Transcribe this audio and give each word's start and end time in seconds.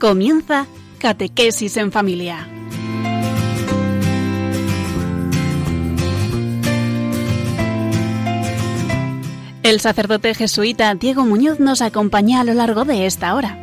Comienza 0.00 0.66
Catequesis 0.98 1.76
en 1.76 1.92
Familia. 1.92 2.48
El 9.62 9.78
sacerdote 9.80 10.34
jesuita 10.34 10.94
Diego 10.94 11.26
Muñoz 11.26 11.60
nos 11.60 11.82
acompaña 11.82 12.40
a 12.40 12.44
lo 12.44 12.54
largo 12.54 12.86
de 12.86 13.04
esta 13.04 13.34
hora. 13.34 13.62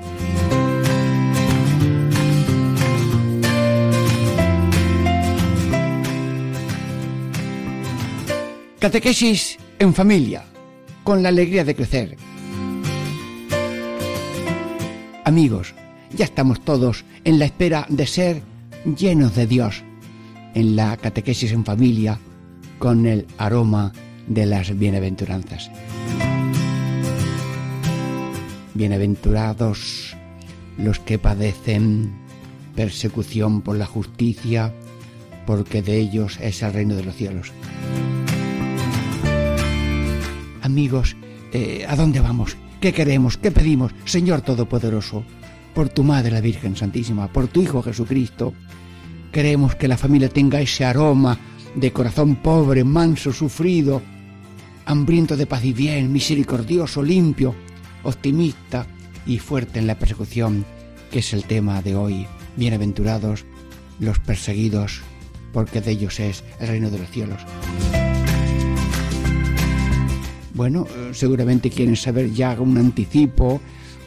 Catequesis 8.77 9.58
en 9.80 9.96
familia, 9.96 10.46
con 11.04 11.24
la 11.24 11.30
alegría 11.30 11.66
de 11.66 11.76
crecer. 11.76 12.16
Amigos, 15.26 15.74
ya 16.16 16.26
estamos 16.26 16.62
todos 16.62 17.06
en 17.24 17.40
la 17.40 17.46
espera 17.46 17.86
de 17.90 18.08
ser 18.08 18.42
llenos 18.98 19.36
de 19.36 19.48
Dios 19.48 19.84
en 20.54 20.76
la 20.76 20.98
catequesis 20.98 21.52
en 21.52 21.66
familia 21.66 22.20
con 22.80 23.06
el 23.06 23.28
aroma 23.38 23.92
de 24.28 24.46
las 24.46 24.78
bienaventuranzas. 24.78 25.70
Bienaventurados 28.74 30.16
los 30.78 30.99
que 30.99 31.18
padecen 31.18 32.12
persecución 32.76 33.62
por 33.62 33.76
la 33.76 33.88
justicia, 33.88 34.74
porque 35.48 35.82
de 35.82 35.98
ellos 35.98 36.38
es 36.40 36.62
el 36.62 36.74
reino 36.74 36.96
de 36.96 37.04
los 37.04 37.16
cielos. 37.16 37.52
Amigos, 40.62 41.16
eh, 41.54 41.86
¿a 41.88 41.96
dónde 41.96 42.20
vamos? 42.20 42.55
¿Qué 42.80 42.94
queremos? 42.94 43.38
¿Qué 43.38 43.52
pedimos? 43.52 43.94
Señor 44.05 44.42
Todopoderoso, 44.42 45.24
por 45.73 45.90
tu 45.90 46.04
Madre 46.04 46.32
la 46.32 46.41
Virgen 46.41 46.76
Santísima, 46.76 47.32
por 47.32 47.48
tu 47.48 47.62
Hijo 47.62 47.82
Jesucristo, 47.82 48.54
queremos 49.32 49.76
que 49.76 49.87
la 49.87 49.98
familia 49.98 50.29
tenga 50.29 50.62
ese 50.62 50.85
aroma 50.85 51.37
de 51.76 51.91
corazón 51.91 52.37
pobre, 52.37 52.84
manso, 52.84 53.32
sufrido, 53.32 54.01
hambriento 54.85 55.35
de 55.37 55.46
paz 55.46 55.63
y 55.63 55.74
bien, 55.74 56.12
misericordioso, 56.12 57.04
limpio, 57.04 57.54
optimista 58.04 58.87
y 59.26 59.40
fuerte 59.40 59.79
en 59.79 59.87
la 59.87 59.99
persecución, 59.99 60.65
que 61.12 61.20
es 61.20 61.34
el 61.34 61.43
tema 61.43 61.81
de 61.81 61.96
hoy. 61.96 62.26
Bienaventurados 62.55 63.46
los 63.99 64.19
perseguidos, 64.19 65.02
porque 65.53 65.81
de 65.81 65.91
ellos 65.91 66.19
es 66.19 66.44
el 66.59 66.69
reino 66.69 66.90
de 66.90 67.00
los 67.00 67.09
cielos. 67.09 67.41
Bueno, 70.53 70.88
seguramente 71.12 71.69
quieren 71.69 71.96
saber 71.96 72.34
ya 72.34 72.59
un 72.59 72.78
anticipo, 72.78 73.62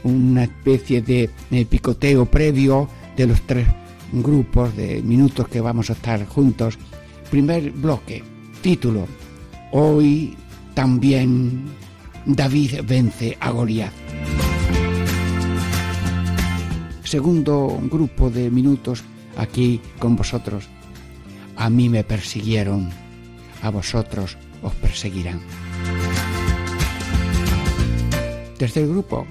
una 0.05 0.45
especie 0.45 1.03
de 1.03 1.31
picoteo 1.69 2.27
previo 2.27 2.89
de 3.17 3.27
los 3.27 3.41
tres 3.43 3.67
grupos 4.13 4.75
de 4.77 5.03
minutos 5.03 5.49
que 5.49 5.61
vamos 5.61 5.91
a 5.91 5.95
estar 5.95 6.27
juntos. 6.27 6.79
Primer 7.31 7.71
bloque, 7.71 8.25
título, 8.61 9.07
hoy 9.73 10.37
también 10.75 11.67
David 12.27 12.81
vence 12.87 13.37
a 13.41 13.51
Goliat. 13.51 13.93
Segundo 17.05 17.81
grupo 17.91 18.31
de 18.31 18.51
minutos 18.51 19.03
aquí 19.37 19.81
con 19.99 20.17
vosotros. 20.17 20.69
A 21.57 21.69
mí 21.69 21.89
me 21.89 22.05
persiguieron, 22.05 22.91
a 23.63 23.71
vosotros 23.71 24.39
os 24.63 24.75
perseguirán. 24.75 25.41
Tercer 28.59 28.89
grupo, 28.89 29.27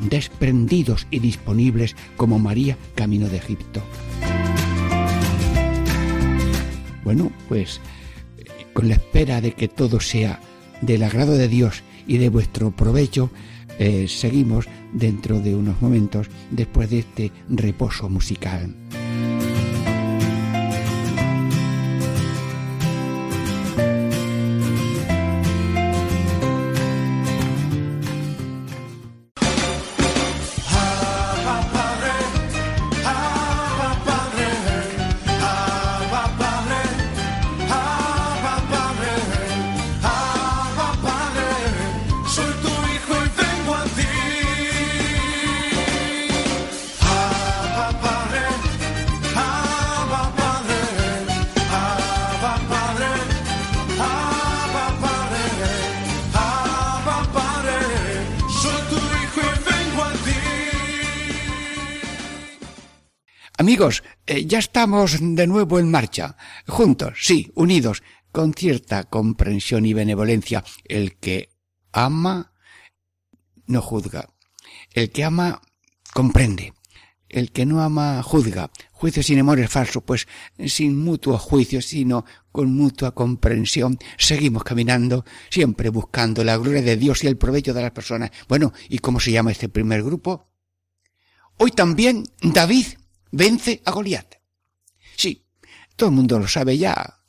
desprendidos 0.00 1.06
y 1.10 1.18
disponibles 1.18 1.96
como 2.16 2.38
María 2.38 2.76
camino 2.94 3.28
de 3.28 3.36
Egipto. 3.38 3.82
Bueno, 7.04 7.30
pues 7.48 7.80
con 8.72 8.88
la 8.88 8.94
espera 8.94 9.40
de 9.40 9.52
que 9.52 9.68
todo 9.68 10.00
sea 10.00 10.40
del 10.80 11.02
agrado 11.02 11.36
de 11.36 11.48
Dios 11.48 11.82
y 12.06 12.18
de 12.18 12.28
vuestro 12.28 12.70
provecho, 12.70 13.30
eh, 13.78 14.06
seguimos 14.08 14.66
dentro 14.92 15.40
de 15.40 15.54
unos 15.54 15.80
momentos 15.80 16.28
después 16.50 16.90
de 16.90 17.00
este 17.00 17.32
reposo 17.48 18.08
musical. 18.08 18.74
Eh, 64.34 64.46
ya 64.46 64.58
estamos 64.58 65.18
de 65.20 65.46
nuevo 65.46 65.78
en 65.78 65.90
marcha, 65.90 66.36
juntos, 66.66 67.18
sí, 67.20 67.50
unidos, 67.54 68.02
con 68.32 68.52
cierta 68.52 69.04
comprensión 69.04 69.86
y 69.86 69.94
benevolencia. 69.94 70.64
El 70.84 71.16
que 71.16 71.50
ama 71.92 72.52
no 73.66 73.80
juzga. 73.80 74.28
El 74.92 75.10
que 75.10 75.24
ama 75.24 75.62
comprende. 76.12 76.74
El 77.28 77.52
que 77.52 77.64
no 77.66 77.82
ama 77.82 78.22
juzga. 78.22 78.70
Juicio 78.92 79.22
sin 79.22 79.38
amor 79.38 79.58
es 79.60 79.70
falso, 79.70 80.00
pues 80.00 80.26
sin 80.66 80.98
mutuo 80.98 81.38
juicio, 81.38 81.80
sino 81.80 82.24
con 82.52 82.72
mutua 82.72 83.14
comprensión, 83.14 83.98
seguimos 84.16 84.62
caminando, 84.62 85.24
siempre 85.50 85.88
buscando 85.88 86.44
la 86.44 86.56
gloria 86.56 86.82
de 86.82 86.96
Dios 86.96 87.24
y 87.24 87.26
el 87.26 87.36
provecho 87.36 87.74
de 87.74 87.82
las 87.82 87.90
personas. 87.90 88.30
Bueno, 88.48 88.72
¿y 88.88 88.98
cómo 88.98 89.18
se 89.18 89.32
llama 89.32 89.52
este 89.52 89.68
primer 89.68 90.02
grupo? 90.02 90.48
Hoy 91.56 91.70
también 91.70 92.24
David 92.42 92.86
vence 93.34 93.82
a 93.84 93.90
Goliat. 93.90 94.36
Sí, 95.16 95.44
todo 95.96 96.10
el 96.10 96.14
mundo 96.14 96.38
lo 96.38 96.48
sabe 96.48 96.78
ya. 96.78 97.20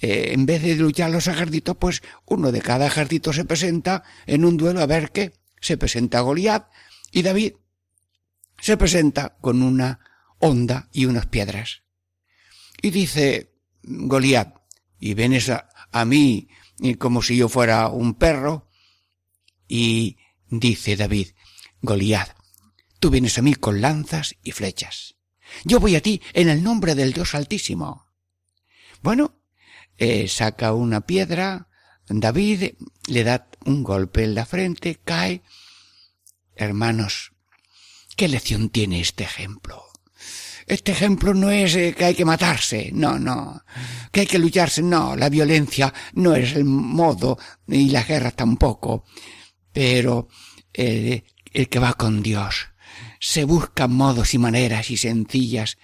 Eh, 0.00 0.32
en 0.32 0.44
vez 0.46 0.62
de 0.62 0.74
luchar 0.76 1.10
los 1.10 1.26
ejércitos, 1.26 1.76
pues 1.76 2.02
uno 2.26 2.52
de 2.52 2.60
cada 2.60 2.86
ejército 2.86 3.32
se 3.32 3.44
presenta 3.44 4.02
en 4.26 4.44
un 4.44 4.56
duelo 4.56 4.80
a 4.80 4.86
ver 4.86 5.12
qué. 5.12 5.32
Se 5.60 5.76
presenta 5.76 6.20
Goliat 6.20 6.68
y 7.12 7.22
David 7.22 7.54
se 8.60 8.76
presenta 8.76 9.36
con 9.40 9.62
una 9.62 10.00
onda 10.38 10.88
y 10.92 11.06
unas 11.06 11.26
piedras. 11.26 11.82
Y 12.80 12.90
dice 12.90 13.54
Goliat, 13.82 14.56
y 15.00 15.14
vienes 15.14 15.50
a, 15.50 16.04
mí 16.04 16.48
como 16.98 17.22
si 17.22 17.36
yo 17.36 17.48
fuera 17.48 17.88
un 17.88 18.14
perro, 18.14 18.68
y 19.66 20.16
dice 20.48 20.96
David, 20.96 21.28
Goliat, 21.80 22.36
tú 23.00 23.10
vienes 23.10 23.36
a 23.38 23.42
mí 23.42 23.54
con 23.54 23.80
lanzas 23.80 24.36
y 24.42 24.52
flechas. 24.52 25.16
Yo 25.64 25.80
voy 25.80 25.96
a 25.96 26.02
ti 26.02 26.20
en 26.32 26.48
el 26.48 26.62
nombre 26.62 26.94
del 26.94 27.12
Dios 27.12 27.34
Altísimo. 27.34 28.06
Bueno, 29.02 29.40
eh, 29.98 30.28
saca 30.28 30.72
una 30.72 31.02
piedra, 31.02 31.68
David 32.08 32.74
le 33.06 33.24
da 33.24 33.48
un 33.64 33.82
golpe 33.82 34.24
en 34.24 34.34
la 34.34 34.46
frente, 34.46 35.00
cae. 35.04 35.42
Hermanos, 36.54 37.32
¿qué 38.16 38.28
lección 38.28 38.70
tiene 38.70 39.00
este 39.00 39.24
ejemplo? 39.24 39.84
Este 40.66 40.92
ejemplo 40.92 41.34
no 41.34 41.50
es 41.50 41.74
eh, 41.74 41.94
que 41.96 42.04
hay 42.04 42.14
que 42.14 42.24
matarse, 42.24 42.90
no, 42.92 43.18
no, 43.18 43.62
que 44.10 44.20
hay 44.20 44.26
que 44.26 44.38
lucharse, 44.38 44.82
no, 44.82 45.16
la 45.16 45.28
violencia 45.28 45.92
no 46.14 46.34
es 46.34 46.54
el 46.54 46.64
modo, 46.64 47.38
y 47.66 47.90
la 47.90 48.04
guerra 48.04 48.30
tampoco, 48.30 49.04
pero 49.72 50.28
eh, 50.72 51.24
el 51.52 51.68
que 51.68 51.78
va 51.78 51.94
con 51.94 52.22
Dios, 52.22 52.68
se 53.22 53.44
buscan 53.44 53.94
modos 53.94 54.34
y 54.34 54.38
maneras 54.38 54.90
y 54.90 54.96
sencillas 54.96 55.78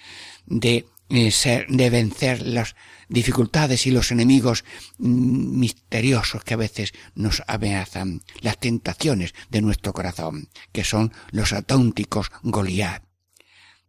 de 0.44 0.87
eh, 1.08 1.31
ser, 1.31 1.69
de 1.69 1.88
vencer 1.88 2.43
las 2.43 2.75
dificultades 3.08 3.87
y 3.87 3.93
los 3.93 4.11
enemigos 4.11 4.64
mm, 4.99 5.56
misteriosos 5.61 6.43
que 6.43 6.55
a 6.55 6.56
veces 6.56 6.93
nos 7.14 7.44
amenazan, 7.46 8.23
las 8.40 8.58
tentaciones 8.58 9.35
de 9.50 9.62
nuestro 9.62 9.93
corazón, 9.93 10.49
que 10.73 10.82
son 10.82 11.12
los 11.31 11.52
auténticos 11.52 12.32
Goliat. 12.43 13.05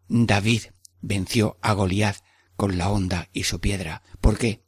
David 0.07 0.65
venció 1.01 1.57
a 1.63 1.73
Goliat 1.73 2.17
con 2.55 2.77
la 2.77 2.89
honda 2.89 3.29
y 3.33 3.45
su 3.45 3.59
piedra. 3.59 4.03
¿Por 4.21 4.37
qué? 4.37 4.63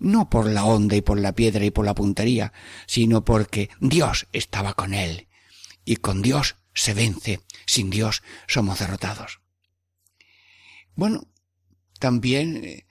No 0.00 0.28
por 0.28 0.46
la 0.46 0.64
honda 0.64 0.96
y 0.96 1.02
por 1.02 1.20
la 1.20 1.36
piedra 1.36 1.64
y 1.64 1.70
por 1.70 1.84
la 1.84 1.94
puntería, 1.94 2.52
sino 2.88 3.24
porque 3.24 3.70
Dios 3.78 4.26
estaba 4.32 4.74
con 4.74 4.92
él. 4.92 5.28
Y 5.84 5.96
con 5.96 6.20
Dios 6.20 6.56
se 6.74 6.94
vence, 6.94 7.40
sin 7.66 7.90
Dios 7.90 8.22
somos 8.46 8.78
derrotados. 8.78 9.40
Bueno, 10.94 11.28
también 11.98 12.64
eh, 12.64 12.86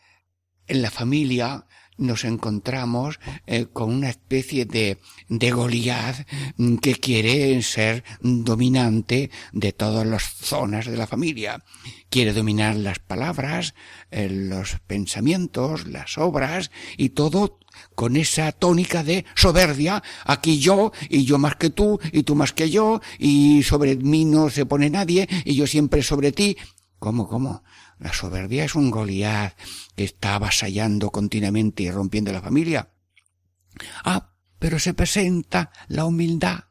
en 0.67 0.81
la 0.81 0.91
familia 0.91 1.65
nos 1.97 2.25
encontramos 2.25 3.19
eh, 3.45 3.67
con 3.71 3.93
una 3.93 4.09
especie 4.09 4.65
de, 4.65 4.99
de 5.29 5.51
Goliat 5.51 6.27
mm, 6.57 6.77
que 6.77 6.95
quiere 6.95 7.61
ser 7.61 8.03
dominante 8.21 9.29
de 9.51 9.71
todas 9.73 10.05
las 10.05 10.23
zonas 10.23 10.85
de 10.85 10.97
la 10.97 11.07
familia. 11.07 11.63
Quiere 12.09 12.33
dominar 12.33 12.75
las 12.75 12.99
palabras, 12.99 13.75
eh, 14.11 14.29
los 14.29 14.79
pensamientos, 14.87 15.87
las 15.87 16.17
obras 16.17 16.71
y 16.97 17.09
todo 17.09 17.59
con 17.95 18.17
esa 18.17 18.51
tónica 18.51 19.03
de 19.03 19.25
soberbia, 19.35 20.03
aquí 20.25 20.59
yo 20.59 20.91
y 21.09 21.25
yo 21.25 21.37
más 21.37 21.55
que 21.55 21.69
tú 21.69 21.99
y 22.11 22.23
tú 22.23 22.35
más 22.35 22.53
que 22.53 22.69
yo 22.69 23.01
y 23.19 23.63
sobre 23.63 23.95
mí 23.95 24.25
no 24.25 24.49
se 24.49 24.65
pone 24.65 24.89
nadie 24.89 25.27
y 25.45 25.55
yo 25.55 25.67
siempre 25.67 26.03
sobre 26.03 26.31
ti. 26.31 26.57
¿Cómo, 26.99 27.27
cómo? 27.27 27.63
La 27.99 28.13
soberbia 28.13 28.65
es 28.65 28.75
un 28.75 28.91
Goliat 28.91 29.57
que 29.95 30.03
está 30.03 30.35
avasallando 30.35 31.09
continuamente 31.11 31.83
y 31.83 31.91
rompiendo 31.91 32.31
la 32.31 32.41
familia. 32.41 32.89
Ah, 34.03 34.33
pero 34.59 34.79
se 34.79 34.93
presenta 34.93 35.71
la 35.87 36.05
humildad 36.05 36.65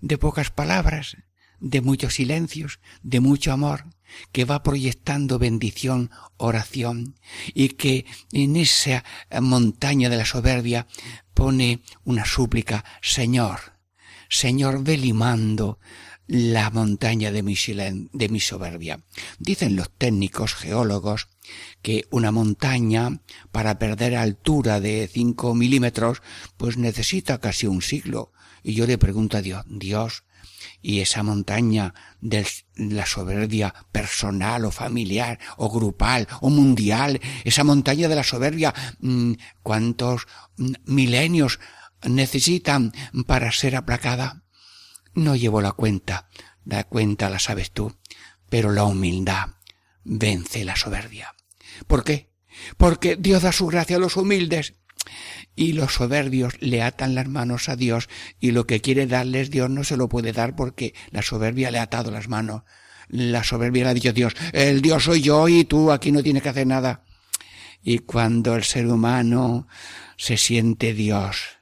de 0.00 0.18
pocas 0.18 0.50
palabras, 0.50 1.16
de 1.60 1.80
muchos 1.80 2.14
silencios, 2.14 2.80
de 3.02 3.20
mucho 3.20 3.52
amor, 3.52 3.86
que 4.32 4.44
va 4.44 4.62
proyectando 4.62 5.38
bendición, 5.38 6.10
oración, 6.36 7.14
y 7.54 7.70
que 7.70 8.06
en 8.32 8.56
esa 8.56 9.04
montaña 9.40 10.08
de 10.08 10.16
la 10.16 10.24
soberbia 10.24 10.86
pone 11.34 11.82
una 12.04 12.24
súplica, 12.24 12.84
Señor, 13.00 13.78
Señor, 14.28 14.84
ve 14.84 14.98
limando 14.98 15.78
la 16.26 16.68
montaña 16.68 17.32
de 17.32 17.42
mi, 17.42 17.54
de 17.54 18.28
mi 18.28 18.40
soberbia. 18.40 19.00
Dicen 19.38 19.76
los 19.76 19.90
técnicos 19.90 20.54
geólogos 20.54 21.28
que 21.80 22.04
una 22.10 22.30
montaña, 22.30 23.22
para 23.50 23.78
perder 23.78 24.14
altura 24.14 24.80
de 24.80 25.08
cinco 25.10 25.54
milímetros, 25.54 26.20
pues 26.58 26.76
necesita 26.76 27.40
casi 27.40 27.66
un 27.66 27.80
siglo. 27.80 28.32
Y 28.62 28.74
yo 28.74 28.86
le 28.86 28.98
pregunto 28.98 29.38
a 29.38 29.42
Dios, 29.42 29.64
Dios, 29.66 30.24
y 30.80 31.00
esa 31.00 31.22
montaña 31.22 31.94
de 32.20 32.46
la 32.76 33.06
soberbia 33.06 33.74
personal 33.92 34.64
o 34.64 34.70
familiar 34.70 35.38
o 35.56 35.70
grupal 35.70 36.28
o 36.40 36.50
mundial, 36.50 37.20
esa 37.44 37.64
montaña 37.64 38.08
de 38.08 38.16
la 38.16 38.24
soberbia, 38.24 38.74
mm, 39.00 39.32
¿cuántos 39.62 40.26
mm, 40.56 40.72
milenios 40.86 41.58
necesitan 42.02 42.92
para 43.26 43.52
ser 43.52 43.76
aplacada? 43.76 44.44
No 45.14 45.34
llevo 45.34 45.60
la 45.60 45.72
cuenta, 45.72 46.28
la 46.64 46.84
cuenta 46.84 47.30
la 47.30 47.38
sabes 47.38 47.72
tú, 47.72 47.96
pero 48.48 48.70
la 48.70 48.84
humildad 48.84 49.48
vence 50.04 50.64
la 50.64 50.76
soberbia. 50.76 51.34
¿Por 51.86 52.04
qué? 52.04 52.32
Porque 52.76 53.16
Dios 53.16 53.42
da 53.42 53.52
su 53.52 53.66
gracia 53.66 53.96
a 53.96 54.00
los 54.00 54.16
humildes 54.16 54.74
y 55.56 55.72
los 55.72 55.94
soberbios 55.94 56.54
le 56.60 56.82
atan 56.82 57.14
las 57.14 57.28
manos 57.28 57.68
a 57.68 57.76
Dios 57.76 58.08
y 58.40 58.52
lo 58.52 58.66
que 58.66 58.80
quiere 58.80 59.06
darles 59.06 59.50
Dios 59.50 59.70
no 59.70 59.84
se 59.84 59.96
lo 59.96 60.08
puede 60.08 60.32
dar 60.32 60.56
porque 60.56 60.94
la 61.10 61.22
soberbia 61.22 61.70
le 61.70 61.78
ha 61.78 61.82
atado 61.82 62.10
las 62.10 62.28
manos. 62.28 62.62
La 63.08 63.42
soberbia 63.42 63.84
le 63.84 63.90
ha 63.90 63.94
dicho 63.94 64.12
Dios, 64.12 64.34
el 64.52 64.82
Dios 64.82 65.04
soy 65.04 65.22
yo 65.22 65.48
y 65.48 65.64
tú 65.64 65.90
aquí 65.90 66.12
no 66.12 66.22
tienes 66.22 66.42
que 66.42 66.50
hacer 66.50 66.66
nada. 66.66 67.04
Y 67.82 68.00
cuando 68.00 68.54
el 68.54 68.64
ser 68.64 68.86
humano 68.86 69.66
se 70.16 70.36
siente 70.36 70.92
Dios, 70.92 71.58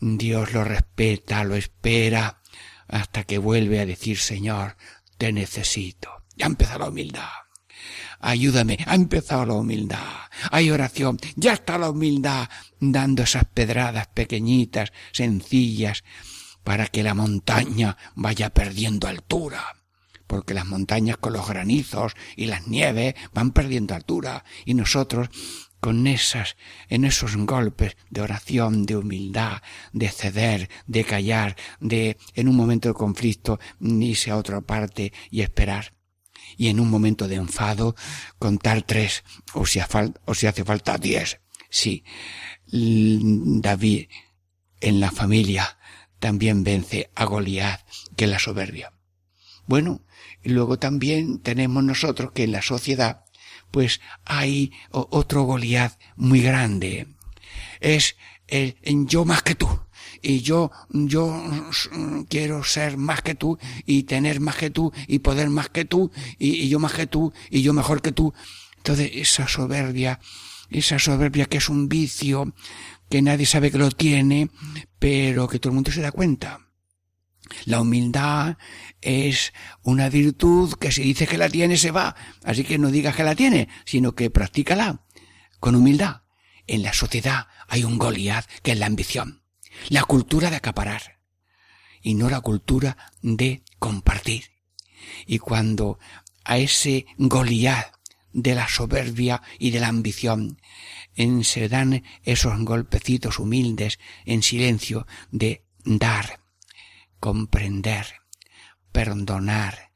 Dios 0.00 0.52
lo 0.52 0.64
respeta, 0.64 1.44
lo 1.44 1.56
espera, 1.56 2.40
hasta 2.88 3.24
que 3.24 3.38
vuelve 3.38 3.80
a 3.80 3.86
decir, 3.86 4.18
Señor, 4.18 4.76
te 5.18 5.32
necesito. 5.32 6.10
Ya 6.36 6.46
empieza 6.46 6.78
la 6.78 6.88
humildad. 6.88 7.45
Ayúdame, 8.26 8.76
ha 8.88 8.96
empezado 8.96 9.46
la 9.46 9.54
humildad. 9.54 10.02
Hay 10.50 10.72
oración, 10.72 11.16
ya 11.36 11.52
está 11.52 11.78
la 11.78 11.90
humildad 11.90 12.48
dando 12.80 13.22
esas 13.22 13.44
pedradas 13.44 14.08
pequeñitas, 14.08 14.92
sencillas, 15.12 16.02
para 16.64 16.88
que 16.88 17.04
la 17.04 17.14
montaña 17.14 17.96
vaya 18.16 18.50
perdiendo 18.50 19.06
altura. 19.06 19.76
Porque 20.26 20.54
las 20.54 20.66
montañas 20.66 21.18
con 21.18 21.34
los 21.34 21.46
granizos 21.48 22.14
y 22.34 22.46
las 22.46 22.66
nieves 22.66 23.14
van 23.32 23.52
perdiendo 23.52 23.94
altura 23.94 24.44
y 24.64 24.74
nosotros 24.74 25.28
con 25.78 26.08
esas, 26.08 26.56
en 26.88 27.04
esos 27.04 27.36
golpes 27.36 27.96
de 28.10 28.22
oración, 28.22 28.86
de 28.86 28.96
humildad, 28.96 29.62
de 29.92 30.08
ceder, 30.08 30.68
de 30.88 31.04
callar, 31.04 31.54
de 31.78 32.16
en 32.34 32.48
un 32.48 32.56
momento 32.56 32.88
de 32.88 32.94
conflicto 32.94 33.60
irse 33.80 34.32
a 34.32 34.36
otra 34.36 34.62
parte 34.62 35.12
y 35.30 35.42
esperar. 35.42 35.95
Y 36.56 36.68
en 36.68 36.80
un 36.80 36.90
momento 36.90 37.28
de 37.28 37.36
enfado 37.36 37.94
contar 38.38 38.82
tres, 38.82 39.24
o 39.54 39.66
si, 39.66 39.80
o 40.24 40.34
si 40.34 40.46
hace 40.46 40.64
falta 40.64 40.98
diez. 40.98 41.40
Sí, 41.68 42.04
David 42.66 44.06
en 44.80 45.00
la 45.00 45.10
familia 45.10 45.78
también 46.18 46.64
vence 46.64 47.10
a 47.14 47.24
Goliat, 47.24 47.80
que 48.16 48.26
la 48.26 48.38
soberbia. 48.38 48.92
Bueno, 49.66 50.02
y 50.42 50.50
luego 50.50 50.78
también 50.78 51.40
tenemos 51.40 51.82
nosotros 51.84 52.32
que 52.32 52.44
en 52.44 52.52
la 52.52 52.62
sociedad 52.62 53.24
pues 53.70 54.00
hay 54.24 54.72
otro 54.90 55.42
Goliat 55.42 56.00
muy 56.16 56.40
grande. 56.40 57.08
Es 57.80 58.16
el 58.46 58.76
yo 59.06 59.24
más 59.24 59.42
que 59.42 59.54
tú. 59.54 59.68
Y 60.28 60.40
yo, 60.40 60.72
yo 60.90 61.40
quiero 62.28 62.64
ser 62.64 62.96
más 62.96 63.22
que 63.22 63.36
tú 63.36 63.60
y 63.84 64.02
tener 64.02 64.40
más 64.40 64.56
que 64.56 64.70
tú 64.70 64.92
y 65.06 65.20
poder 65.20 65.50
más 65.50 65.68
que 65.68 65.84
tú 65.84 66.10
y, 66.36 66.68
yo 66.68 66.80
más 66.80 66.94
que 66.94 67.06
tú 67.06 67.32
y 67.48 67.62
yo 67.62 67.72
mejor 67.72 68.02
que 68.02 68.10
tú. 68.10 68.34
Entonces 68.78 69.12
esa 69.14 69.46
soberbia, 69.46 70.18
esa 70.68 70.98
soberbia 70.98 71.46
que 71.46 71.58
es 71.58 71.68
un 71.68 71.88
vicio, 71.88 72.52
que 73.08 73.22
nadie 73.22 73.46
sabe 73.46 73.70
que 73.70 73.78
lo 73.78 73.92
tiene, 73.92 74.50
pero 74.98 75.46
que 75.46 75.60
todo 75.60 75.70
el 75.70 75.76
mundo 75.76 75.92
se 75.92 76.00
da 76.00 76.10
cuenta. 76.10 76.58
La 77.64 77.80
humildad 77.80 78.58
es 79.00 79.52
una 79.84 80.08
virtud 80.08 80.74
que 80.74 80.90
si 80.90 81.02
dices 81.02 81.28
que 81.28 81.38
la 81.38 81.48
tiene 81.48 81.76
se 81.76 81.92
va. 81.92 82.16
Así 82.42 82.64
que 82.64 82.78
no 82.78 82.90
digas 82.90 83.14
que 83.14 83.22
la 83.22 83.36
tiene, 83.36 83.68
sino 83.84 84.16
que 84.16 84.30
practícala 84.30 85.04
con 85.60 85.76
humildad. 85.76 86.22
En 86.66 86.82
la 86.82 86.94
sociedad 86.94 87.46
hay 87.68 87.84
un 87.84 87.96
Goliat 87.96 88.44
que 88.64 88.72
es 88.72 88.78
la 88.80 88.86
ambición, 88.86 89.45
la 89.88 90.04
cultura 90.04 90.50
de 90.50 90.56
acaparar 90.56 91.20
y 92.02 92.14
no 92.14 92.30
la 92.30 92.40
cultura 92.40 92.96
de 93.22 93.62
compartir. 93.78 94.44
Y 95.26 95.38
cuando 95.38 95.98
a 96.44 96.58
ese 96.58 97.06
Goliat 97.18 97.94
de 98.32 98.54
la 98.54 98.68
soberbia 98.68 99.42
y 99.58 99.70
de 99.70 99.80
la 99.80 99.88
ambición 99.88 100.60
en 101.14 101.42
se 101.44 101.68
dan 101.68 102.04
esos 102.22 102.58
golpecitos 102.64 103.38
humildes 103.38 103.98
en 104.24 104.42
silencio 104.42 105.06
de 105.30 105.64
dar, 105.84 106.40
comprender, 107.18 108.06
perdonar, 108.92 109.86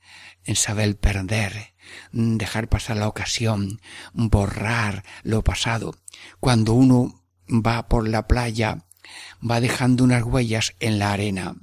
saber 0.54 0.98
perder, 0.98 1.74
dejar 2.12 2.68
pasar 2.68 2.96
la 2.96 3.08
ocasión, 3.08 3.80
borrar 4.12 5.04
lo 5.22 5.42
pasado. 5.42 5.94
Cuando 6.40 6.72
uno 6.72 7.22
va 7.48 7.88
por 7.88 8.08
la 8.08 8.26
playa, 8.26 8.86
va 9.48 9.60
dejando 9.60 10.04
unas 10.04 10.22
huellas 10.22 10.74
en 10.80 10.98
la 10.98 11.12
arena, 11.12 11.56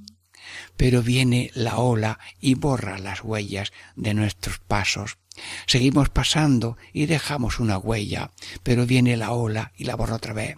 pero 0.75 1.01
viene 1.01 1.51
la 1.54 1.77
ola 1.77 2.20
y 2.39 2.56
borra 2.56 2.98
las 2.98 3.24
huellas 3.24 3.72
de 3.96 4.13
nuestros 4.13 4.60
pasos. 4.60 5.18
Seguimos 5.66 6.10
pasando 6.10 6.77
y 6.94 7.06
dejamos 7.06 7.60
una 7.60 7.77
huella, 7.77 8.32
pero 8.63 8.86
viene 8.86 9.18
la 9.18 9.32
ola 9.32 9.72
y 9.77 9.84
la 9.84 9.96
borra 9.96 10.16
otra 10.16 10.34
vez. 10.34 10.58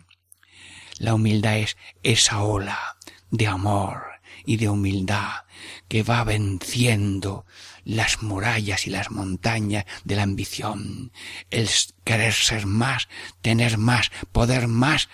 La 0.97 1.13
humildad 1.13 1.57
es 1.57 1.77
esa 2.03 2.43
ola 2.43 2.97
de 3.31 3.47
amor, 3.47 4.09
y 4.49 4.57
de 4.57 4.67
humildad 4.67 5.43
que 5.87 6.01
va 6.01 6.23
venciendo 6.23 7.45
las 7.83 8.23
murallas 8.23 8.87
y 8.87 8.89
las 8.89 9.11
montañas 9.11 9.85
de 10.03 10.15
la 10.15 10.23
ambición, 10.23 11.11
el 11.51 11.69
querer 12.03 12.33
ser 12.33 12.65
más, 12.65 13.07
tener 13.41 13.77
más, 13.77 14.11
poder 14.31 14.67
más, 14.67 15.07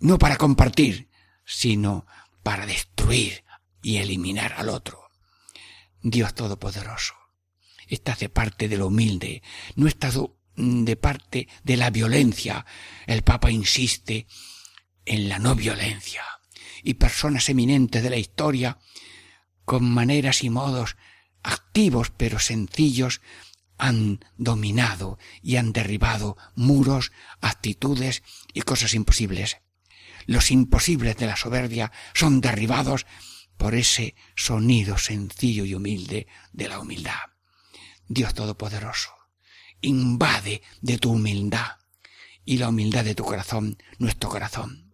no 0.00 0.18
para 0.18 0.36
compartir, 0.36 1.08
sino 1.44 2.06
para 2.42 2.66
destruir 2.66 3.44
y 3.82 3.98
eliminar 3.98 4.54
al 4.54 4.68
otro. 4.68 5.10
Dios 6.02 6.34
Todopoderoso 6.34 7.14
está 7.86 8.14
de 8.14 8.28
parte 8.28 8.68
de 8.68 8.76
lo 8.76 8.88
humilde, 8.88 9.42
no 9.76 9.88
está 9.88 10.10
de 10.56 10.96
parte 10.96 11.48
de 11.64 11.76
la 11.76 11.90
violencia. 11.90 12.66
El 13.06 13.22
Papa 13.22 13.50
insiste 13.50 14.26
en 15.04 15.28
la 15.28 15.38
no 15.38 15.54
violencia 15.54 16.22
y 16.82 16.94
personas 16.94 17.48
eminentes 17.48 18.02
de 18.02 18.10
la 18.10 18.16
historia, 18.16 18.78
con 19.64 19.90
maneras 19.90 20.44
y 20.44 20.50
modos 20.50 20.96
activos 21.42 22.10
pero 22.16 22.38
sencillos, 22.38 23.20
han 23.78 24.24
dominado 24.36 25.18
y 25.40 25.56
han 25.56 25.72
derribado 25.72 26.36
muros, 26.56 27.12
actitudes 27.40 28.22
y 28.52 28.62
cosas 28.62 28.92
imposibles. 28.94 29.58
Los 30.28 30.50
imposibles 30.50 31.16
de 31.16 31.26
la 31.26 31.36
soberbia 31.36 31.90
son 32.12 32.42
derribados 32.42 33.06
por 33.56 33.74
ese 33.74 34.14
sonido 34.36 34.98
sencillo 34.98 35.64
y 35.64 35.72
humilde 35.72 36.26
de 36.52 36.68
la 36.68 36.80
humildad. 36.80 37.32
Dios 38.08 38.34
Todopoderoso, 38.34 39.08
invade 39.80 40.60
de 40.82 40.98
tu 40.98 41.12
humildad 41.12 41.78
y 42.44 42.58
la 42.58 42.68
humildad 42.68 43.06
de 43.06 43.14
tu 43.14 43.24
corazón, 43.24 43.82
nuestro 43.96 44.28
corazón. 44.28 44.92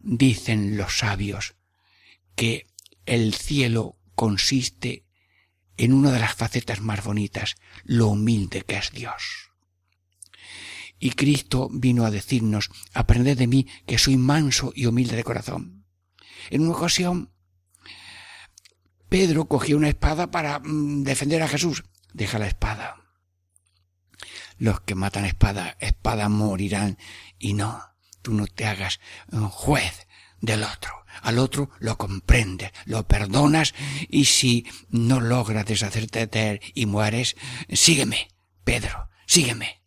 Dicen 0.00 0.76
los 0.76 0.98
sabios 0.98 1.54
que 2.34 2.66
el 3.06 3.32
cielo 3.32 3.96
consiste 4.16 5.04
en 5.76 5.92
una 5.92 6.10
de 6.10 6.18
las 6.18 6.34
facetas 6.34 6.80
más 6.80 7.04
bonitas, 7.04 7.54
lo 7.84 8.08
humilde 8.08 8.62
que 8.62 8.76
es 8.76 8.90
Dios. 8.90 9.45
Y 10.98 11.10
Cristo 11.10 11.68
vino 11.70 12.04
a 12.04 12.10
decirnos, 12.10 12.70
aprended 12.94 13.36
de 13.36 13.46
mí 13.46 13.66
que 13.86 13.98
soy 13.98 14.16
manso 14.16 14.72
y 14.74 14.86
humilde 14.86 15.16
de 15.16 15.24
corazón. 15.24 15.84
En 16.50 16.62
una 16.62 16.76
ocasión, 16.76 17.30
Pedro 19.08 19.46
cogió 19.46 19.76
una 19.76 19.88
espada 19.88 20.30
para 20.30 20.58
mm, 20.58 21.04
defender 21.04 21.42
a 21.42 21.48
Jesús. 21.48 21.84
Deja 22.12 22.38
la 22.38 22.46
espada. 22.46 22.96
Los 24.58 24.80
que 24.80 24.94
matan 24.94 25.26
espada, 25.26 25.76
espada 25.80 26.28
morirán. 26.28 26.98
Y 27.38 27.52
no, 27.52 27.82
tú 28.22 28.32
no 28.32 28.46
te 28.46 28.66
hagas 28.66 29.00
juez 29.50 30.06
del 30.40 30.62
otro. 30.62 31.04
Al 31.22 31.38
otro 31.38 31.70
lo 31.78 31.96
comprendes, 31.96 32.72
lo 32.84 33.06
perdonas 33.06 33.74
y 34.08 34.26
si 34.26 34.66
no 34.90 35.20
logras 35.20 35.64
deshacerte 35.64 36.26
de 36.26 36.50
él 36.50 36.60
y 36.74 36.86
mueres, 36.86 37.36
sígueme, 37.72 38.28
Pedro, 38.64 39.08
sígueme, 39.26 39.82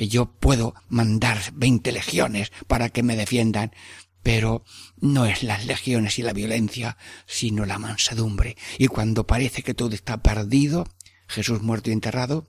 que 0.00 0.08
yo 0.08 0.32
puedo 0.32 0.72
mandar 0.88 1.52
veinte 1.52 1.92
legiones 1.92 2.52
para 2.66 2.88
que 2.88 3.02
me 3.02 3.16
defiendan, 3.16 3.74
pero 4.22 4.64
no 4.98 5.26
es 5.26 5.42
las 5.42 5.66
legiones 5.66 6.18
y 6.18 6.22
la 6.22 6.32
violencia, 6.32 6.96
sino 7.26 7.66
la 7.66 7.78
mansedumbre. 7.78 8.56
Y 8.78 8.86
cuando 8.86 9.26
parece 9.26 9.62
que 9.62 9.74
todo 9.74 9.94
está 9.94 10.22
perdido, 10.22 10.86
Jesús 11.28 11.60
muerto 11.60 11.90
y 11.90 11.92
enterrado, 11.92 12.48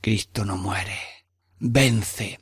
Cristo 0.00 0.44
no 0.44 0.56
muere, 0.56 0.96
vence, 1.58 2.38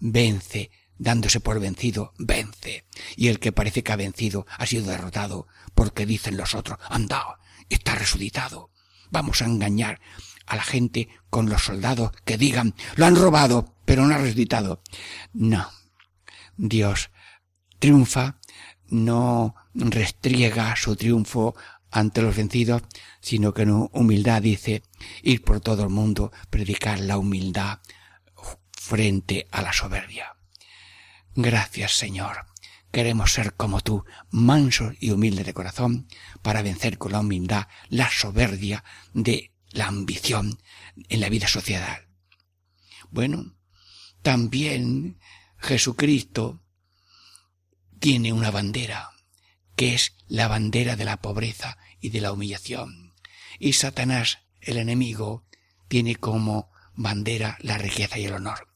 vence, 0.00 0.72
dándose 0.96 1.38
por 1.38 1.60
vencido, 1.60 2.14
vence. 2.18 2.86
Y 3.14 3.28
el 3.28 3.38
que 3.38 3.52
parece 3.52 3.84
que 3.84 3.92
ha 3.92 3.96
vencido 3.96 4.48
ha 4.50 4.66
sido 4.66 4.90
derrotado, 4.90 5.46
porque 5.76 6.06
dicen 6.06 6.36
los 6.36 6.56
otros, 6.56 6.80
anda, 6.90 7.38
está 7.68 7.94
resucitado. 7.94 8.72
Vamos 9.12 9.42
a 9.42 9.44
engañar 9.44 10.00
a 10.48 10.56
la 10.56 10.62
gente 10.62 11.08
con 11.30 11.48
los 11.48 11.64
soldados 11.64 12.12
que 12.24 12.38
digan, 12.38 12.74
lo 12.96 13.06
han 13.06 13.16
robado, 13.16 13.74
pero 13.84 14.06
no 14.06 14.14
ha 14.14 14.18
resucitado. 14.18 14.82
No. 15.32 15.68
Dios 16.56 17.10
triunfa, 17.78 18.38
no 18.88 19.54
restriega 19.74 20.74
su 20.76 20.96
triunfo 20.96 21.54
ante 21.90 22.22
los 22.22 22.36
vencidos, 22.36 22.82
sino 23.20 23.54
que 23.54 23.62
en 23.62 23.88
humildad 23.92 24.42
dice, 24.42 24.82
ir 25.22 25.42
por 25.42 25.60
todo 25.60 25.84
el 25.84 25.90
mundo, 25.90 26.32
predicar 26.50 27.00
la 27.00 27.18
humildad 27.18 27.78
frente 28.72 29.46
a 29.50 29.62
la 29.62 29.72
soberbia. 29.72 30.36
Gracias, 31.34 31.92
Señor. 31.92 32.46
Queremos 32.90 33.32
ser 33.32 33.54
como 33.54 33.80
tú, 33.80 34.04
mansos 34.30 34.94
y 34.98 35.10
humildes 35.10 35.44
de 35.46 35.54
corazón, 35.54 36.08
para 36.42 36.62
vencer 36.62 36.96
con 36.96 37.12
la 37.12 37.20
humildad 37.20 37.68
la 37.88 38.10
soberbia 38.10 38.82
de 39.12 39.52
la 39.70 39.86
ambición 39.86 40.60
en 41.08 41.20
la 41.20 41.28
vida 41.28 41.48
social. 41.48 42.08
Bueno, 43.10 43.56
también 44.22 45.18
Jesucristo 45.58 46.62
tiene 47.98 48.32
una 48.32 48.50
bandera, 48.50 49.10
que 49.76 49.94
es 49.94 50.14
la 50.26 50.48
bandera 50.48 50.96
de 50.96 51.04
la 51.04 51.20
pobreza 51.20 51.78
y 52.00 52.10
de 52.10 52.20
la 52.20 52.32
humillación. 52.32 53.14
Y 53.58 53.72
Satanás, 53.72 54.38
el 54.60 54.76
enemigo, 54.76 55.44
tiene 55.88 56.16
como 56.16 56.70
bandera 56.94 57.58
la 57.60 57.78
riqueza 57.78 58.18
y 58.18 58.24
el 58.24 58.34
honor 58.34 58.68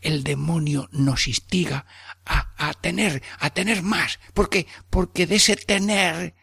el 0.00 0.24
demonio 0.24 0.88
nos 0.92 1.28
instiga 1.28 1.86
a, 2.24 2.54
a 2.56 2.74
tener, 2.74 3.22
a 3.38 3.50
tener 3.50 3.82
más. 3.82 4.18
¿Por 4.34 4.48
qué? 4.48 4.66
Porque 4.90 5.26
de 5.26 5.36
ese 5.36 5.56
tener 5.56 6.34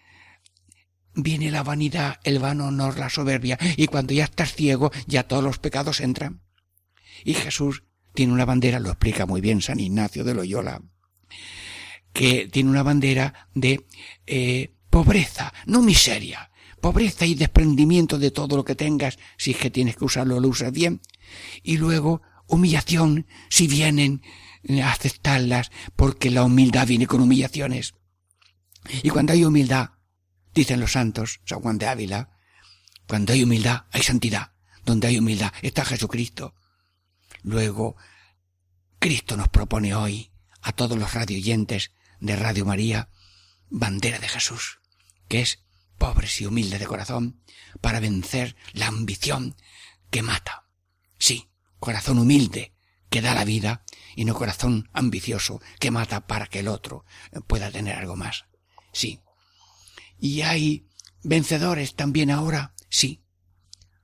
viene 1.15 1.51
la 1.51 1.63
vanidad, 1.63 2.19
el 2.23 2.39
vano 2.39 2.67
honor, 2.67 2.99
la 2.99 3.09
soberbia, 3.09 3.57
y 3.77 3.87
cuando 3.87 4.13
ya 4.13 4.25
estás 4.25 4.53
ciego, 4.53 4.91
ya 5.07 5.23
todos 5.23 5.43
los 5.43 5.59
pecados 5.59 6.01
entran. 6.01 6.41
Y 7.23 7.33
Jesús 7.33 7.83
tiene 8.13 8.33
una 8.33 8.45
bandera, 8.45 8.79
lo 8.79 8.89
explica 8.89 9.25
muy 9.25 9.41
bien 9.41 9.61
San 9.61 9.79
Ignacio 9.79 10.23
de 10.23 10.33
Loyola, 10.33 10.81
que 12.13 12.47
tiene 12.47 12.69
una 12.69 12.83
bandera 12.83 13.49
de 13.53 13.85
eh, 14.25 14.73
pobreza, 14.89 15.53
no 15.65 15.81
miseria, 15.81 16.51
pobreza 16.81 17.25
y 17.25 17.35
desprendimiento 17.35 18.19
de 18.19 18.31
todo 18.31 18.55
lo 18.55 18.63
que 18.63 18.75
tengas, 18.75 19.17
si 19.37 19.51
es 19.51 19.57
que 19.57 19.71
tienes 19.71 19.95
que 19.95 20.05
usarlo, 20.05 20.39
lo 20.39 20.47
usas 20.47 20.71
bien, 20.71 21.01
y 21.63 21.77
luego 21.77 22.21
humillación 22.47 23.25
si 23.49 23.67
vienen 23.67 24.21
a 24.81 24.91
aceptarlas, 24.91 25.71
porque 25.95 26.31
la 26.31 26.43
humildad 26.43 26.87
viene 26.87 27.07
con 27.07 27.21
humillaciones. 27.21 27.95
Y 29.03 29.09
cuando 29.09 29.33
hay 29.33 29.43
humildad, 29.43 29.94
dicen 30.55 30.79
los 30.79 30.93
santos, 30.93 31.41
San 31.45 31.59
Juan 31.59 31.77
de 31.77 31.87
Ávila, 31.87 32.29
cuando 33.07 33.33
hay 33.33 33.43
humildad, 33.43 33.85
hay 33.91 34.01
santidad. 34.01 34.53
Donde 34.85 35.07
hay 35.07 35.17
humildad, 35.17 35.51
está 35.61 35.83
Jesucristo. 35.83 36.55
Luego, 37.43 37.95
Cristo 38.99 39.35
nos 39.35 39.49
propone 39.49 39.93
hoy, 39.93 40.31
a 40.61 40.71
todos 40.71 40.97
los 40.97 41.13
radioyentes 41.13 41.91
de 42.19 42.35
Radio 42.35 42.65
María, 42.65 43.09
bandera 43.69 44.19
de 44.19 44.27
Jesús, 44.27 44.79
que 45.27 45.41
es 45.41 45.63
pobres 45.97 46.39
y 46.41 46.45
humilde 46.45 46.79
de 46.79 46.87
corazón, 46.87 47.41
para 47.81 47.99
vencer 47.99 48.55
la 48.73 48.87
ambición 48.87 49.55
que 50.09 50.21
mata. 50.21 50.65
Sí, 51.19 51.49
corazón 51.79 52.19
humilde 52.19 52.73
que 53.09 53.21
da 53.21 53.33
la 53.33 53.45
vida 53.45 53.83
y 54.15 54.25
no 54.25 54.33
corazón 54.33 54.89
ambicioso 54.93 55.61
que 55.79 55.91
mata 55.91 56.27
para 56.27 56.47
que 56.47 56.59
el 56.59 56.67
otro 56.67 57.05
pueda 57.47 57.71
tener 57.71 57.95
algo 57.95 58.15
más. 58.15 58.45
Sí. 58.91 59.19
¿Y 60.19 60.41
hay 60.41 60.87
vencedores 61.23 61.95
también 61.95 62.31
ahora? 62.31 62.73
Sí. 62.89 63.21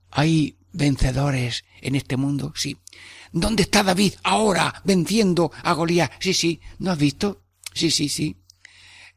¿Hay 0.10 0.58
vencedores 0.74 1.63
en 1.82 1.96
este 1.96 2.18
mundo? 2.18 2.53
Sí. 2.56 2.77
¿Dónde 3.32 3.63
está 3.63 3.84
David 3.84 4.13
ahora 4.24 4.82
venciendo 4.84 5.51
a 5.63 5.74
Goliat? 5.74 6.12
Sí, 6.20 6.34
sí. 6.34 6.62
¿No 6.80 6.91
has 6.91 6.98
visto? 6.98 7.44
Sí, 7.74 7.91
sí, 7.91 8.10
sí. 8.10 8.38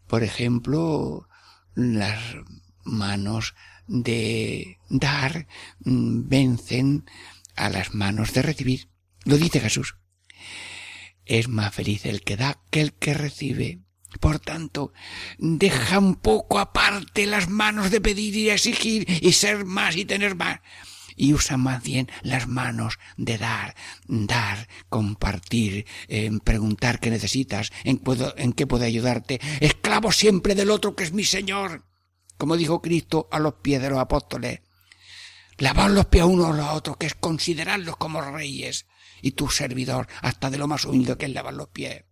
Por 0.06 0.22
ejemplo, 0.22 1.28
las 1.74 2.20
manos 2.84 3.54
de 3.86 4.78
dar 4.88 5.46
mm, 5.80 6.28
vencen 6.28 7.06
a 7.56 7.68
las 7.68 7.94
manos 7.94 8.32
de 8.32 8.42
recibir. 8.42 8.88
Lo 9.24 9.36
dice 9.38 9.60
Jesús. 9.60 9.96
Es 11.24 11.48
más 11.48 11.74
feliz 11.74 12.04
el 12.04 12.22
que 12.22 12.36
da 12.36 12.60
que 12.70 12.80
el 12.80 12.92
que 12.92 13.14
recibe. 13.14 13.80
Por 14.20 14.38
tanto, 14.38 14.92
deja 15.38 15.98
un 15.98 16.16
poco 16.16 16.58
aparte 16.58 17.26
las 17.26 17.48
manos 17.48 17.90
de 17.90 18.00
pedir 18.00 18.36
y 18.36 18.50
exigir 18.50 19.06
y 19.08 19.32
ser 19.32 19.64
más 19.64 19.96
y 19.96 20.04
tener 20.04 20.34
más. 20.34 20.60
Y 21.16 21.32
usa 21.32 21.56
más 21.56 21.82
bien 21.82 22.10
las 22.22 22.48
manos 22.48 22.98
de 23.16 23.38
dar, 23.38 23.76
dar, 24.06 24.68
compartir, 24.88 25.86
preguntar 26.42 26.98
qué 26.98 27.10
necesitas, 27.10 27.70
en, 27.84 28.02
en 28.36 28.52
qué 28.52 28.66
puedo 28.66 28.84
ayudarte. 28.84 29.40
Esclavo 29.60 30.10
siempre 30.10 30.56
del 30.56 30.70
otro 30.70 30.96
que 30.96 31.04
es 31.04 31.12
mi 31.12 31.24
Señor. 31.24 31.84
Como 32.36 32.56
dijo 32.56 32.82
Cristo 32.82 33.28
a 33.30 33.38
los 33.38 33.54
pies 33.54 33.80
de 33.80 33.90
los 33.90 34.00
apóstoles 34.00 34.60
lavar 35.58 35.90
los 35.90 36.06
pies 36.06 36.22
a 36.22 36.26
uno 36.26 36.46
a 36.46 36.52
los 36.52 36.68
otros, 36.70 36.96
que 36.96 37.06
es 37.06 37.14
considerarlos 37.14 37.96
como 37.96 38.20
reyes, 38.20 38.86
y 39.22 39.32
tu 39.32 39.48
servidor, 39.48 40.08
hasta 40.22 40.50
de 40.50 40.58
lo 40.58 40.66
más 40.66 40.84
humilde 40.84 41.16
que 41.16 41.26
es 41.26 41.32
lavar 41.32 41.54
los 41.54 41.68
pies. 41.68 42.04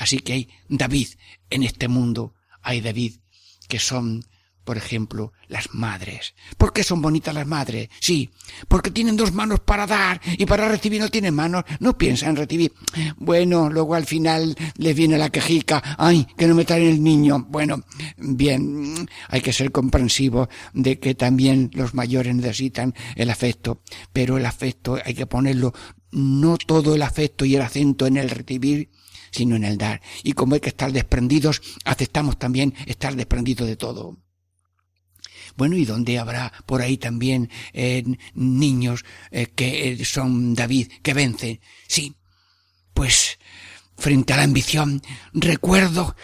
Así 0.00 0.18
que 0.18 0.32
hay 0.32 0.48
David 0.68 1.08
en 1.50 1.62
este 1.62 1.86
mundo, 1.86 2.34
hay 2.62 2.80
David 2.80 3.20
que 3.68 3.78
son 3.78 4.24
por 4.64 4.76
ejemplo, 4.76 5.32
las 5.48 5.74
madres. 5.74 6.34
¿Por 6.56 6.72
qué 6.72 6.84
son 6.84 7.02
bonitas 7.02 7.34
las 7.34 7.44
madres? 7.44 7.88
Sí, 7.98 8.30
porque 8.68 8.92
tienen 8.92 9.16
dos 9.16 9.32
manos 9.32 9.58
para 9.58 9.84
dar 9.84 10.20
y 10.38 10.46
para 10.46 10.68
recibir 10.68 11.00
no 11.00 11.08
tienen 11.08 11.34
manos, 11.34 11.64
no 11.80 11.98
piensan 11.98 12.30
en 12.30 12.36
recibir. 12.36 12.72
Bueno, 13.16 13.68
luego 13.68 13.96
al 13.96 14.06
final 14.06 14.54
les 14.76 14.94
viene 14.94 15.18
la 15.18 15.30
quejica, 15.30 15.96
ay, 15.98 16.24
que 16.36 16.46
no 16.46 16.54
me 16.54 16.64
traen 16.64 16.86
el 16.86 17.02
niño. 17.02 17.46
Bueno, 17.48 17.82
bien, 18.16 19.08
hay 19.28 19.40
que 19.40 19.52
ser 19.52 19.72
comprensivo 19.72 20.48
de 20.72 21.00
que 21.00 21.16
también 21.16 21.70
los 21.74 21.94
mayores 21.94 22.32
necesitan 22.34 22.94
el 23.16 23.30
afecto, 23.30 23.82
pero 24.12 24.38
el 24.38 24.46
afecto 24.46 24.98
hay 25.04 25.14
que 25.14 25.26
ponerlo, 25.26 25.72
no 26.12 26.56
todo 26.58 26.94
el 26.94 27.02
afecto 27.02 27.44
y 27.44 27.56
el 27.56 27.62
acento 27.62 28.06
en 28.06 28.18
el 28.18 28.30
recibir, 28.30 28.90
sino 29.30 29.56
en 29.56 29.64
el 29.64 29.78
dar. 29.78 30.00
Y 30.22 30.32
como 30.32 30.54
hay 30.54 30.60
que 30.60 30.70
estar 30.70 30.92
desprendidos, 30.92 31.60
aceptamos 31.84 32.38
también 32.38 32.74
estar 32.86 33.14
desprendidos 33.14 33.66
de 33.68 33.76
todo. 33.76 34.18
Bueno, 35.56 35.76
¿y 35.76 35.84
dónde 35.84 36.18
habrá 36.18 36.52
por 36.66 36.80
ahí 36.80 36.96
también 36.96 37.50
eh, 37.72 38.04
niños 38.34 39.04
eh, 39.30 39.46
que 39.54 39.92
eh, 39.92 40.04
son 40.04 40.54
David, 40.54 40.88
que 41.02 41.14
vencen? 41.14 41.60
Sí, 41.86 42.14
pues 42.94 43.38
frente 43.96 44.32
a 44.32 44.38
la 44.38 44.44
ambición, 44.44 45.02
recuerdo 45.32 46.16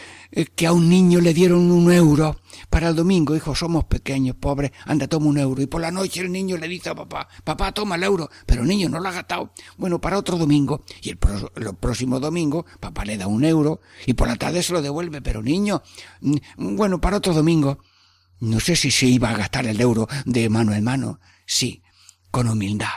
que 0.45 0.67
a 0.67 0.73
un 0.73 0.89
niño 0.89 1.21
le 1.21 1.33
dieron 1.33 1.71
un 1.71 1.91
euro 1.91 2.39
para 2.69 2.89
el 2.89 2.95
domingo, 2.95 3.35
hijo, 3.35 3.55
somos 3.55 3.85
pequeños, 3.85 4.37
pobres, 4.37 4.71
anda, 4.85 5.09
toma 5.09 5.27
un 5.27 5.39
euro. 5.39 5.63
Y 5.63 5.67
por 5.67 5.81
la 5.81 5.91
noche 5.91 6.21
el 6.21 6.31
niño 6.31 6.59
le 6.59 6.69
dice 6.69 6.91
a 6.91 6.95
papá, 6.95 7.27
papá, 7.43 7.73
toma 7.73 7.97
el 7.97 8.03
euro, 8.03 8.29
pero 8.45 8.63
el 8.63 8.69
niño 8.69 8.89
no 8.91 9.01
lo 9.01 9.09
ha 9.09 9.13
gastado. 9.13 9.53
Bueno, 9.79 9.99
para 10.01 10.19
otro 10.19 10.37
domingo. 10.37 10.85
Y 11.01 11.11
el, 11.11 11.17
próximo 11.17 12.21
domingo, 12.21 12.67
papá 12.81 13.05
le 13.05 13.17
da 13.17 13.27
un 13.27 13.45
euro 13.45 13.81
y 14.05 14.13
por 14.13 14.29
la 14.29 14.37
tarde 14.37 14.63
se 14.63 14.75
lo 14.75 14.83
devuelve, 14.83 15.23
pero 15.23 15.43
niño, 15.43 15.83
mm, 16.21 16.77
bueno, 16.77 17.01
para 17.01 17.17
otro 17.17 17.33
domingo. 17.33 17.79
No 18.39 18.61
sé 18.61 18.77
si 18.77 18.91
se 18.91 19.07
iba 19.07 19.31
a 19.31 19.37
gastar 19.37 19.67
el 19.67 19.81
euro 19.81 20.07
de 20.27 20.51
mano 20.51 20.75
en 20.75 20.85
mano. 20.85 21.21
Sí, 21.47 21.83
con 22.31 22.49
humildad. 22.49 22.89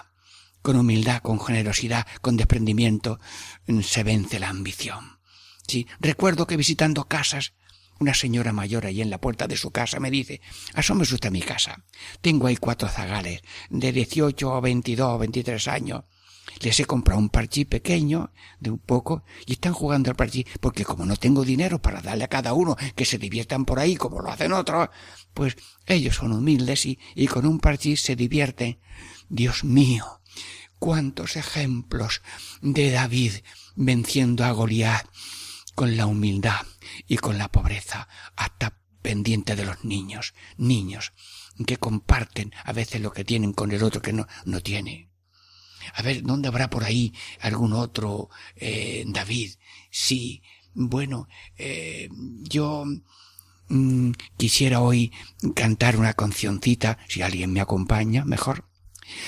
Con 0.61 0.75
humildad, 0.75 1.21
con 1.21 1.39
generosidad, 1.39 2.05
con 2.21 2.35
desprendimiento, 2.35 3.21
mm, 3.67 3.79
se 3.79 4.03
vence 4.03 4.39
la 4.39 4.49
ambición. 4.49 5.18
Recuerdo 5.99 6.47
que 6.47 6.57
visitando 6.57 7.07
casas, 7.07 7.53
una 7.99 8.13
señora 8.13 8.53
mayor 8.53 8.85
allí 8.85 9.01
en 9.01 9.09
la 9.09 9.19
puerta 9.19 9.47
de 9.47 9.57
su 9.57 9.71
casa 9.71 9.99
me 9.99 10.09
dice, 10.09 10.41
asómese 10.73 11.15
usted 11.15 11.27
a 11.27 11.31
mi 11.31 11.41
casa. 11.41 11.83
Tengo 12.21 12.47
ahí 12.47 12.55
cuatro 12.55 12.87
zagales, 12.87 13.41
de 13.69 13.91
dieciocho 13.91 14.53
o 14.53 14.61
veintidós 14.61 15.15
o 15.15 15.19
veintitrés 15.19 15.67
años. 15.67 16.03
Les 16.61 16.79
he 16.79 16.85
comprado 16.85 17.19
un 17.19 17.29
parchí 17.29 17.65
pequeño, 17.65 18.31
de 18.59 18.71
un 18.71 18.79
poco, 18.79 19.23
y 19.45 19.53
están 19.53 19.73
jugando 19.73 20.09
al 20.09 20.15
parchí, 20.15 20.45
porque 20.59 20.83
como 20.83 21.05
no 21.05 21.15
tengo 21.15 21.43
dinero 21.45 21.81
para 21.81 22.01
darle 22.01 22.23
a 22.23 22.29
cada 22.29 22.53
uno 22.53 22.75
que 22.95 23.05
se 23.05 23.17
diviertan 23.17 23.65
por 23.65 23.79
ahí 23.79 23.95
como 23.95 24.21
lo 24.21 24.31
hacen 24.31 24.53
otros, 24.53 24.89
pues 25.33 25.55
ellos 25.85 26.15
son 26.15 26.33
humildes 26.33 26.85
y, 26.85 26.99
y 27.15 27.27
con 27.27 27.45
un 27.45 27.59
parchí 27.59 27.95
se 27.97 28.15
divierten. 28.15 28.79
Dios 29.29 29.63
mío, 29.63 30.21
cuántos 30.79 31.35
ejemplos 31.35 32.21
de 32.61 32.91
David 32.91 33.33
venciendo 33.75 34.43
a 34.43 34.51
Goliat 34.51 35.05
con 35.79 35.95
la 35.95 36.07
humildad 36.07 36.65
y 37.07 37.15
con 37.15 37.37
la 37.37 37.49
pobreza, 37.53 38.09
hasta 38.35 38.81
pendiente 39.01 39.55
de 39.55 39.63
los 39.63 39.85
niños, 39.85 40.33
niños 40.57 41.13
que 41.65 41.77
comparten 41.77 42.53
a 42.65 42.73
veces 42.73 42.99
lo 42.99 43.13
que 43.13 43.23
tienen 43.23 43.53
con 43.53 43.71
el 43.71 43.81
otro 43.83 44.01
que 44.01 44.11
no, 44.11 44.27
no 44.43 44.59
tiene. 44.59 45.09
A 45.93 46.01
ver, 46.01 46.21
¿dónde 46.23 46.49
habrá 46.49 46.69
por 46.69 46.83
ahí 46.83 47.13
algún 47.39 47.71
otro 47.71 48.29
eh, 48.57 49.05
David? 49.07 49.51
Sí, 49.89 50.43
bueno, 50.73 51.29
eh, 51.57 52.09
yo 52.41 52.83
mm, 53.69 54.11
quisiera 54.35 54.81
hoy 54.81 55.13
cantar 55.55 55.95
una 55.95 56.13
cancioncita, 56.13 56.97
si 57.07 57.21
alguien 57.21 57.53
me 57.53 57.61
acompaña, 57.61 58.25
mejor. 58.25 58.67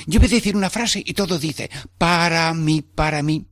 Yo 0.06 0.20
voy 0.20 0.28
a 0.28 0.32
decir 0.32 0.58
una 0.58 0.70
frase 0.70 1.02
y 1.06 1.14
todo 1.14 1.40
dice, 1.40 1.70
para 1.98 2.54
mí, 2.54 2.82
para 2.82 3.24
mí. 3.24 3.51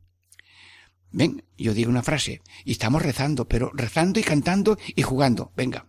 Ven, 1.12 1.44
yo 1.58 1.74
digo 1.74 1.90
una 1.90 2.04
frase 2.04 2.42
y 2.66 2.74
estamos 2.74 3.02
rezando, 3.02 3.48
pero 3.48 3.72
rezando 3.74 4.20
y 4.20 4.24
cantando 4.24 4.78
y 4.96 5.02
jugando. 5.02 5.52
Venga. 5.56 5.86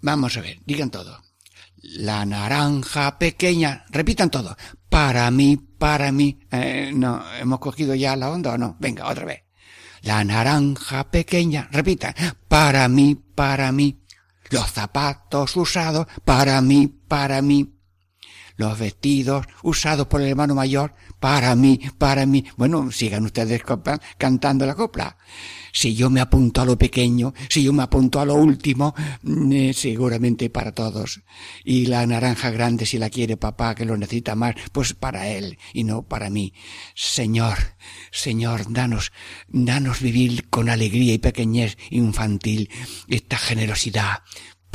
Vamos 0.00 0.36
a 0.36 0.40
ver, 0.40 0.60
digan 0.66 0.90
todo. 0.90 1.22
La 1.76 2.24
naranja 2.24 3.18
pequeña, 3.18 3.84
repitan 3.90 4.30
todo. 4.30 4.56
Para 4.88 5.30
mí, 5.30 5.56
para 5.56 6.10
mí. 6.12 6.40
Eh, 6.50 6.92
no, 6.94 7.22
¿hemos 7.36 7.58
cogido 7.58 7.94
ya 7.94 8.16
la 8.16 8.30
onda 8.30 8.54
o 8.54 8.58
no? 8.58 8.76
Venga, 8.80 9.08
otra 9.08 9.24
vez. 9.24 9.42
La 10.02 10.24
naranja 10.24 11.10
pequeña, 11.10 11.68
repitan. 11.70 12.14
Para 12.48 12.88
mí, 12.88 13.14
para 13.14 13.70
mí. 13.70 14.00
Los 14.50 14.70
zapatos 14.72 15.56
usados, 15.56 16.06
para 16.24 16.60
mí, 16.60 16.86
para 16.86 17.40
mí 17.42 17.74
los 18.56 18.78
vestidos 18.78 19.46
usados 19.62 20.06
por 20.06 20.20
el 20.20 20.28
hermano 20.28 20.54
mayor 20.54 20.94
para 21.20 21.54
mí, 21.54 21.80
para 21.98 22.26
mí. 22.26 22.44
Bueno, 22.56 22.90
sigan 22.90 23.24
ustedes 23.24 23.62
cantando 24.18 24.66
la 24.66 24.74
copla. 24.74 25.16
Si 25.72 25.94
yo 25.94 26.08
me 26.08 26.20
apunto 26.20 26.60
a 26.60 26.64
lo 26.64 26.78
pequeño, 26.78 27.34
si 27.48 27.64
yo 27.64 27.72
me 27.72 27.82
apunto 27.82 28.20
a 28.20 28.24
lo 28.24 28.34
último, 28.34 28.94
mm, 29.22 29.52
eh, 29.52 29.72
seguramente 29.74 30.48
para 30.48 30.70
todos. 30.72 31.22
Y 31.64 31.86
la 31.86 32.06
naranja 32.06 32.50
grande, 32.50 32.86
si 32.86 32.96
la 32.96 33.10
quiere 33.10 33.36
papá, 33.36 33.74
que 33.74 33.84
lo 33.84 33.96
necesita 33.96 34.36
más, 34.36 34.54
pues 34.70 34.94
para 34.94 35.26
él 35.26 35.58
y 35.72 35.82
no 35.82 36.02
para 36.02 36.30
mí. 36.30 36.52
Señor, 36.94 37.58
Señor, 38.12 38.72
danos, 38.72 39.10
danos 39.48 40.00
vivir 40.00 40.48
con 40.48 40.68
alegría 40.68 41.14
y 41.14 41.18
pequeñez 41.18 41.76
infantil 41.90 42.70
esta 43.08 43.36
generosidad 43.36 44.22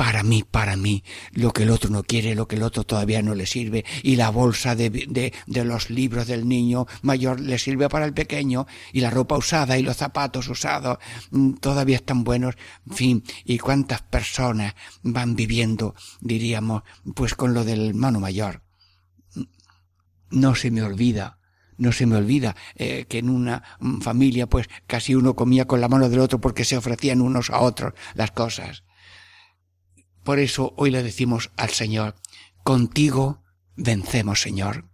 para 0.00 0.22
mí, 0.22 0.44
para 0.50 0.76
mí, 0.76 1.04
lo 1.32 1.52
que 1.52 1.64
el 1.64 1.70
otro 1.70 1.90
no 1.90 2.02
quiere, 2.02 2.34
lo 2.34 2.48
que 2.48 2.56
el 2.56 2.62
otro 2.62 2.84
todavía 2.84 3.20
no 3.20 3.34
le 3.34 3.44
sirve, 3.44 3.84
y 4.02 4.16
la 4.16 4.30
bolsa 4.30 4.74
de, 4.74 4.88
de, 4.88 5.34
de, 5.46 5.64
los 5.66 5.90
libros 5.90 6.26
del 6.26 6.48
niño 6.48 6.86
mayor 7.02 7.38
le 7.38 7.58
sirve 7.58 7.86
para 7.90 8.06
el 8.06 8.14
pequeño, 8.14 8.66
y 8.94 9.02
la 9.02 9.10
ropa 9.10 9.36
usada 9.36 9.76
y 9.76 9.82
los 9.82 9.98
zapatos 9.98 10.48
usados 10.48 10.96
mm, 11.32 11.52
todavía 11.56 11.96
están 11.96 12.24
buenos, 12.24 12.54
en 12.88 12.96
fin, 12.96 13.24
y 13.44 13.58
cuántas 13.58 14.00
personas 14.00 14.74
van 15.02 15.36
viviendo, 15.36 15.94
diríamos, 16.22 16.82
pues 17.14 17.34
con 17.34 17.52
lo 17.52 17.66
del 17.66 17.90
hermano 17.90 18.20
mayor. 18.20 18.62
No 20.30 20.54
se 20.54 20.70
me 20.70 20.82
olvida 20.82 21.36
no 21.76 21.92
se 21.92 22.04
me 22.04 22.16
olvida 22.16 22.56
eh, 22.74 23.06
que 23.08 23.18
en 23.18 23.30
una 23.30 23.62
familia 24.02 24.46
pues 24.46 24.68
casi 24.86 25.14
uno 25.14 25.34
comía 25.34 25.66
con 25.66 25.80
la 25.80 25.88
mano 25.88 26.10
del 26.10 26.20
otro 26.20 26.38
porque 26.38 26.64
se 26.64 26.76
ofrecían 26.76 27.22
unos 27.22 27.48
a 27.48 27.60
otros 27.60 27.94
las 28.14 28.32
cosas. 28.32 28.84
Por 30.24 30.38
eso 30.38 30.74
hoy 30.76 30.90
le 30.90 31.02
decimos 31.02 31.50
al 31.56 31.70
Señor, 31.70 32.16
contigo 32.62 33.42
vencemos, 33.76 34.40
Señor. 34.40 34.88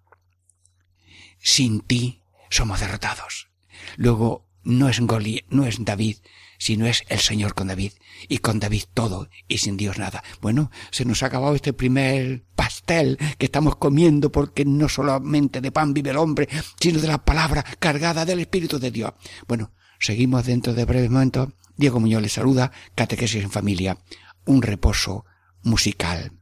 Sin 1.39 1.81
ti 1.81 2.23
somos 2.51 2.81
derrotados. 2.81 3.49
Luego 3.97 4.49
no 4.62 4.89
es 4.89 5.01
no 5.01 5.67
es 5.67 5.85
David, 5.85 6.17
sino 6.59 6.87
es 6.87 7.05
el 7.09 7.21
Señor 7.21 7.55
con 7.55 7.69
David, 7.69 7.93
y 8.29 8.39
con 8.39 8.59
David 8.59 8.85
todo, 8.95 9.29
y 9.47 9.59
sin 9.59 9.77
Dios 9.77 9.99
nada. 9.99 10.25
Bueno, 10.41 10.71
se 10.91 11.05
nos 11.05 11.23
ha 11.23 11.27
acabado 11.27 11.55
este 11.55 11.73
primer 11.73 12.45
pastel 12.55 13.19
que 13.39 13.47
estamos 13.47 13.77
comiendo, 13.77 14.33
porque 14.33 14.65
no 14.65 14.89
solamente 14.89 15.61
de 15.61 15.73
pan 15.73 15.95
vive 15.95 16.11
el 16.11 16.17
hombre, 16.17 16.49
sino 16.81 17.01
de 17.01 17.09
la 17.09 17.25
palabra 17.25 17.65
cargada 17.79 18.25
del 18.25 18.41
Espíritu 18.41 18.79
de 18.79 18.91
Dios. 18.91 19.12
Bueno, 19.47 19.73
seguimos 19.99 20.47
dentro 20.47 20.75
de 20.75 20.85
breves 20.85 21.11
momentos. 21.11 21.51
Diego 21.77 22.01
Muñoz 22.01 22.23
les 22.23 22.33
saluda, 22.33 22.73
Catequesis 22.95 23.45
en 23.45 23.51
Familia 23.51 23.99
un 24.46 24.62
reposo 24.62 25.24
musical. 25.62 26.32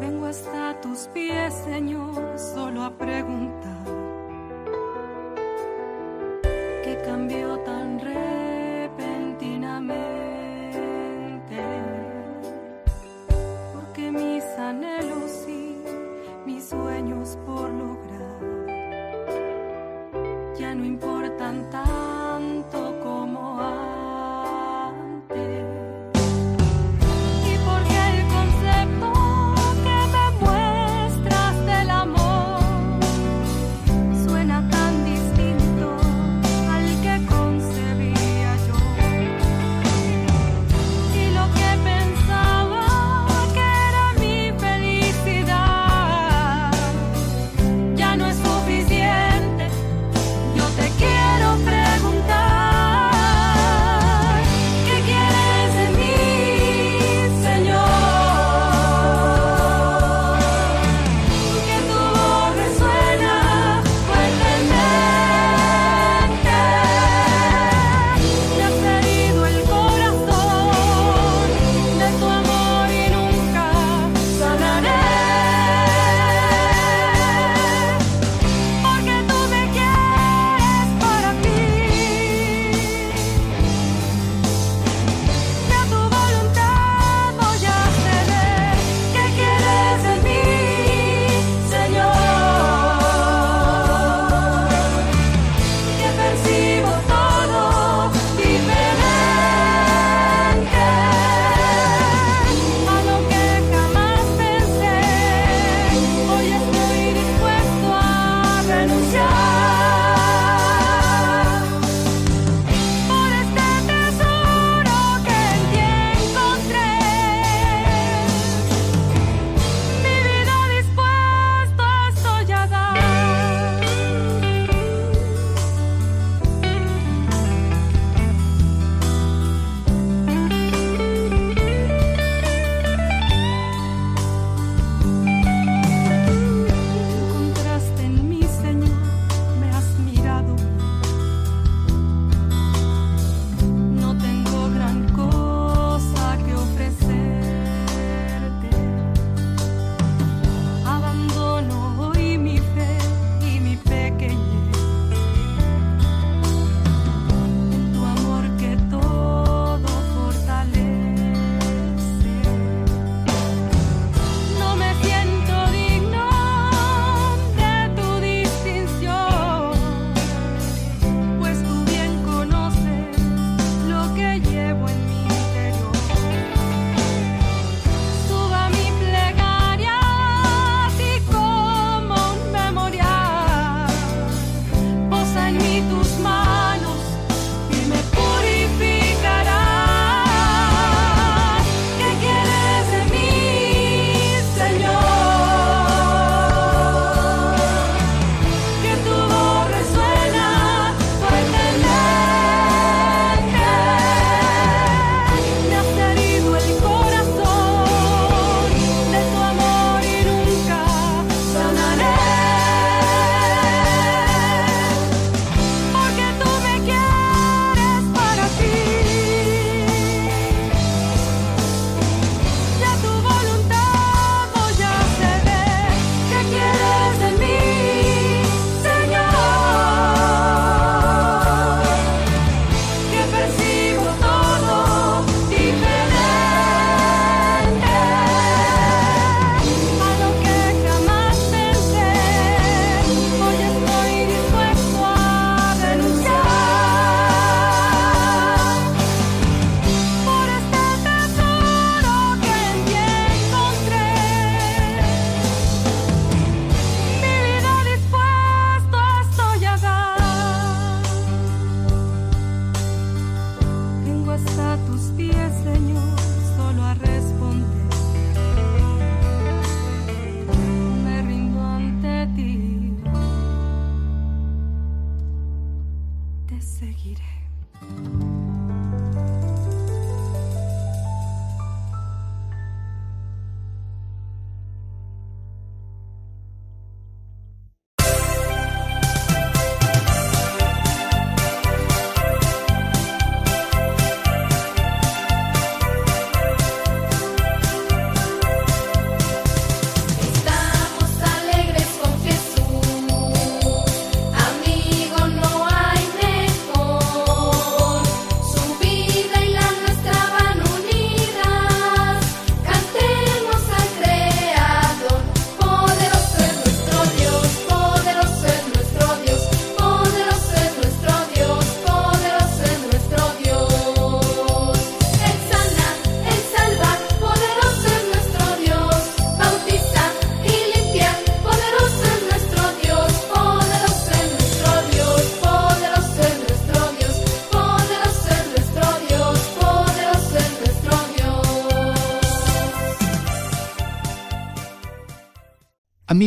Vengo 0.00 0.26
hasta 0.26 0.80
tus 0.80 1.08
pies, 1.14 1.54
Señor, 1.64 2.38
solo 2.38 2.84
a 2.84 2.96
preguntar 2.96 4.07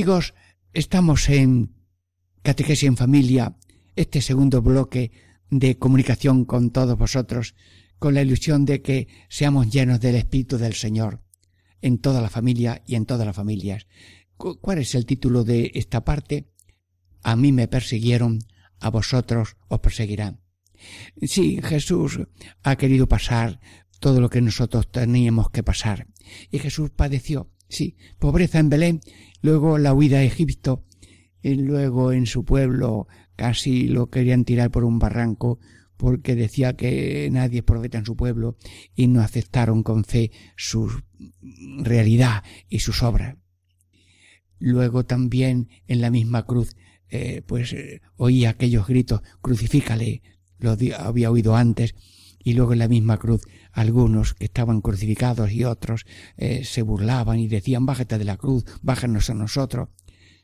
Amigos, 0.02 0.34
estamos 0.74 1.30
en 1.30 1.76
Catequesis 2.42 2.88
en 2.88 2.98
Familia, 2.98 3.56
este 3.96 4.20
segundo 4.22 4.64
bloque 4.64 5.12
de 5.52 5.78
comunicación 5.78 6.44
con 6.44 6.72
todos 6.72 6.98
vosotros, 6.98 7.54
con 8.00 8.16
la 8.16 8.24
ilusión 8.24 8.66
de 8.66 8.82
que 8.82 9.08
seamos 9.30 9.70
llenos 9.70 10.00
del 10.00 10.16
Espíritu 10.16 10.58
del 10.58 10.74
Señor 10.74 11.22
en 11.84 12.00
toda 12.00 12.20
la 12.20 12.32
familia 12.32 12.82
y 12.88 12.96
en 12.96 13.06
todas 13.06 13.28
las 13.28 13.36
familias. 13.36 13.86
¿Cuál 14.38 14.80
es 14.80 14.96
el 14.96 15.06
título 15.06 15.44
de 15.44 15.70
esta 15.76 16.04
parte? 16.04 16.50
A 17.22 17.36
mí 17.36 17.52
me 17.52 17.68
persiguieron, 17.68 18.40
a 18.80 18.90
vosotros 18.90 19.56
os 19.68 19.82
perseguirán. 19.82 20.42
Sí, 21.22 21.60
Jesús 21.62 22.22
ha 22.64 22.76
querido 22.76 23.08
pasar 23.08 23.60
todo 24.00 24.20
lo 24.20 24.32
que 24.32 24.42
nosotros 24.42 24.92
teníamos 24.92 25.52
que 25.52 25.62
pasar. 25.62 26.08
Y 26.50 26.58
Jesús 26.58 26.90
padeció, 26.90 27.52
sí, 27.70 27.98
pobreza 28.18 28.58
en 28.58 28.70
Belén, 28.70 29.02
luego 29.42 29.78
la 29.78 29.94
huida 29.94 30.20
a 30.20 30.24
Egipto, 30.24 30.86
y 31.42 31.56
luego 31.56 32.12
en 32.12 32.26
su 32.26 32.46
pueblo 32.46 33.08
casi 33.36 33.88
lo 33.88 34.10
querían 34.10 34.46
tirar 34.46 34.72
por 34.72 34.84
un 34.84 35.00
barranco 35.00 35.60
porque 35.98 36.36
decía 36.36 36.76
que 36.76 37.30
nadie 37.32 37.60
es 37.60 37.64
profeta 37.64 38.00
en 38.00 38.06
su 38.06 38.16
pueblo 38.16 38.58
y 38.96 39.08
no 39.08 39.22
aceptaron 39.22 39.84
con 39.84 40.04
fe 40.04 40.32
su 40.56 40.92
realidad 41.78 42.44
y 42.70 42.80
sus 42.80 43.04
obras. 43.04 43.38
Luego 44.58 45.06
también 45.06 45.70
en 45.88 46.02
la 46.02 46.10
misma 46.10 46.46
cruz, 46.46 46.76
eh, 47.10 47.44
pues 47.46 47.74
eh, 47.74 48.02
oía 48.16 48.52
aquellos 48.52 48.88
gritos, 48.88 49.22
crucifícale, 49.42 50.24
lo 50.58 50.72
había 50.98 51.32
oído 51.32 51.56
antes, 51.56 51.96
y 52.44 52.54
luego 52.54 52.74
en 52.74 52.80
la 52.80 52.88
misma 52.88 53.18
cruz 53.18 53.42
algunos 53.72 54.34
que 54.34 54.46
estaban 54.46 54.82
crucificados 54.82 55.52
y 55.52 55.64
otros 55.64 56.06
eh, 56.38 56.64
se 56.66 56.82
burlaban 56.82 57.40
y 57.40 57.48
decían 57.48 57.86
bájate 57.86 58.18
de 58.18 58.26
la 58.26 58.38
cruz, 58.38 58.66
bájanos 58.82 59.30
a 59.30 59.34
nosotros. 59.34 59.90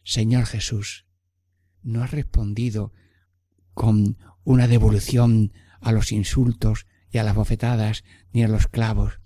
Señor 0.04 0.46
Jesús, 0.46 1.06
no 1.84 2.04
has 2.04 2.12
respondido 2.12 2.94
con 3.74 4.18
una 4.44 4.68
devolución 4.68 5.54
a 5.82 5.92
los 5.92 6.12
insultos 6.12 6.88
y 7.12 7.18
a 7.18 7.24
las 7.24 7.36
bofetadas 7.36 8.04
ni 8.32 8.44
a 8.44 8.48
los 8.48 8.68
clavos. 8.68 9.20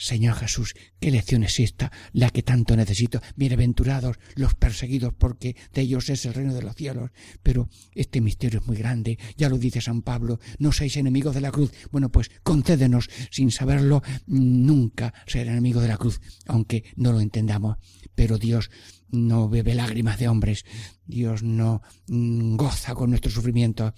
Señor 0.00 0.36
Jesús, 0.36 0.72
¿qué 0.98 1.10
lección 1.10 1.44
es 1.44 1.60
esta, 1.60 1.92
la 2.14 2.30
que 2.30 2.42
tanto 2.42 2.74
necesito? 2.74 3.20
Bienaventurados 3.36 4.16
los 4.34 4.54
perseguidos, 4.54 5.12
porque 5.12 5.56
de 5.74 5.82
ellos 5.82 6.08
es 6.08 6.24
el 6.24 6.32
reino 6.32 6.54
de 6.54 6.62
los 6.62 6.74
cielos. 6.74 7.10
Pero 7.42 7.68
este 7.94 8.22
misterio 8.22 8.60
es 8.60 8.66
muy 8.66 8.78
grande, 8.78 9.18
ya 9.36 9.50
lo 9.50 9.58
dice 9.58 9.82
San 9.82 10.00
Pablo, 10.00 10.40
no 10.58 10.72
seáis 10.72 10.96
enemigos 10.96 11.34
de 11.34 11.42
la 11.42 11.50
cruz. 11.50 11.70
Bueno, 11.90 12.10
pues 12.10 12.30
concédenos, 12.42 13.10
sin 13.30 13.50
saberlo, 13.50 14.02
nunca 14.26 15.12
ser 15.26 15.48
enemigos 15.48 15.82
de 15.82 15.88
la 15.88 15.98
cruz, 15.98 16.18
aunque 16.46 16.82
no 16.96 17.12
lo 17.12 17.20
entendamos. 17.20 17.76
Pero 18.14 18.38
Dios 18.38 18.70
no 19.10 19.50
bebe 19.50 19.74
lágrimas 19.74 20.18
de 20.18 20.28
hombres, 20.28 20.64
Dios 21.04 21.42
no 21.42 21.82
mm, 22.08 22.56
goza 22.56 22.94
con 22.94 23.10
nuestro 23.10 23.30
sufrimiento, 23.30 23.92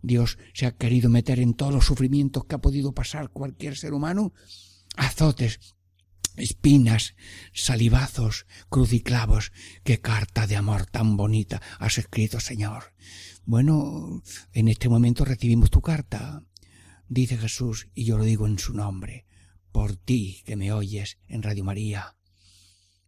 Dios 0.00 0.38
se 0.54 0.66
ha 0.66 0.76
querido 0.76 1.10
meter 1.10 1.40
en 1.40 1.54
todos 1.54 1.74
los 1.74 1.86
sufrimientos 1.86 2.44
que 2.44 2.54
ha 2.54 2.60
podido 2.60 2.92
pasar 2.92 3.30
cualquier 3.30 3.76
ser 3.76 3.94
humano 3.94 4.32
azotes, 4.96 5.60
espinas, 6.36 7.14
salivazos, 7.52 8.46
cruciclavos. 8.68 9.52
Qué 9.84 10.00
carta 10.00 10.46
de 10.46 10.56
amor 10.56 10.86
tan 10.86 11.16
bonita 11.16 11.60
has 11.78 11.98
escrito, 11.98 12.40
Señor. 12.40 12.94
Bueno, 13.44 14.22
en 14.52 14.68
este 14.68 14.88
momento 14.88 15.24
recibimos 15.24 15.70
tu 15.70 15.80
carta. 15.80 16.44
Dice 17.08 17.36
Jesús, 17.36 17.88
y 17.94 18.04
yo 18.04 18.18
lo 18.18 18.24
digo 18.24 18.46
en 18.46 18.58
su 18.58 18.72
nombre, 18.72 19.26
por 19.72 19.96
ti 19.96 20.42
que 20.44 20.56
me 20.56 20.72
oyes 20.72 21.18
en 21.26 21.42
Radio 21.42 21.64
María. 21.64 22.16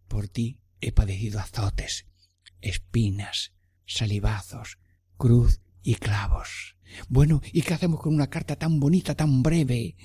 Por 0.09 0.29
ti 0.29 0.61
he 0.81 0.93
padecido 0.93 1.39
azotes, 1.39 2.07
espinas, 2.61 3.53
salivazos, 3.87 4.79
cruz 5.17 5.61
y 5.83 5.95
clavos. 5.95 6.77
Bueno, 7.09 7.41
¿y 7.53 7.63
qué 7.63 7.75
hacemos 7.75 8.01
con 8.01 8.15
una 8.15 8.29
carta 8.29 8.57
tan 8.57 8.81
bonita, 8.81 9.15
tan 9.15 9.43
breve? 9.43 9.97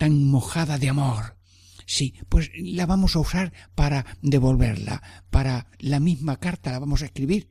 Tan 0.00 0.24
mojada 0.24 0.78
de 0.78 0.88
amor. 0.88 1.36
Sí, 1.84 2.14
pues 2.30 2.50
la 2.54 2.86
vamos 2.86 3.14
a 3.14 3.18
usar 3.18 3.52
para 3.74 4.06
devolverla, 4.22 5.02
para 5.28 5.66
la 5.78 6.00
misma 6.00 6.40
carta 6.40 6.72
la 6.72 6.78
vamos 6.78 7.02
a 7.02 7.04
escribir 7.04 7.50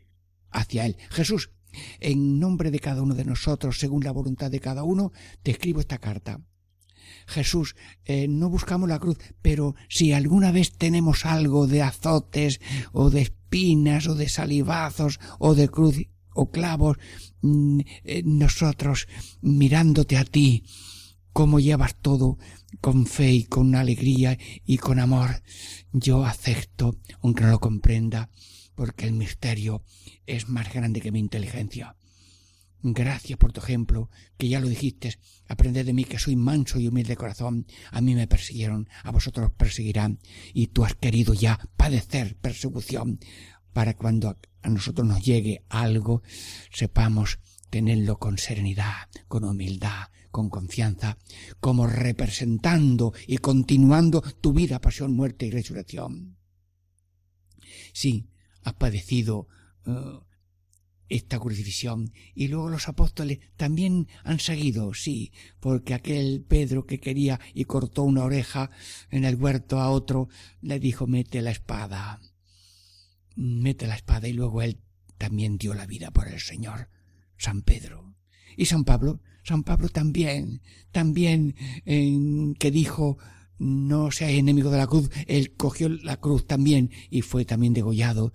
hacia 0.50 0.88
Él. 0.88 0.98
Jesús, 1.12 1.52
en 2.00 2.40
nombre 2.40 2.72
de 2.72 2.80
cada 2.80 3.04
uno 3.04 3.14
de 3.14 3.24
nosotros, 3.24 3.78
según 3.78 4.04
la 4.04 4.12
voluntad 4.12 4.50
de 4.50 4.60
cada 4.60 4.82
uno, 4.82 5.12
te 5.44 5.52
escribo 5.52 5.80
esta 5.80 6.00
carta. 6.00 6.42
Jesús, 7.28 7.76
eh, 8.06 8.28
no 8.28 8.50
buscamos 8.50 8.90
la 8.90 8.98
cruz, 8.98 9.20
pero 9.44 9.76
si 9.88 10.12
alguna 10.14 10.52
vez 10.52 10.72
tenemos 10.72 11.28
algo 11.28 11.68
de 11.68 11.84
azotes 11.84 12.62
o 12.94 13.12
de 13.12 13.22
espinas 13.22 14.08
o 14.08 14.16
de 14.16 14.28
salivazos 14.28 15.20
o 15.38 15.54
de 15.54 15.70
cruz 15.70 15.98
o 16.34 16.50
clavos, 16.50 16.98
mm, 17.42 17.82
eh, 18.06 18.24
nosotros 18.26 19.08
mirándote 19.40 20.18
a 20.18 20.26
ti, 20.26 20.64
cómo 21.34 21.60
llevas 21.60 21.96
todo 21.96 22.38
con 22.82 23.06
fe 23.06 23.32
y 23.32 23.44
con 23.44 23.76
alegría 23.76 24.38
y 24.66 24.78
con 24.78 25.00
amor. 25.00 25.42
Yo 25.92 26.26
acepto, 26.26 26.98
aunque 27.22 27.44
no 27.44 27.52
lo 27.52 27.60
comprenda, 27.60 28.30
porque 28.76 29.06
el 29.06 29.14
misterio 29.14 29.84
es 30.26 30.50
más 30.50 30.74
grande 30.74 31.02
que 31.02 31.12
mi 31.12 31.20
inteligencia. 31.20 31.96
Gracias 32.82 33.38
por 33.38 33.52
tu 33.52 33.60
ejemplo, 33.60 34.10
que 34.38 34.48
ya 34.48 34.62
lo 34.62 34.70
dijiste, 34.70 35.20
aprended 35.50 35.86
de 35.86 35.92
mí 35.92 36.06
que 36.06 36.18
soy 36.18 36.38
manso 36.38 36.80
y 36.80 36.88
humilde 36.88 37.10
de 37.10 37.18
corazón, 37.18 37.68
a 37.92 38.00
mí 38.00 38.16
me 38.16 38.26
persiguieron, 38.26 38.88
a 39.04 39.12
vosotros 39.12 39.52
perseguirán, 39.52 40.20
y 40.54 40.68
tú 40.68 40.86
has 40.86 40.96
querido 40.96 41.34
ya 41.34 41.60
padecer 41.76 42.38
persecución, 42.38 43.20
para 43.74 43.96
cuando 43.96 44.38
a 44.62 44.70
nosotros 44.70 45.06
nos 45.06 45.22
llegue 45.26 45.66
algo, 45.68 46.24
sepamos 46.72 47.40
tenerlo 47.70 48.18
con 48.18 48.38
serenidad, 48.38 49.10
con 49.28 49.44
humildad, 49.44 50.08
con 50.32 50.50
confianza, 50.50 51.18
como 51.60 51.88
representando 51.88 53.14
y 53.28 53.38
continuando 53.38 54.22
tu 54.22 54.54
vida, 54.54 54.80
pasión, 54.80 55.16
muerte 55.16 55.46
y 55.46 55.52
resurrección. 55.52 56.38
Sí, 57.94 58.30
has 58.64 58.74
padecido 58.74 59.48
uh, 59.86 60.22
esta 61.10 61.40
crucifixión 61.40 62.14
y 62.36 62.48
luego 62.48 62.70
los 62.70 62.88
apóstoles 62.88 63.40
también 63.58 64.08
han 64.24 64.40
seguido, 64.40 64.94
sí, 64.94 65.32
porque 65.60 65.94
aquel 65.94 66.46
Pedro 66.48 66.86
que 66.86 67.00
quería 67.00 67.40
y 67.54 67.66
cortó 67.66 68.04
una 68.04 68.24
oreja 68.24 68.70
en 69.10 69.26
el 69.26 69.36
huerto 69.36 69.80
a 69.80 69.90
otro, 69.90 70.30
le 70.62 70.80
dijo 70.80 71.08
mete 71.08 71.42
la 71.42 71.52
espada, 71.52 72.22
mete 73.36 73.88
la 73.88 73.96
espada 73.96 74.28
y 74.28 74.34
luego 74.34 74.62
él 74.62 74.80
también 75.18 75.58
dio 75.58 75.74
la 75.74 75.88
vida 75.88 76.12
por 76.12 76.28
el 76.28 76.40
Señor, 76.40 76.90
San 77.38 77.64
Pedro. 77.64 78.16
Y 78.56 78.66
San 78.66 78.84
Pablo 78.84 79.22
San 79.50 79.64
Pablo 79.64 79.90
también, 79.90 80.62
también 80.92 81.56
que 81.86 82.72
dijo 82.72 83.18
no 83.58 84.12
sea 84.12 84.30
enemigo 84.30 84.70
de 84.70 84.78
la 84.78 84.88
cruz, 84.88 85.10
él 85.28 85.56
cogió 85.56 85.90
la 85.90 86.18
cruz 86.18 86.48
también 86.48 86.92
y 87.10 87.24
fue 87.24 87.46
también 87.46 87.74
degollado 87.74 88.34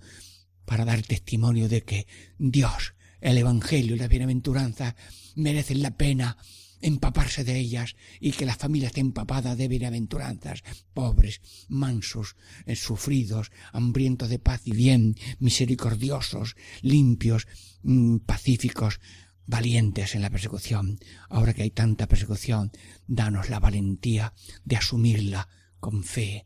para 0.65 0.85
dar 0.85 1.01
testimonio 1.03 1.69
de 1.69 1.83
que 1.83 2.05
Dios, 2.37 2.95
el 3.21 3.37
Evangelio 3.37 3.95
y 3.95 3.99
la 3.99 4.07
bienaventuranza 4.07 4.95
merecen 5.35 5.81
la 5.81 5.97
pena 5.97 6.37
empaparse 6.81 7.43
de 7.43 7.57
ellas 7.57 7.95
y 8.19 8.33
que 8.33 8.45
la 8.45 8.55
familia 8.55 8.87
esté 8.87 8.99
empapada 8.99 9.55
de 9.55 9.67
bienaventuranzas, 9.67 10.63
pobres, 10.93 11.41
mansos, 11.69 12.35
eh, 12.65 12.75
sufridos, 12.75 13.51
hambrientos 13.71 14.29
de 14.29 14.39
paz 14.39 14.61
y 14.65 14.73
bien, 14.73 15.15
misericordiosos, 15.39 16.55
limpios, 16.81 17.47
mm, 17.83 18.17
pacíficos, 18.17 18.99
valientes 19.47 20.15
en 20.15 20.21
la 20.21 20.29
persecución. 20.29 20.99
Ahora 21.29 21.53
que 21.53 21.63
hay 21.63 21.71
tanta 21.71 22.07
persecución, 22.07 22.71
danos 23.07 23.49
la 23.49 23.59
valentía 23.59 24.33
de 24.63 24.77
asumirla 24.77 25.47
con 25.79 26.03
fe, 26.03 26.45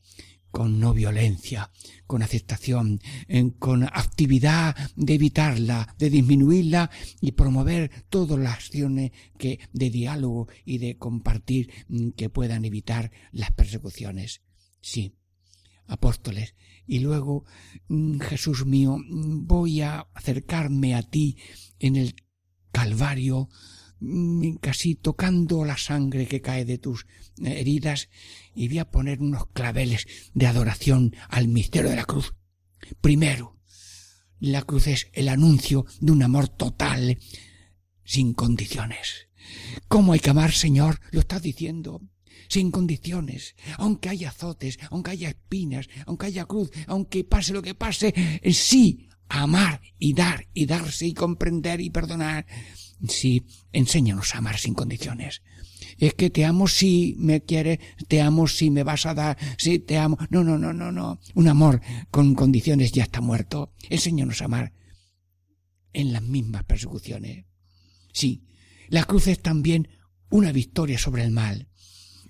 con 0.52 0.80
no 0.80 0.94
violencia, 0.94 1.72
con 2.08 2.24
aceptación, 2.24 3.00
con 3.60 3.84
actividad 3.84 4.76
de 4.96 5.14
evitarla, 5.14 5.96
de 5.98 6.10
disminuirla 6.10 6.90
y 7.22 7.34
promover 7.34 7.92
todas 8.10 8.40
las 8.40 8.56
acciones 8.56 9.12
que 9.38 9.60
de 9.74 9.90
diálogo 9.90 10.48
y 10.66 10.80
de 10.80 10.98
compartir 10.98 11.72
mm, 11.88 12.10
que 12.10 12.30
puedan 12.30 12.66
evitar 12.66 13.12
las 13.32 13.52
persecuciones. 13.52 14.42
Sí, 14.82 15.16
apóstoles. 15.86 16.56
Y 16.88 17.00
luego, 17.00 17.46
mm, 17.88 18.20
Jesús 18.20 18.66
mío, 18.66 18.98
mm, 18.98 19.46
voy 19.46 19.82
a 19.82 20.08
acercarme 20.14 20.96
a 20.96 21.04
ti 21.04 21.38
en 21.80 21.96
el 21.96 22.16
Calvario, 22.80 23.50
mm, 24.00 24.56
casi 24.62 24.96
tocando 24.96 25.66
la 25.66 25.76
sangre 25.78 26.28
que 26.28 26.40
cae 26.40 26.64
de 26.64 26.78
tus 26.78 27.08
heridas, 27.44 28.08
y 28.56 28.70
voy 28.70 28.80
a 28.80 28.90
poner 28.90 29.20
unos 29.20 29.48
claveles 29.48 30.08
de 30.34 30.48
adoración 30.48 31.14
al 31.28 31.50
misterio 31.50 31.90
de 31.90 31.98
la 31.98 32.06
cruz. 32.06 32.36
Primero, 33.02 33.60
la 34.40 34.62
cruz 34.62 34.88
es 34.88 35.08
el 35.12 35.28
anuncio 35.28 35.86
de 36.00 36.14
un 36.14 36.24
amor 36.24 36.48
total, 36.48 37.18
sin 38.06 38.34
condiciones. 38.34 39.28
¿Cómo 39.90 40.14
hay 40.14 40.22
que 40.22 40.30
amar, 40.30 40.54
Señor? 40.54 41.02
Lo 41.12 41.20
estás 41.20 41.42
diciendo. 41.42 42.02
sin 42.48 42.72
condiciones, 42.72 43.56
aunque 43.78 44.10
haya 44.10 44.30
azotes, 44.30 44.80
aunque 44.90 45.12
haya 45.12 45.30
espinas, 45.30 45.88
aunque 46.08 46.28
haya 46.28 46.46
cruz, 46.46 46.72
aunque 46.88 47.24
pase 47.24 47.54
lo 47.54 47.62
que 47.62 47.76
pase, 47.76 48.14
sí, 48.52 49.09
amar 49.30 49.82
y 49.98 50.14
dar 50.14 50.48
y 50.54 50.66
darse 50.66 51.08
y 51.08 51.14
comprender 51.14 51.80
y 51.80 51.90
perdonar. 51.90 52.46
Sí, 53.08 53.46
enséñanos 53.72 54.36
a 54.36 54.40
amar 54.40 54.58
sin 54.58 54.74
condiciones. 54.74 55.42
Es 55.98 56.14
que 56.14 56.30
te 56.30 56.46
amo 56.46 56.68
si 56.68 57.16
me 57.18 57.42
quieres, 57.42 57.80
te 58.08 58.22
amo 58.22 58.48
si 58.48 58.70
me 58.72 58.84
vas 58.84 59.06
a 59.06 59.14
dar, 59.14 59.38
si 59.58 59.80
te 59.80 59.98
amo. 59.98 60.18
No, 60.30 60.44
no, 60.44 60.58
no, 60.58 60.74
no, 60.74 60.92
no. 60.92 61.20
Un 61.36 61.48
amor 61.48 61.82
con 62.10 62.36
condiciones 62.36 62.92
ya 62.92 63.04
está 63.04 63.22
muerto. 63.22 63.74
Enséñanos 63.90 64.42
a 64.42 64.46
amar 64.46 64.74
en 65.94 66.12
las 66.12 66.22
mismas 66.22 66.64
persecuciones. 66.64 67.46
Sí, 68.12 68.44
la 68.90 69.04
cruz 69.04 69.28
es 69.28 69.42
también 69.42 69.88
una 70.30 70.52
victoria 70.52 70.98
sobre 70.98 71.24
el 71.24 71.32
mal. 71.32 71.68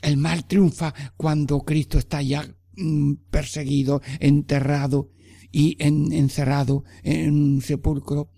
El 0.01 0.17
mal 0.17 0.45
triunfa 0.45 0.93
cuando 1.17 1.61
Cristo 1.61 1.97
está 1.97 2.21
ya 2.21 2.47
mm, 2.75 3.13
perseguido, 3.29 4.01
enterrado 4.19 5.11
y 5.51 5.77
encerrado 5.79 6.83
en 7.03 7.33
un 7.33 7.61
sepulcro. 7.61 8.31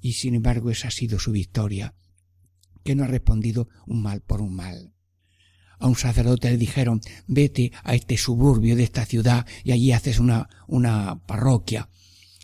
Y 0.00 0.12
sin 0.12 0.34
embargo 0.34 0.70
esa 0.70 0.88
ha 0.88 0.92
sido 0.92 1.18
su 1.18 1.32
victoria, 1.32 1.94
que 2.84 2.94
no 2.94 3.04
ha 3.04 3.08
respondido 3.08 3.68
un 3.86 4.02
mal 4.02 4.20
por 4.20 4.40
un 4.40 4.54
mal. 4.54 4.94
A 5.80 5.86
un 5.86 5.96
sacerdote 5.96 6.50
le 6.50 6.56
dijeron, 6.56 7.00
vete 7.26 7.72
a 7.84 7.94
este 7.94 8.16
suburbio 8.16 8.74
de 8.76 8.82
esta 8.82 9.04
ciudad 9.06 9.46
y 9.62 9.72
allí 9.72 9.92
haces 9.92 10.18
una, 10.18 10.48
una 10.66 11.20
parroquia. 11.26 11.88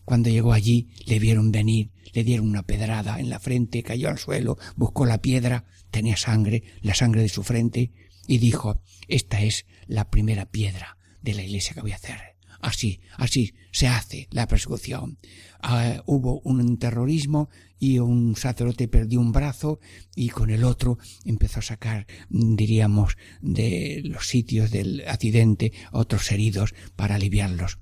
Cuando 0.05 0.31
llegó 0.31 0.53
allí, 0.53 0.91
le 1.07 1.19
vieron 1.19 1.51
venir, 1.51 1.91
le 2.13 2.25
dieron 2.25 2.49
una 2.49 2.63
pedrada 2.63 3.19
en 3.19 3.31
la 3.31 3.41
frente, 3.41 3.83
cayó 3.83 4.09
al 4.09 4.19
suelo, 4.19 4.59
buscó 4.77 5.07
la 5.07 5.21
piedra, 5.21 5.65
tenía 5.91 6.17
sangre, 6.17 6.63
la 6.83 6.95
sangre 6.95 7.23
de 7.23 7.29
su 7.29 7.43
frente, 7.43 7.93
y 8.27 8.39
dijo, 8.39 8.81
esta 9.09 9.43
es 9.43 9.67
la 9.87 10.11
primera 10.11 10.47
piedra 10.47 10.99
de 11.23 11.35
la 11.35 11.43
iglesia 11.43 11.75
que 11.75 11.81
voy 11.81 11.93
a 11.93 11.97
hacer. 11.97 12.34
Así, 12.65 13.01
así 13.19 13.53
se 13.73 13.89
hace 13.89 14.27
la 14.31 14.49
persecución. 14.49 15.19
Ah, 15.61 16.03
hubo 16.07 16.41
un 16.45 16.79
terrorismo 16.79 17.51
y 17.79 17.99
un 17.99 18.37
sacerdote 18.37 18.89
perdió 18.89 19.21
un 19.21 19.33
brazo 19.33 19.81
y 20.17 20.31
con 20.31 20.49
el 20.49 20.65
otro 20.65 20.97
empezó 21.27 21.59
a 21.59 21.63
sacar, 21.63 22.07
diríamos, 22.31 23.19
de 23.43 24.01
los 24.05 24.29
sitios 24.29 24.71
del 24.71 25.05
accidente 25.07 25.75
otros 25.93 26.33
heridos 26.33 26.75
para 26.97 27.17
aliviarlos. 27.17 27.81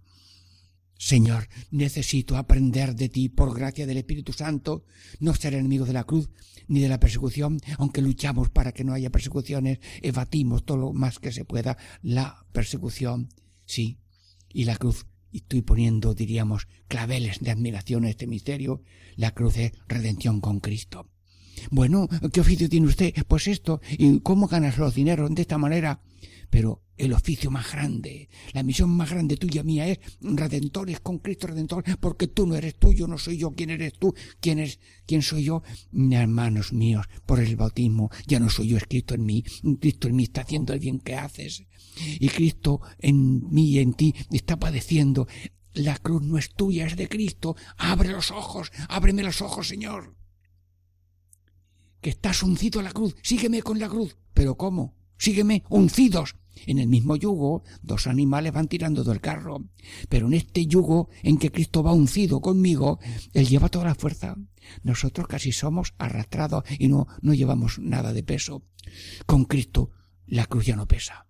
Señor, 0.99 1.49
necesito 1.71 2.37
aprender 2.37 2.97
de 2.97 3.09
ti 3.09 3.29
por 3.29 3.55
gracia 3.55 3.87
del 3.87 3.99
Espíritu 3.99 4.33
Santo, 4.33 4.85
no 5.21 5.33
ser 5.33 5.55
enemigo 5.55 5.85
de 5.85 5.93
la 5.93 6.05
cruz 6.05 6.29
ni 6.67 6.81
de 6.81 6.89
la 6.89 6.99
persecución, 6.99 7.61
aunque 7.79 8.03
luchamos 8.03 8.51
para 8.51 8.73
que 8.73 8.83
no 8.83 8.95
haya 8.95 9.11
persecuciones, 9.11 9.79
evatimos 10.01 10.65
todo 10.65 10.79
lo 10.79 10.93
más 10.93 11.21
que 11.21 11.31
se 11.31 11.45
pueda 11.45 11.79
la 12.03 12.47
persecución, 12.53 13.29
sí, 13.65 14.02
y 14.53 14.65
la 14.65 14.77
cruz, 14.77 15.07
y 15.31 15.39
estoy 15.39 15.63
poniendo, 15.63 16.15
diríamos, 16.15 16.69
claveles 16.89 17.41
de 17.41 17.51
admiración 17.51 18.05
a 18.05 18.11
este 18.11 18.27
misterio, 18.27 18.83
la 19.17 19.33
cruz 19.33 19.57
es 19.57 19.73
redención 19.89 20.41
con 20.41 20.61
Cristo. 20.61 21.09
Bueno, 21.71 22.09
¿qué 22.33 22.41
oficio 22.41 22.69
tiene 22.69 22.87
usted? 22.87 23.15
Pues 23.29 23.47
esto, 23.47 23.81
¿y 23.91 24.21
cómo 24.21 24.49
ganas 24.49 24.79
los 24.79 24.95
dineros 24.95 25.35
de 25.35 25.43
esta 25.43 25.59
manera? 25.59 26.01
Pero 26.51 26.83
el 26.97 27.15
oficio 27.15 27.51
más 27.51 27.73
grande, 27.73 28.29
la 28.53 28.63
misión 28.63 28.91
más 28.91 29.11
grande 29.11 29.37
tuya 29.37 29.63
mía 29.63 29.89
es 29.89 29.99
redentores 30.21 31.01
con 31.01 31.19
Cristo 31.19 31.47
Redentor, 31.47 31.85
porque 31.99 32.29
tú 32.29 32.47
no 32.47 32.55
eres 32.55 32.79
tú, 32.79 32.93
yo 32.93 33.09
no 33.09 33.17
soy 33.17 33.39
yo, 33.39 33.53
¿quién 33.53 33.71
eres 33.71 33.95
tú? 33.95 34.15
¿Quién 34.41 34.59
es, 34.59 34.79
quién 35.07 35.23
soy 35.23 35.45
yo? 35.45 35.63
Hermanos 35.93 36.73
míos, 36.73 37.07
por 37.27 37.41
el 37.41 37.57
bautismo, 37.57 38.11
ya 38.27 38.39
no 38.39 38.51
soy 38.51 38.69
yo, 38.69 38.77
es 38.77 38.85
Cristo 38.85 39.15
en 39.15 39.25
mí, 39.25 39.43
Cristo 39.81 40.09
en 40.09 40.17
mí 40.17 40.25
está 40.25 40.43
haciendo 40.43 40.75
el 40.75 40.81
bien 40.81 41.01
que 41.01 41.15
haces, 41.15 41.65
y 41.97 42.29
Cristo 42.29 42.81
en 42.99 43.51
mí 43.53 43.71
y 43.71 43.79
en 43.79 43.95
ti 43.95 44.15
está 44.31 44.59
padeciendo. 44.59 45.27
La 45.75 45.97
cruz 45.99 46.23
no 46.23 46.39
es 46.39 46.53
tuya, 46.55 46.87
es 46.87 46.97
de 46.97 47.09
Cristo. 47.09 47.57
Abre 47.79 48.11
los 48.11 48.31
ojos, 48.31 48.71
ábreme 48.89 49.23
los 49.23 49.41
ojos, 49.41 49.69
Señor. 49.69 50.17
Que 52.01 52.11
estás 52.11 52.43
uncido 52.43 52.81
a 52.81 52.83
la 52.83 52.93
cruz, 52.93 53.17
sígueme 53.23 53.63
con 53.63 53.79
la 53.79 53.89
cruz. 53.89 54.17
¿Pero 54.35 54.57
cómo? 54.57 54.97
Sígueme 55.17 55.63
uncidos 55.69 56.37
en 56.67 56.79
el 56.79 56.89
mismo 56.89 57.17
yugo, 57.17 57.65
dos 57.83 58.07
animales 58.07 58.53
van 58.53 58.69
tirando 58.69 59.05
del 59.05 59.21
carro, 59.21 59.65
pero 60.09 60.27
en 60.27 60.35
este 60.35 60.67
yugo 60.67 61.09
en 61.23 61.39
que 61.39 61.51
Cristo 61.51 61.83
va 61.83 61.93
uncido 61.93 62.41
conmigo, 62.41 62.99
Él 63.33 63.49
lleva 63.49 63.69
toda 63.69 63.87
la 63.87 63.95
fuerza. 63.95 64.37
Nosotros 64.83 65.27
casi 65.27 65.53
somos 65.53 65.95
arrastrados 65.99 66.65
y 66.79 66.89
no, 66.89 67.07
no 67.21 67.35
llevamos 67.35 67.79
nada 67.79 68.13
de 68.13 68.23
peso. 68.23 68.63
Con 69.27 69.45
Cristo 69.45 69.91
la 70.27 70.47
cruz 70.47 70.67
ya 70.67 70.77
no 70.77 70.87
pesa. 70.87 71.27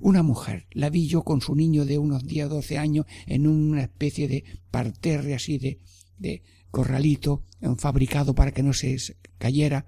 Una 0.00 0.22
mujer, 0.22 0.66
la 0.72 0.90
vi 0.90 1.06
yo 1.06 1.22
con 1.22 1.40
su 1.40 1.54
niño 1.54 1.84
de 1.84 1.98
unos 1.98 2.26
10 2.26 2.46
o 2.46 2.48
12 2.48 2.78
años 2.78 3.06
en 3.26 3.46
una 3.46 3.82
especie 3.82 4.28
de 4.28 4.44
parterre 4.70 5.34
así 5.34 5.58
de, 5.58 5.80
de 6.18 6.42
corralito 6.70 7.42
fabricado 7.78 8.34
para 8.34 8.52
que 8.52 8.62
no 8.62 8.72
se 8.72 8.98
cayera, 9.38 9.86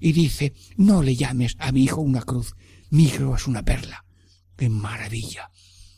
y 0.00 0.12
dice, 0.12 0.54
no 0.76 1.02
le 1.02 1.14
llames 1.14 1.56
a 1.58 1.72
mi 1.72 1.84
hijo 1.84 2.00
una 2.00 2.22
cruz, 2.22 2.56
mi 2.88 3.04
hijo 3.04 3.36
es 3.36 3.46
una 3.46 3.62
perla. 3.62 4.04
¡Qué 4.56 4.68
maravilla! 4.68 5.50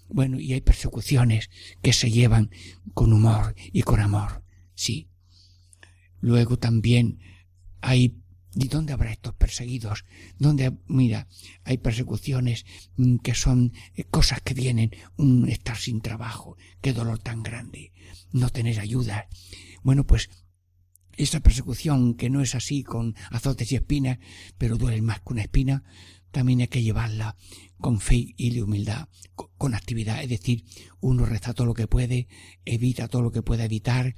Bueno, 0.08 0.38
y 0.38 0.52
hay 0.52 0.60
persecuciones 0.60 1.48
que 1.80 1.92
se 1.92 2.10
llevan 2.10 2.50
con 2.94 3.12
humor 3.12 3.54
y 3.72 3.82
con 3.82 4.00
amor. 4.00 4.44
Sí. 4.74 5.08
Luego 6.20 6.58
también 6.58 7.20
hay 7.80 8.21
¿Y 8.54 8.68
dónde 8.68 8.92
habrá 8.92 9.12
estos 9.12 9.34
perseguidos? 9.34 10.04
¿Dónde, 10.38 10.76
mira, 10.86 11.26
hay 11.64 11.78
persecuciones 11.78 12.66
mm, 12.96 13.16
que 13.16 13.34
son 13.34 13.72
eh, 13.94 14.04
cosas 14.04 14.42
que 14.42 14.54
vienen, 14.54 14.90
un 15.16 15.48
estar 15.48 15.76
sin 15.76 16.00
trabajo, 16.00 16.56
qué 16.80 16.92
dolor 16.92 17.18
tan 17.18 17.42
grande, 17.42 17.92
no 18.32 18.50
tener 18.50 18.78
ayuda. 18.78 19.28
Bueno, 19.82 20.06
pues 20.06 20.28
esa 21.16 21.40
persecución 21.40 22.14
que 22.14 22.30
no 22.30 22.40
es 22.40 22.54
así 22.54 22.82
con 22.82 23.14
azotes 23.30 23.72
y 23.72 23.76
espinas, 23.76 24.18
pero 24.58 24.76
duele 24.76 25.02
más 25.02 25.20
que 25.20 25.32
una 25.32 25.42
espina, 25.42 25.84
también 26.30 26.62
hay 26.62 26.68
que 26.68 26.82
llevarla 26.82 27.36
con 27.78 28.00
fe 28.00 28.34
y 28.36 28.58
humildad, 28.60 29.08
con 29.34 29.74
actividad. 29.74 30.22
Es 30.22 30.30
decir, 30.30 30.64
uno 31.00 31.26
reza 31.26 31.52
todo 31.52 31.66
lo 31.66 31.74
que 31.74 31.86
puede, 31.86 32.28
evita 32.64 33.08
todo 33.08 33.22
lo 33.22 33.32
que 33.32 33.42
pueda 33.42 33.64
evitar, 33.64 34.14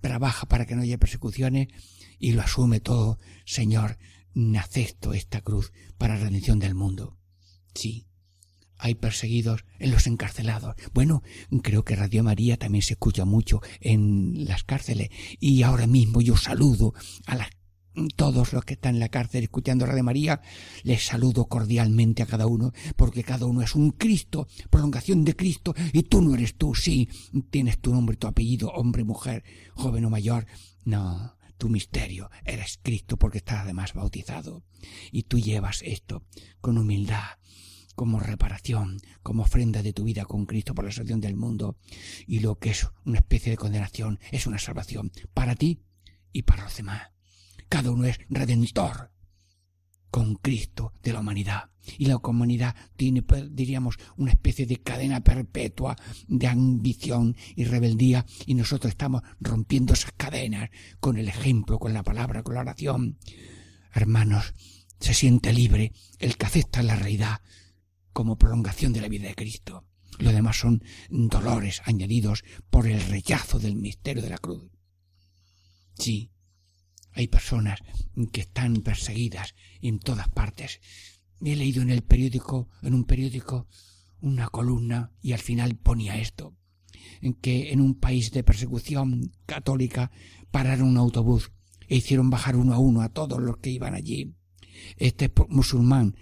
trabaja 0.00 0.46
para 0.46 0.66
que 0.66 0.76
no 0.76 0.82
haya 0.82 0.98
persecuciones 0.98 1.68
y 2.18 2.32
lo 2.32 2.42
asume 2.42 2.80
todo. 2.80 3.18
Señor, 3.44 3.98
acepto 4.58 5.12
esta 5.12 5.40
cruz 5.40 5.72
para 5.96 6.14
la 6.14 6.24
redención 6.24 6.58
del 6.58 6.74
mundo. 6.74 7.16
Sí, 7.74 8.06
hay 8.76 8.94
perseguidos 8.94 9.64
en 9.78 9.90
los 9.90 10.06
encarcelados. 10.06 10.76
Bueno, 10.94 11.22
creo 11.62 11.84
que 11.84 11.96
Radio 11.96 12.22
María 12.22 12.56
también 12.56 12.82
se 12.82 12.94
escucha 12.94 13.24
mucho 13.24 13.60
en 13.80 14.44
las 14.46 14.64
cárceles 14.64 15.10
y 15.40 15.62
ahora 15.62 15.86
mismo 15.86 16.20
yo 16.20 16.36
saludo 16.36 16.94
a 17.26 17.34
las 17.34 17.48
todos 18.14 18.52
los 18.52 18.64
que 18.64 18.74
están 18.74 18.94
en 18.94 19.00
la 19.00 19.08
cárcel 19.08 19.42
escuchando 19.42 19.84
Radio 19.84 20.04
María, 20.04 20.40
les 20.84 21.04
saludo 21.04 21.46
cordialmente 21.46 22.22
a 22.22 22.26
cada 22.26 22.46
uno, 22.46 22.72
porque 22.94 23.24
cada 23.24 23.46
uno 23.46 23.60
es 23.60 23.74
un 23.74 23.90
Cristo, 23.90 24.46
prolongación 24.70 25.24
de 25.24 25.34
Cristo, 25.34 25.74
y 25.92 26.04
tú 26.04 26.22
no 26.22 26.36
eres 26.36 26.54
tú, 26.54 26.76
sí, 26.76 27.08
tienes 27.50 27.80
tu 27.80 27.92
nombre, 27.92 28.16
tu 28.16 28.28
apellido, 28.28 28.70
hombre, 28.70 29.02
mujer, 29.02 29.42
joven 29.74 30.04
o 30.04 30.10
mayor. 30.10 30.46
No, 30.84 31.37
tu 31.58 31.68
misterio, 31.68 32.30
eres 32.44 32.78
Cristo 32.82 33.18
porque 33.18 33.38
estás 33.38 33.60
además 33.60 33.92
bautizado, 33.92 34.64
y 35.12 35.24
tú 35.24 35.38
llevas 35.38 35.82
esto 35.82 36.24
con 36.60 36.78
humildad, 36.78 37.38
como 37.94 38.20
reparación, 38.20 38.98
como 39.22 39.42
ofrenda 39.42 39.82
de 39.82 39.92
tu 39.92 40.04
vida 40.04 40.24
con 40.24 40.46
Cristo 40.46 40.74
por 40.74 40.84
la 40.84 40.92
salvación 40.92 41.20
del 41.20 41.36
mundo, 41.36 41.76
y 42.26 42.38
lo 42.38 42.58
que 42.58 42.70
es 42.70 42.88
una 43.04 43.18
especie 43.18 43.50
de 43.50 43.56
condenación 43.56 44.20
es 44.30 44.46
una 44.46 44.58
salvación 44.58 45.10
para 45.34 45.56
ti 45.56 45.82
y 46.32 46.42
para 46.42 46.64
los 46.64 46.76
demás. 46.76 47.10
Cada 47.68 47.90
uno 47.90 48.04
es 48.04 48.18
redentor 48.30 49.12
con 50.10 50.36
Cristo 50.36 50.92
de 51.02 51.12
la 51.12 51.20
humanidad. 51.20 51.70
Y 51.96 52.06
la 52.06 52.16
humanidad 52.16 52.74
tiene, 52.96 53.24
diríamos, 53.50 53.96
una 54.16 54.32
especie 54.32 54.66
de 54.66 54.78
cadena 54.78 55.20
perpetua 55.20 55.96
de 56.26 56.46
ambición 56.46 57.36
y 57.56 57.64
rebeldía, 57.64 58.26
y 58.46 58.54
nosotros 58.54 58.90
estamos 58.90 59.22
rompiendo 59.40 59.94
esas 59.94 60.12
cadenas 60.12 60.70
con 61.00 61.18
el 61.18 61.28
ejemplo, 61.28 61.78
con 61.78 61.94
la 61.94 62.02
palabra, 62.02 62.42
con 62.42 62.54
la 62.54 62.60
oración. 62.60 63.18
Hermanos, 63.92 64.54
se 65.00 65.14
siente 65.14 65.52
libre 65.52 65.92
el 66.18 66.36
que 66.36 66.46
acepta 66.46 66.82
la 66.82 66.96
realidad 66.96 67.40
como 68.12 68.36
prolongación 68.36 68.92
de 68.92 69.00
la 69.00 69.08
vida 69.08 69.28
de 69.28 69.34
Cristo. 69.34 69.86
Lo 70.18 70.32
demás 70.32 70.56
son 70.56 70.82
dolores 71.08 71.80
añadidos 71.84 72.42
por 72.70 72.88
el 72.88 73.00
rechazo 73.00 73.58
del 73.58 73.76
misterio 73.76 74.22
de 74.22 74.30
la 74.30 74.38
cruz. 74.38 74.70
Sí, 75.94 76.32
hay 77.12 77.28
personas 77.28 77.80
que 78.32 78.40
están 78.40 78.82
perseguidas 78.82 79.54
en 79.80 79.98
todas 79.98 80.28
partes. 80.28 80.80
He 81.40 81.56
leído 81.56 81.82
en 81.82 81.90
el 81.90 82.02
periódico, 82.02 82.68
en 82.82 82.94
un 82.94 83.04
periódico, 83.04 83.66
una 84.20 84.48
columna 84.48 85.12
y 85.22 85.32
al 85.32 85.38
final 85.38 85.76
ponía 85.76 86.18
esto, 86.18 86.56
en 87.20 87.34
que 87.34 87.72
en 87.72 87.80
un 87.80 87.94
país 87.94 88.32
de 88.32 88.42
persecución 88.42 89.32
católica 89.46 90.10
pararon 90.50 90.88
un 90.88 90.96
autobús 90.96 91.52
e 91.88 91.96
hicieron 91.96 92.30
bajar 92.30 92.56
uno 92.56 92.74
a 92.74 92.78
uno 92.78 93.02
a 93.02 93.08
todos 93.08 93.40
los 93.40 93.58
que 93.58 93.70
iban 93.70 93.94
allí. 93.94 94.34
Este 94.96 95.32
musulmán 95.48 96.16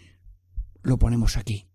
lo 0.83 0.99
ponemos 0.99 1.37
aquí, 1.37 1.69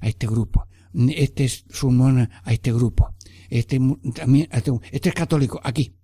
a 0.00 0.08
este 0.08 0.26
grupo. 0.26 0.68
Este 0.94 1.44
es 1.44 1.64
Sulmón 1.70 2.30
a 2.42 2.52
este 2.52 2.72
grupo. 2.72 3.14
Este 3.50 3.80
también, 4.14 4.48
este, 4.50 4.72
este 4.90 5.08
es 5.10 5.14
católico 5.14 5.60
aquí. 5.62 5.96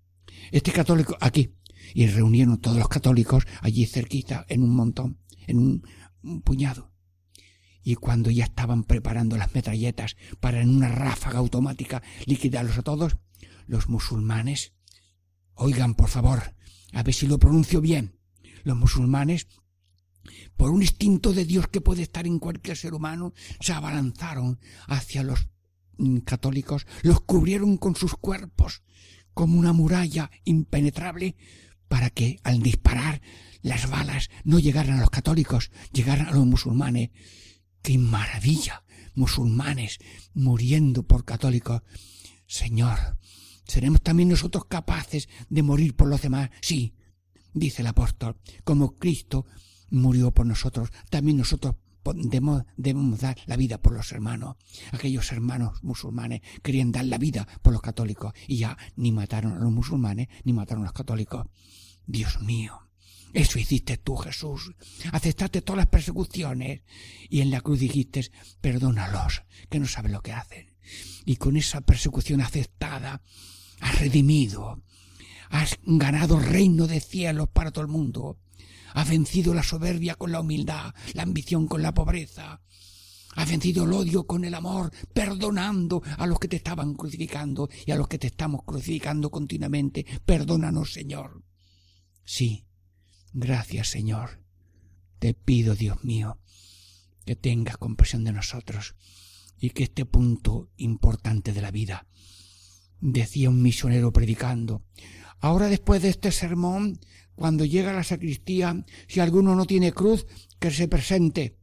Este 0.51 0.71
es 0.71 0.77
católico 0.77 1.17
aquí. 1.21 1.55
Y 1.95 2.07
reunieron 2.07 2.61
todos 2.61 2.77
los 2.77 2.89
católicos 2.89 3.45
allí 3.61 3.87
cerquita 3.87 4.47
en 4.49 4.63
un 4.63 4.75
montón, 4.75 5.19
en 5.47 5.59
un 5.59 5.83
puñado. 6.45 6.93
Y 7.83 7.97
cuando 7.97 8.31
ya 8.31 8.45
estaban 8.45 8.85
preparando 8.85 9.37
las 9.37 9.55
metralletas 9.55 10.17
para 10.41 10.61
en 10.61 10.71
una 10.71 10.89
ráfaga 10.89 11.39
automática 11.39 12.03
liquidarlos 12.25 12.79
a 12.79 12.83
todos, 12.83 13.19
los 13.67 13.89
musulmanes, 13.89 14.73
oigan 15.55 15.95
por 15.95 16.09
favor, 16.09 16.55
a 16.93 17.03
ver 17.03 17.15
si 17.15 17.27
lo 17.27 17.39
pronuncio 17.39 17.81
bien, 17.81 18.19
los 18.63 18.77
musulmanes, 18.77 19.49
por 20.57 20.71
un 20.71 20.83
instinto 20.83 21.33
de 21.33 21.45
Dios 21.45 21.69
que 21.69 21.83
puede 21.83 22.03
estar 22.03 22.27
en 22.27 22.39
cualquier 22.39 22.77
ser 22.77 22.95
humano, 22.95 23.35
se 23.61 23.73
abalanzaron 23.73 24.59
hacia 24.87 25.23
los 25.23 25.49
mm, 25.99 26.19
católicos, 26.19 26.87
los 27.03 27.21
cubrieron 27.21 27.77
con 27.77 27.97
sus 27.97 28.15
cuerpos 28.15 28.83
como 29.35 29.59
una 29.59 29.73
muralla 29.73 30.31
impenetrable 30.45 31.37
para 31.89 32.09
que 32.11 32.41
al 32.45 32.61
disparar 32.61 33.21
las 33.65 33.89
balas 33.89 34.29
no 34.45 34.59
llegaran 34.59 34.99
a 34.99 35.01
los 35.01 35.11
católicos, 35.11 35.73
llegaran 35.91 36.29
a 36.29 36.33
los 36.33 36.47
musulmanes 36.47 37.11
¡Qué 37.85 37.99
maravilla! 37.99 38.85
Musulmanes 39.15 39.99
muriendo 40.33 41.03
por 41.03 41.25
católicos. 41.25 41.83
Señor, 42.47 43.19
¿seremos 43.67 44.03
también 44.03 44.31
nosotros 44.31 44.65
capaces 44.67 45.29
de 45.49 45.63
morir 45.63 45.97
por 45.97 46.09
los 46.09 46.23
demás? 46.23 46.51
Sí, 46.63 46.95
dice 47.53 47.83
el 47.83 47.89
apóstol, 47.89 48.39
como 48.65 48.97
Cristo 48.97 49.47
murió 49.91 50.31
por 50.33 50.47
nosotros, 50.47 50.91
también 51.11 51.37
nosotros 51.37 51.77
debemos, 52.15 53.21
dar 53.21 53.37
la 53.47 53.57
vida 53.57 53.81
por 53.81 53.95
los 53.95 54.13
hermanos. 54.13 54.57
Aquellos 54.93 55.33
hermanos 55.33 55.83
musulmanes 55.83 56.41
querían 56.63 56.93
dar 56.93 57.05
la 57.05 57.19
vida 57.19 57.47
por 57.63 57.73
los 57.73 57.83
católicos 57.83 58.35
y 58.47 58.59
ya 58.59 58.77
ni 58.97 59.13
mataron 59.13 59.53
a 59.53 59.59
los 59.59 59.73
musulmanes 59.73 60.29
ni 60.45 60.53
mataron 60.53 60.85
a 60.85 60.87
los 60.87 60.95
católicos. 60.95 61.47
Dios 62.07 62.41
mío, 62.41 62.84
eso 63.35 63.59
hiciste 63.59 63.97
tú, 63.97 64.17
Jesús. 64.17 64.71
Aceptaste 65.11 65.61
todas 65.61 65.79
las 65.79 65.89
persecuciones 65.89 66.83
y 67.29 67.41
en 67.41 67.51
la 67.51 67.61
cruz 67.61 67.81
dijiste, 67.81 68.31
perdónalos, 68.61 69.43
que 69.69 69.81
no 69.81 69.89
saben 69.89 70.13
lo 70.13 70.23
que 70.23 70.33
hacen. 70.33 70.73
Y 71.25 71.35
con 71.37 71.57
esa 71.57 71.81
persecución 71.81 72.41
aceptada, 72.41 73.23
has 73.81 73.99
redimido, 73.99 74.85
has 75.51 75.79
ganado 75.83 76.39
reino 76.39 76.87
de 76.87 77.01
cielos 77.01 77.49
para 77.53 77.73
todo 77.73 77.83
el 77.83 77.91
mundo, 77.91 78.39
has 78.93 79.09
vencido 79.09 79.53
la 79.53 79.65
soberbia 79.65 80.15
con 80.15 80.31
la 80.31 80.41
humildad, 80.41 80.95
la 81.15 81.25
ambición 81.25 81.67
con 81.67 81.83
la 81.83 81.93
pobreza, 81.93 82.63
has 83.35 83.51
vencido 83.51 83.83
el 83.83 83.95
odio 83.95 84.29
con 84.29 84.45
el 84.45 84.55
amor, 84.55 84.93
perdonando 85.13 86.03
a 86.19 86.27
los 86.29 86.39
que 86.39 86.47
te 86.47 86.57
estaban 86.57 86.95
crucificando 86.95 87.69
y 87.85 87.91
a 87.91 87.97
los 87.97 88.07
que 88.07 88.19
te 88.19 88.29
estamos 88.29 88.63
crucificando 88.65 89.29
continuamente. 89.29 90.07
Perdónanos, 90.25 90.93
Señor. 90.93 91.43
Sí, 92.25 92.65
Gracias, 93.37 93.89
Señor. 93.89 94.39
Te 95.19 95.35
pido, 95.35 95.75
Dios 95.75 96.05
mío, 96.05 96.39
que 97.27 97.35
tengas 97.35 97.77
compasión 97.77 98.23
de 98.23 98.31
nosotros 98.31 98.95
y 99.59 99.71
que 99.71 99.83
este 99.83 100.07
punto 100.07 100.71
importante 100.77 101.53
de 101.53 101.61
la 101.61 101.73
vida, 101.73 102.07
decía 103.01 103.51
un 103.51 103.61
misionero 103.61 104.13
predicando, 104.13 104.85
ahora 105.41 105.67
después 105.67 106.01
de 106.01 106.11
este 106.11 106.31
sermón, 106.31 107.01
cuando 107.35 107.65
llega 107.65 107.91
a 107.91 107.95
la 107.95 108.05
sacristía, 108.05 108.85
si 109.09 109.19
alguno 109.19 109.57
no 109.57 109.67
tiene 109.67 109.93
cruz, 109.93 110.27
que 110.61 110.71
se 110.71 110.87
presente. 110.87 111.59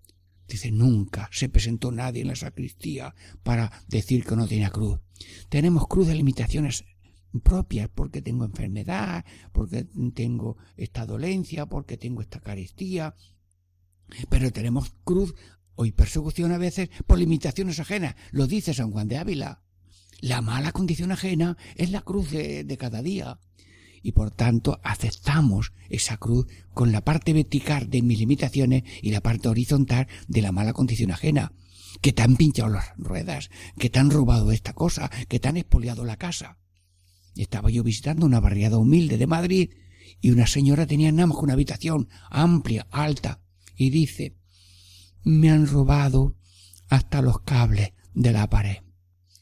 Dice, 0.49 0.71
nunca 0.71 1.29
se 1.31 1.47
presentó 1.47 1.93
nadie 1.93 2.23
en 2.23 2.27
la 2.27 2.35
sacristía 2.35 3.15
para 3.43 3.71
decir 3.87 4.25
que 4.25 4.35
no 4.35 4.45
tenía 4.45 4.71
cruz. 4.71 4.99
Tenemos 5.47 5.87
cruz 5.87 6.07
de 6.07 6.15
limitaciones 6.15 6.83
propias, 7.39 7.89
porque 7.89 8.21
tengo 8.21 8.45
enfermedad, 8.45 9.25
porque 9.53 9.85
tengo 10.13 10.57
esta 10.75 11.05
dolencia, 11.05 11.65
porque 11.65 11.97
tengo 11.97 12.21
esta 12.21 12.39
carestía. 12.39 13.15
Pero 14.29 14.51
tenemos 14.51 14.93
cruz 15.03 15.33
o 15.75 15.85
persecución 15.95 16.51
a 16.51 16.57
veces 16.57 16.89
por 17.07 17.17
limitaciones 17.17 17.79
ajenas. 17.79 18.15
Lo 18.31 18.47
dice 18.47 18.73
San 18.73 18.91
Juan 18.91 19.07
de 19.07 19.17
Ávila. 19.17 19.63
La 20.19 20.41
mala 20.41 20.71
condición 20.71 21.11
ajena 21.11 21.57
es 21.75 21.91
la 21.91 22.01
cruz 22.01 22.31
de, 22.31 22.63
de 22.63 22.77
cada 22.77 23.01
día. 23.01 23.39
Y 24.03 24.11
por 24.11 24.31
tanto 24.31 24.79
aceptamos 24.83 25.73
esa 25.89 26.17
cruz 26.17 26.47
con 26.73 26.91
la 26.91 27.01
parte 27.01 27.33
vertical 27.33 27.89
de 27.89 28.01
mis 28.01 28.19
limitaciones 28.19 28.83
y 29.01 29.11
la 29.11 29.21
parte 29.21 29.47
horizontal 29.47 30.07
de 30.27 30.41
la 30.41 30.51
mala 30.51 30.73
condición 30.73 31.11
ajena. 31.11 31.53
Que 32.01 32.13
te 32.13 32.21
han 32.21 32.35
pinchado 32.35 32.69
las 32.69 32.93
ruedas, 32.97 33.49
que 33.77 33.89
te 33.89 33.99
han 33.99 34.09
robado 34.09 34.51
esta 34.51 34.73
cosa, 34.73 35.09
que 35.27 35.39
te 35.39 35.49
han 35.49 35.57
expoliado 35.57 36.05
la 36.05 36.17
casa. 36.17 36.60
Estaba 37.35 37.69
yo 37.69 37.83
visitando 37.83 38.25
una 38.25 38.39
barriada 38.39 38.77
humilde 38.77 39.17
de 39.17 39.27
Madrid 39.27 39.71
y 40.19 40.31
una 40.31 40.47
señora 40.47 40.85
tenía 40.85 41.11
nada 41.11 41.27
más 41.27 41.37
una 41.37 41.53
habitación 41.53 42.09
amplia, 42.29 42.87
alta, 42.91 43.41
y 43.75 43.89
dice, 43.89 44.37
me 45.23 45.49
han 45.49 45.67
robado 45.67 46.37
hasta 46.89 47.21
los 47.21 47.41
cables 47.41 47.93
de 48.13 48.31
la 48.31 48.49
pared. 48.49 48.77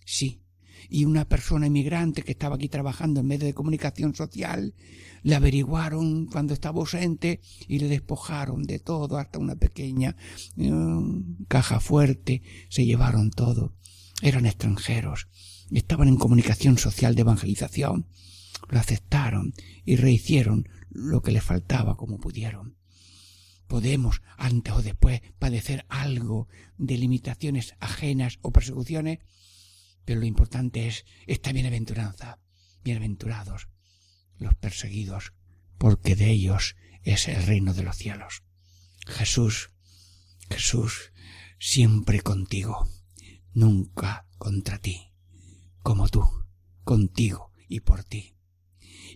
Sí, 0.05 0.43
y 0.89 1.05
una 1.05 1.25
persona 1.25 1.67
inmigrante 1.67 2.23
que 2.23 2.31
estaba 2.31 2.55
aquí 2.55 2.69
trabajando 2.69 3.19
en 3.19 3.27
medio 3.27 3.45
de 3.45 3.53
comunicación 3.53 4.15
social, 4.15 4.73
le 5.21 5.35
averiguaron 5.35 6.27
cuando 6.27 6.53
estaba 6.53 6.79
ausente 6.79 7.41
y 7.67 7.79
le 7.79 7.87
despojaron 7.87 8.63
de 8.63 8.79
todo, 8.79 9.17
hasta 9.17 9.39
una 9.39 9.55
pequeña 9.55 10.15
eh, 10.57 10.71
caja 11.47 11.79
fuerte, 11.79 12.41
se 12.69 12.85
llevaron 12.85 13.31
todo. 13.31 13.75
Eran 14.21 14.45
extranjeros 14.45 15.27
estaban 15.77 16.07
en 16.07 16.17
comunicación 16.17 16.77
social 16.77 17.15
de 17.15 17.21
evangelización, 17.21 18.07
lo 18.69 18.79
aceptaron 18.79 19.53
y 19.85 19.95
rehicieron 19.95 20.67
lo 20.89 21.21
que 21.21 21.31
les 21.31 21.43
faltaba 21.43 21.95
como 21.95 22.19
pudieron. 22.19 22.77
Podemos, 23.67 24.21
antes 24.37 24.73
o 24.73 24.81
después, 24.81 25.21
padecer 25.37 25.85
algo 25.89 26.47
de 26.77 26.97
limitaciones 26.97 27.75
ajenas 27.79 28.39
o 28.41 28.51
persecuciones, 28.51 29.19
pero 30.05 30.19
lo 30.19 30.25
importante 30.25 30.87
es 30.87 31.05
esta 31.27 31.51
bienaventuranza. 31.51 32.39
Bienaventurados 32.83 33.67
los 34.39 34.55
perseguidos, 34.55 35.33
porque 35.77 36.15
de 36.15 36.31
ellos 36.31 36.75
es 37.03 37.27
el 37.27 37.43
reino 37.45 37.73
de 37.73 37.83
los 37.83 37.97
cielos. 37.97 38.43
Jesús, 39.05 39.69
Jesús, 40.49 41.11
siempre 41.59 42.21
contigo, 42.21 42.89
nunca 43.53 44.25
contra 44.37 44.79
ti 44.79 45.08
como 45.89 46.07
tú, 46.07 46.21
contigo 46.83 47.51
y 47.67 47.79
por 47.79 48.03
ti. 48.03 48.35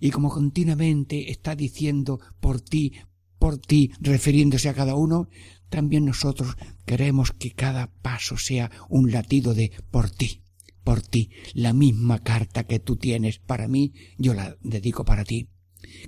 Y 0.02 0.10
como 0.10 0.32
continuamente 0.32 1.30
está 1.30 1.56
diciendo 1.56 2.20
por 2.40 2.62
ti, 2.62 2.94
por 3.38 3.60
ti, 3.60 3.92
refiriéndose 4.00 4.70
a 4.70 4.74
cada 4.74 4.96
uno, 4.96 5.30
también 5.70 6.04
nosotros 6.04 6.58
queremos 6.88 7.32
que 7.32 7.52
cada 7.52 7.94
paso 8.02 8.38
sea 8.38 8.72
un 8.90 9.12
latido 9.12 9.54
de 9.54 9.72
por 9.92 10.10
ti, 10.10 10.42
por 10.84 11.04
ti. 11.04 11.30
La 11.54 11.74
misma 11.74 12.18
carta 12.24 12.64
que 12.64 12.80
tú 12.80 12.96
tienes 12.96 13.38
para 13.38 13.68
mí, 13.68 13.94
yo 14.18 14.34
la 14.34 14.58
dedico 14.64 15.06
para 15.06 15.26
ti. 15.26 15.50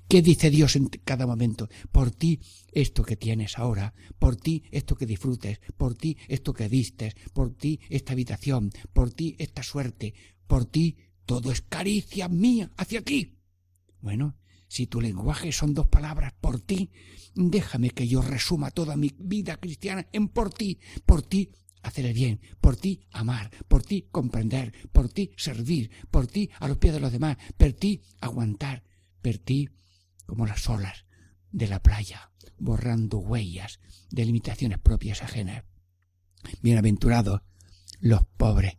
¿Qué 0.07 0.21
dice 0.21 0.49
Dios 0.49 0.76
en 0.76 0.88
cada 0.88 1.28
momento? 1.28 1.69
Por 1.91 2.11
ti 2.11 2.39
esto 2.71 3.03
que 3.03 3.15
tienes 3.15 3.57
ahora, 3.57 3.93
por 4.19 4.36
ti 4.36 4.63
esto 4.71 4.95
que 4.95 5.05
disfrutes, 5.05 5.59
por 5.78 5.95
ti 5.95 6.17
esto 6.28 6.53
que 6.53 6.67
vistes, 6.67 7.15
por 7.34 7.53
ti 7.53 7.80
esta 7.89 8.13
habitación, 8.13 8.71
por 8.93 9.11
ti 9.11 9.36
esta 9.39 9.63
suerte, 9.63 10.13
por 10.47 10.65
ti 10.65 10.97
todo 11.26 11.51
es 11.51 11.61
caricia 11.61 12.30
mía 12.30 12.71
hacia 12.78 12.99
aquí. 12.99 13.38
Bueno, 14.01 14.38
si 14.67 14.88
tu 14.88 15.01
lenguaje 15.01 15.51
son 15.51 15.73
dos 15.73 15.88
palabras 15.88 16.34
por 16.39 16.59
ti, 16.59 16.91
déjame 17.34 17.89
que 17.91 18.07
yo 18.07 18.21
resuma 18.21 18.71
toda 18.71 18.95
mi 18.95 19.11
vida 19.17 19.57
cristiana 19.57 20.07
en 20.11 20.28
por 20.28 20.53
ti, 20.53 20.80
por 21.05 21.21
ti 21.21 21.51
hacer 21.82 22.05
el 22.05 22.13
bien, 22.13 22.41
por 22.61 22.76
ti 22.76 23.01
amar, 23.11 23.51
por 23.67 23.84
ti 23.84 24.07
comprender, 24.11 24.73
por 24.91 25.09
ti 25.09 25.32
servir, 25.38 25.91
por 26.09 26.28
ti 26.28 26.49
a 26.59 26.67
los 26.67 26.78
pies 26.78 26.93
de 26.93 26.99
los 26.99 27.11
demás, 27.11 27.38
por 27.57 27.73
ti 27.73 28.01
aguantar, 28.21 28.84
como 30.26 30.45
las 30.45 30.69
olas 30.69 31.05
de 31.51 31.67
la 31.67 31.82
playa, 31.82 32.32
borrando 32.59 33.17
huellas 33.17 33.80
de 34.11 34.26
limitaciones 34.26 34.78
propias 34.78 35.23
ajenas. 35.23 35.63
Bienaventurados 36.61 37.41
los 37.99 38.23
pobres, 38.38 38.78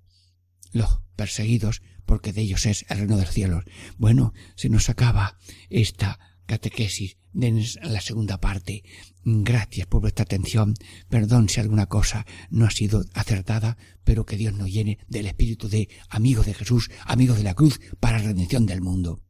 los 0.72 1.00
perseguidos, 1.16 1.82
porque 2.04 2.32
de 2.32 2.42
ellos 2.42 2.64
es 2.66 2.86
el 2.88 2.98
reino 2.98 3.16
de 3.16 3.24
los 3.24 3.34
cielos. 3.34 3.64
Bueno, 3.98 4.34
se 4.54 4.68
nos 4.68 4.88
acaba 4.88 5.36
esta 5.68 6.20
catequesis 6.46 7.16
de 7.32 7.66
la 7.82 8.00
segunda 8.00 8.40
parte. 8.40 8.84
Gracias 9.24 9.88
por 9.88 10.00
vuestra 10.00 10.22
atención. 10.22 10.74
Perdón 11.08 11.48
si 11.48 11.58
alguna 11.58 11.86
cosa 11.86 12.24
no 12.50 12.66
ha 12.66 12.70
sido 12.70 13.04
acertada, 13.14 13.78
pero 14.04 14.24
que 14.24 14.36
Dios 14.36 14.54
nos 14.54 14.70
llene 14.70 14.98
del 15.08 15.26
espíritu 15.26 15.68
de 15.68 15.88
amigos 16.08 16.46
de 16.46 16.54
Jesús, 16.54 16.88
amigos 17.04 17.38
de 17.38 17.44
la 17.44 17.54
cruz, 17.54 17.80
para 17.98 18.18
la 18.18 18.26
redención 18.26 18.64
del 18.64 18.80
mundo. 18.80 19.26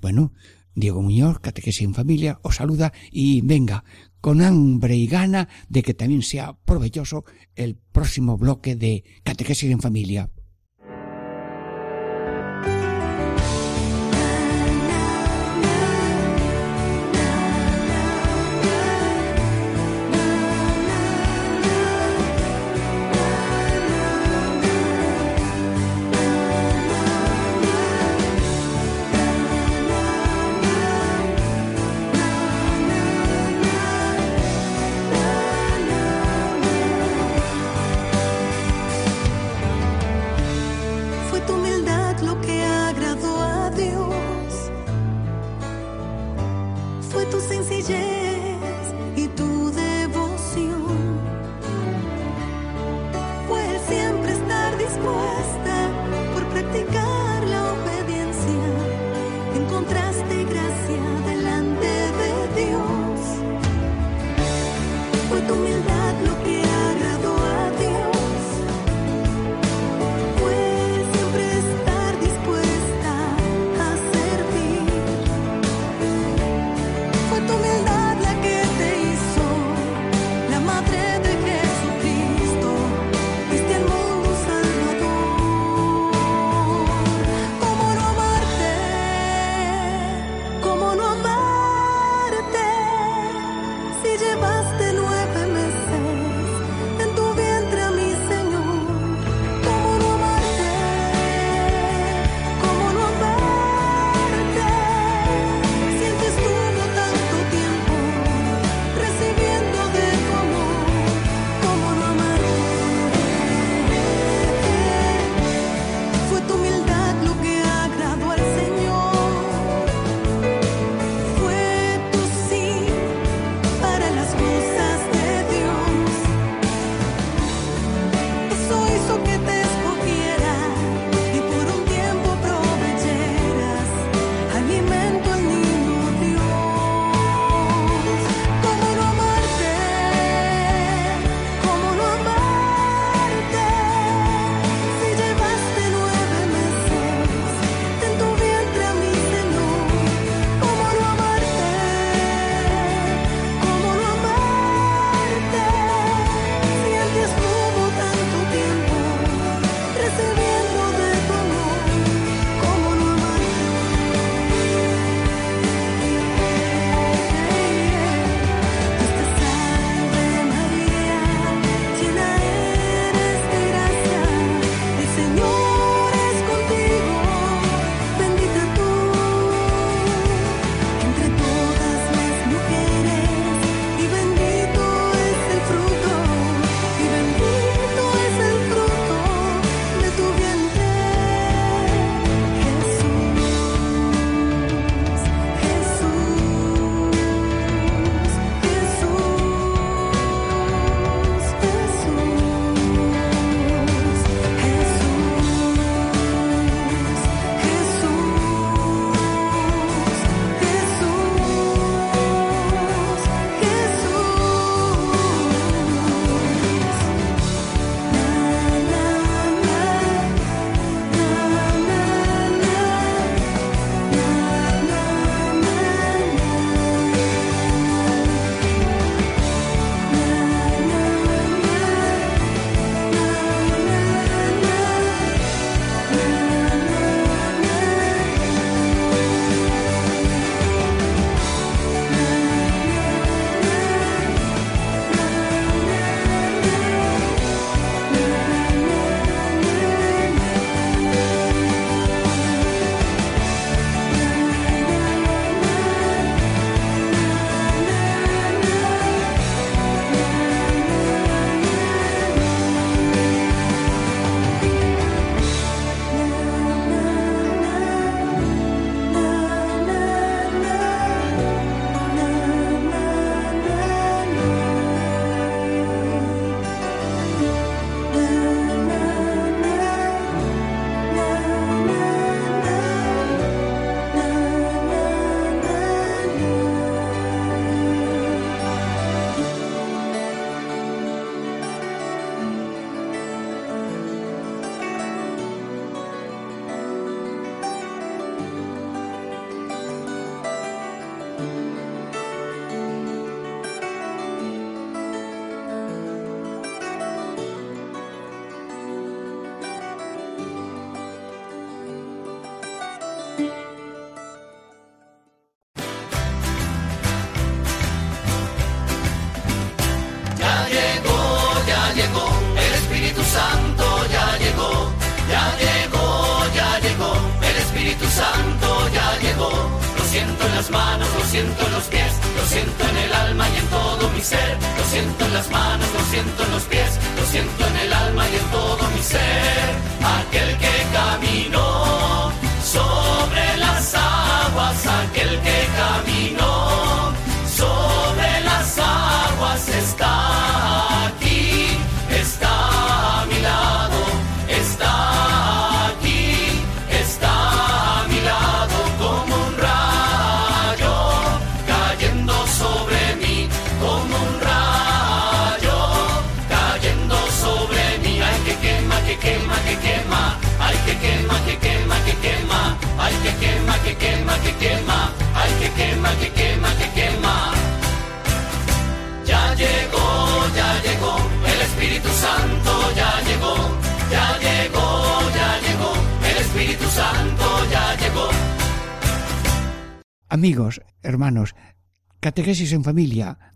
Bueno, 0.00 0.32
Diego 0.74 1.02
Muñoz, 1.02 1.40
Catequesis 1.40 1.82
en 1.82 1.94
Familia, 1.94 2.38
os 2.42 2.56
saluda 2.56 2.92
y 3.10 3.40
venga, 3.42 3.84
con 4.20 4.42
hambre 4.42 4.96
y 4.96 5.06
gana 5.06 5.48
de 5.68 5.82
que 5.82 5.94
también 5.94 6.22
sea 6.22 6.56
provechoso 6.64 7.24
el 7.54 7.76
próximo 7.76 8.36
bloque 8.36 8.76
de 8.76 9.04
Catequesis 9.24 9.70
en 9.70 9.80
Familia. 9.80 10.30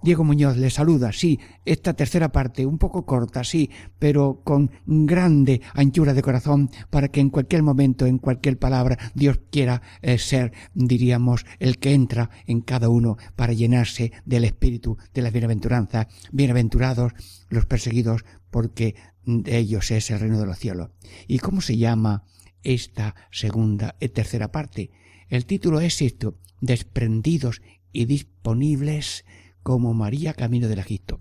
Diego 0.03 0.25
Muñoz 0.25 0.57
les 0.57 0.75
saluda, 0.75 1.13
sí, 1.13 1.39
esta 1.65 1.95
tercera 1.95 2.31
parte, 2.31 2.67
un 2.67 2.79
poco 2.79 3.07
corta, 3.07 3.45
sí, 3.45 3.71
pero 3.99 4.43
con 4.45 4.71
grande 4.87 5.61
anchura 5.75 6.15
de 6.15 6.23
corazón 6.23 6.71
para 6.91 7.09
que 7.09 7.21
en 7.21 7.31
cualquier 7.31 7.63
momento, 7.63 8.07
en 8.07 8.19
cualquier 8.19 8.59
palabra, 8.59 8.99
Dios 9.15 9.41
quiera 9.51 9.83
eh, 10.03 10.19
ser, 10.19 10.53
diríamos, 10.75 11.47
el 11.59 11.79
que 11.79 11.95
entra 11.95 12.31
en 12.47 12.61
cada 12.61 12.89
uno 12.89 13.17
para 13.37 13.53
llenarse 13.53 14.13
del 14.25 14.45
espíritu 14.45 14.99
de 15.13 15.23
la 15.23 15.31
bienaventuranza. 15.31 16.09
Bienaventurados 16.33 17.13
los 17.49 17.67
perseguidos 17.67 18.25
porque 18.51 18.95
de 19.25 19.59
ellos 19.59 19.91
es 19.91 20.11
el 20.11 20.21
reino 20.21 20.39
de 20.39 20.47
los 20.47 20.59
cielos. 20.59 20.91
¿Y 21.27 21.39
cómo 21.39 21.61
se 21.61 21.77
llama 21.77 22.25
esta 22.63 23.15
segunda 23.31 23.97
y 24.01 24.09
tercera 24.09 24.53
parte? 24.53 24.91
El 25.29 25.47
título 25.47 25.81
es 25.81 26.03
esto, 26.03 26.39
desprendidos 26.61 27.63
y 27.93 28.05
disponibles 28.05 29.25
como 29.65 29.95
María 29.95 30.35
camino 30.35 30.69
del 30.69 30.79
Egipto. 30.79 31.19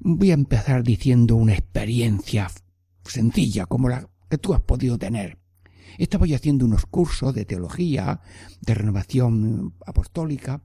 Voy 0.00 0.32
a 0.32 0.34
empezar 0.34 0.82
diciendo 0.82 1.36
una 1.36 1.52
experiencia 1.52 2.50
sencilla 3.04 3.66
como 3.66 3.88
la 3.88 4.08
que 4.28 4.38
tú 4.38 4.54
has 4.54 4.62
podido 4.62 4.98
tener. 4.98 5.38
Estaba 5.98 6.26
yo 6.26 6.36
haciendo 6.36 6.64
unos 6.64 6.86
cursos 6.86 7.34
de 7.34 7.44
teología, 7.44 8.20
de 8.62 8.74
renovación 8.74 9.74
apostólica, 9.86 10.62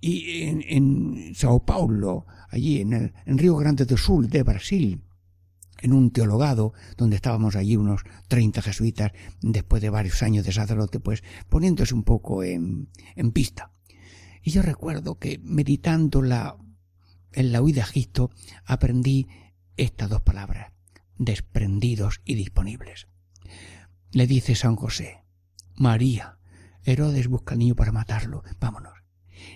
y 0.00 0.44
en, 0.44 0.64
en 0.66 1.34
Sao 1.34 1.64
Paulo, 1.66 2.26
allí 2.48 2.80
en, 2.80 2.92
el, 2.92 3.12
en 3.26 3.36
Río 3.36 3.56
Grande 3.56 3.84
do 3.84 3.96
Sul 3.96 4.30
de 4.30 4.44
Brasil, 4.44 5.02
en 5.82 5.92
un 5.92 6.10
teologado 6.10 6.72
donde 6.96 7.16
estábamos 7.16 7.56
allí 7.56 7.76
unos 7.76 8.02
30 8.28 8.62
jesuitas 8.62 9.12
después 9.42 9.82
de 9.82 9.90
varios 9.90 10.22
años 10.22 10.44
de 10.44 10.52
sacerdote, 10.52 11.00
pues 11.00 11.24
poniéndose 11.48 11.94
un 11.94 12.04
poco 12.04 12.44
en, 12.44 12.88
en 13.16 13.32
pista. 13.32 13.72
Y 14.42 14.50
yo 14.50 14.62
recuerdo 14.62 15.18
que 15.18 15.40
meditando 15.42 16.22
la, 16.22 16.56
en 17.32 17.52
la 17.52 17.62
huida 17.62 17.82
a 17.82 17.86
Egipto 17.86 18.30
aprendí 18.64 19.28
estas 19.76 20.10
dos 20.10 20.22
palabras, 20.22 20.72
desprendidos 21.18 22.20
y 22.24 22.34
disponibles. 22.34 23.08
Le 24.12 24.26
dice 24.26 24.54
San 24.54 24.76
José, 24.76 25.22
María, 25.76 26.38
Herodes 26.84 27.28
busca 27.28 27.52
al 27.52 27.58
niño 27.58 27.76
para 27.76 27.92
matarlo, 27.92 28.42
vámonos. 28.58 28.94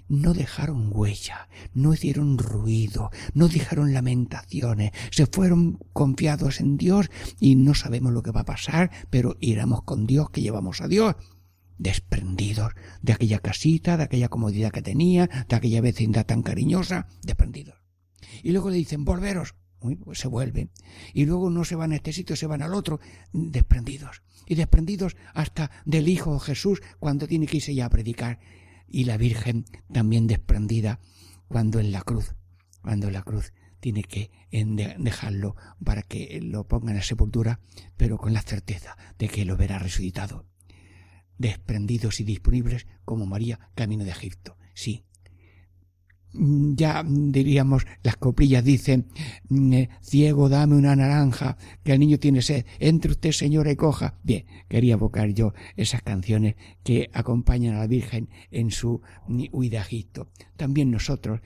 No 0.08 0.32
dejaron 0.32 0.90
huella, 0.92 1.48
no 1.74 1.92
hicieron 1.92 2.38
ruido, 2.38 3.10
no 3.34 3.48
dijeron 3.48 3.92
lamentaciones, 3.92 4.92
se 5.10 5.26
fueron 5.26 5.78
confiados 5.92 6.60
en 6.60 6.78
Dios 6.78 7.10
y 7.38 7.56
no 7.56 7.74
sabemos 7.74 8.12
lo 8.12 8.22
que 8.22 8.30
va 8.30 8.42
a 8.42 8.46
pasar, 8.46 8.90
pero 9.10 9.36
iremos 9.40 9.82
con 9.82 10.06
Dios 10.06 10.30
que 10.30 10.40
llevamos 10.40 10.80
a 10.80 10.88
Dios 10.88 11.16
desprendidos 11.78 12.72
de 13.02 13.12
aquella 13.12 13.38
casita, 13.38 13.96
de 13.96 14.04
aquella 14.04 14.28
comodidad 14.28 14.70
que 14.70 14.82
tenía, 14.82 15.28
de 15.48 15.56
aquella 15.56 15.80
vecindad 15.80 16.26
tan 16.26 16.42
cariñosa, 16.42 17.08
desprendidos. 17.22 17.82
Y 18.42 18.52
luego 18.52 18.70
le 18.70 18.76
dicen, 18.76 19.04
volveros. 19.04 19.54
Pues 20.02 20.18
se 20.18 20.28
vuelven. 20.28 20.70
Y 21.12 21.26
luego 21.26 21.50
no 21.50 21.64
se 21.64 21.74
van 21.74 21.92
a 21.92 21.96
este 21.96 22.14
sitio, 22.14 22.36
se 22.36 22.46
van 22.46 22.62
al 22.62 22.72
otro, 22.72 23.00
desprendidos. 23.32 24.22
Y 24.46 24.54
desprendidos 24.54 25.14
hasta 25.34 25.70
del 25.84 26.08
Hijo 26.08 26.38
Jesús 26.38 26.80
cuando 26.98 27.26
tiene 27.26 27.46
que 27.46 27.58
irse 27.58 27.74
ya 27.74 27.86
a 27.86 27.90
predicar. 27.90 28.40
Y 28.88 29.04
la 29.04 29.18
Virgen 29.18 29.66
también 29.92 30.26
desprendida 30.26 31.00
cuando 31.48 31.80
en 31.80 31.92
la 31.92 32.00
cruz, 32.00 32.34
cuando 32.80 33.08
en 33.08 33.12
la 33.12 33.22
cruz 33.22 33.52
tiene 33.80 34.02
que 34.04 34.30
dejarlo 34.50 35.56
para 35.84 36.02
que 36.02 36.40
lo 36.40 36.66
ponga 36.66 36.90
en 36.90 36.96
la 36.96 37.02
sepultura, 37.02 37.60
pero 37.98 38.16
con 38.16 38.32
la 38.32 38.40
certeza 38.40 38.96
de 39.18 39.28
que 39.28 39.44
lo 39.44 39.58
verá 39.58 39.78
resucitado 39.78 40.46
desprendidos 41.38 42.20
y 42.20 42.24
disponibles 42.24 42.86
como 43.04 43.26
María 43.26 43.58
camino 43.74 44.04
de 44.04 44.10
Egipto. 44.10 44.56
Sí. 44.74 45.04
Ya 46.36 47.04
diríamos, 47.06 47.86
las 48.02 48.16
coplillas 48.16 48.64
dicen, 48.64 49.06
ciego, 50.02 50.48
dame 50.48 50.74
una 50.74 50.96
naranja, 50.96 51.56
que 51.84 51.92
el 51.92 52.00
niño 52.00 52.18
tiene 52.18 52.42
sed, 52.42 52.66
entre 52.80 53.12
usted 53.12 53.30
señora 53.30 53.70
y 53.70 53.76
coja. 53.76 54.18
Bien, 54.24 54.44
quería 54.68 54.94
evocar 54.94 55.28
yo 55.28 55.54
esas 55.76 56.02
canciones 56.02 56.56
que 56.82 57.08
acompañan 57.12 57.76
a 57.76 57.78
la 57.78 57.86
Virgen 57.86 58.30
en 58.50 58.72
su 58.72 59.00
huida 59.52 59.78
a 59.78 59.82
Egipto. 59.82 60.28
También 60.56 60.90
nosotros, 60.90 61.40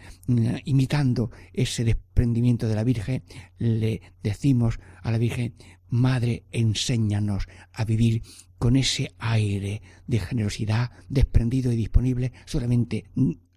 imitando 0.65 1.33
ese 1.53 1.85
desprendimiento 1.85 2.67
de 2.67 2.75
la 2.75 2.85
Virgen, 2.85 3.25
le 3.59 4.01
decimos 4.23 4.81
a 5.03 5.11
la 5.11 5.19
Virgen, 5.19 5.55
Madre, 5.91 6.45
enséñanos 6.51 7.49
a 7.73 7.85
vivir 7.85 8.23
con 8.59 8.77
ese 8.77 9.15
aire 9.19 9.83
de 10.07 10.21
generosidad, 10.21 10.91
desprendido 11.09 11.73
y 11.73 11.77
disponible, 11.77 12.33
solamente 12.45 13.05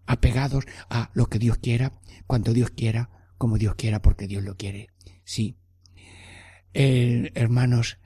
apegados 0.05 0.65
a 0.89 1.11
lo 1.13 1.27
que 1.27 1.39
Dios 1.39 1.57
quiera, 1.57 1.93
cuando 2.27 2.53
Dios 2.53 2.71
quiera, 2.71 3.09
como 3.37 3.57
Dios 3.57 3.75
quiera, 3.75 4.01
porque 4.01 4.27
Dios 4.27 4.43
lo 4.43 4.55
quiere. 4.55 4.89
Sí. 5.23 5.57
hermanos, 6.73 7.97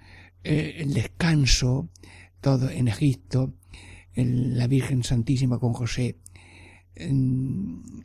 el 0.43 0.93
descanso, 0.93 1.89
todo 2.41 2.69
en 2.69 2.87
Egipto, 2.87 3.53
la 4.15 4.67
Virgen 4.67 5.03
Santísima 5.03 5.59
con 5.59 5.73
José, 5.73 6.17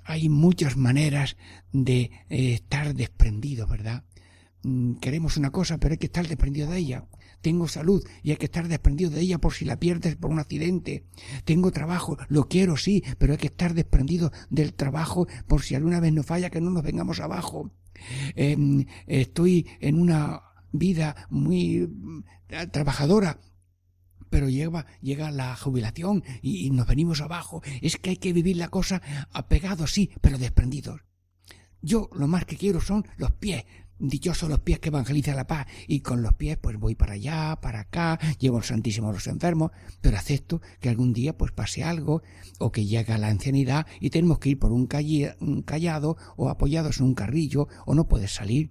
hay 0.04 0.28
muchas 0.28 0.76
maneras 0.76 1.36
de 1.72 2.10
eh, 2.28 2.54
estar 2.54 2.94
desprendido, 2.94 3.66
¿verdad? 3.66 4.04
Mm, 4.62 4.94
queremos 4.94 5.36
una 5.36 5.50
cosa, 5.50 5.78
pero 5.78 5.92
hay 5.92 5.98
que 5.98 6.06
estar 6.06 6.26
desprendido 6.26 6.70
de 6.70 6.78
ella. 6.78 7.04
Tengo 7.40 7.68
salud 7.68 8.06
y 8.22 8.30
hay 8.30 8.36
que 8.36 8.46
estar 8.46 8.68
desprendido 8.68 9.10
de 9.10 9.20
ella 9.20 9.38
por 9.38 9.54
si 9.54 9.64
la 9.64 9.78
pierdes 9.78 10.16
por 10.16 10.30
un 10.30 10.38
accidente. 10.38 11.04
Tengo 11.44 11.70
trabajo, 11.70 12.18
lo 12.28 12.48
quiero 12.48 12.76
sí, 12.76 13.02
pero 13.18 13.32
hay 13.32 13.38
que 13.38 13.46
estar 13.46 13.74
desprendido 13.74 14.30
del 14.50 14.74
trabajo 14.74 15.26
por 15.46 15.62
si 15.62 15.74
alguna 15.74 16.00
vez 16.00 16.12
nos 16.12 16.26
falla 16.26 16.50
que 16.50 16.60
no 16.60 16.70
nos 16.70 16.82
vengamos 16.82 17.20
abajo. 17.20 17.72
Em, 18.34 18.86
estoy 19.06 19.66
en 19.80 20.00
una 20.00 20.42
vida 20.72 21.26
muy 21.30 21.86
mm, 21.86 22.24
trabajadora, 22.70 23.40
pero 24.28 24.48
llega, 24.48 24.86
llega 25.00 25.30
la 25.30 25.56
jubilación 25.56 26.22
y, 26.42 26.66
y, 26.66 26.70
nos 26.70 26.86
venimos 26.86 27.20
abajo. 27.20 27.62
Es 27.80 27.96
que 27.96 28.10
hay 28.10 28.16
que 28.16 28.32
vivir 28.32 28.56
la 28.56 28.68
cosa 28.68 29.02
apegados, 29.32 29.92
sí, 29.92 30.10
pero 30.20 30.38
desprendidos. 30.38 31.00
Yo 31.82 32.10
lo 32.12 32.28
más 32.28 32.44
que 32.44 32.56
quiero 32.56 32.80
son 32.80 33.06
los 33.16 33.32
pies, 33.32 33.64
dichosos 34.00 34.48
los 34.48 34.60
pies 34.60 34.78
que 34.78 34.88
evangelizan 34.88 35.36
la 35.36 35.46
paz 35.46 35.66
y 35.86 36.00
con 36.00 36.22
los 36.22 36.34
pies 36.34 36.56
pues 36.56 36.78
voy 36.78 36.94
para 36.94 37.12
allá, 37.12 37.58
para 37.60 37.80
acá, 37.80 38.18
llevo 38.38 38.56
al 38.56 38.64
Santísimo 38.64 39.10
a 39.10 39.12
los 39.12 39.26
enfermos, 39.26 39.70
pero 40.00 40.16
acepto 40.16 40.60
que 40.80 40.88
algún 40.88 41.12
día 41.12 41.36
pues 41.36 41.52
pase 41.52 41.84
algo 41.84 42.22
o 42.58 42.72
que 42.72 42.86
llega 42.86 43.18
la 43.18 43.28
ancianidad 43.28 43.86
y 44.00 44.10
tenemos 44.10 44.38
que 44.38 44.50
ir 44.50 44.58
por 44.58 44.72
un, 44.72 44.88
un 45.40 45.62
callado 45.62 46.16
o 46.36 46.48
apoyados 46.48 46.98
en 46.98 47.06
un 47.06 47.14
carrillo 47.14 47.68
o 47.86 47.94
no 47.94 48.08
puedes 48.08 48.34
salir. 48.34 48.70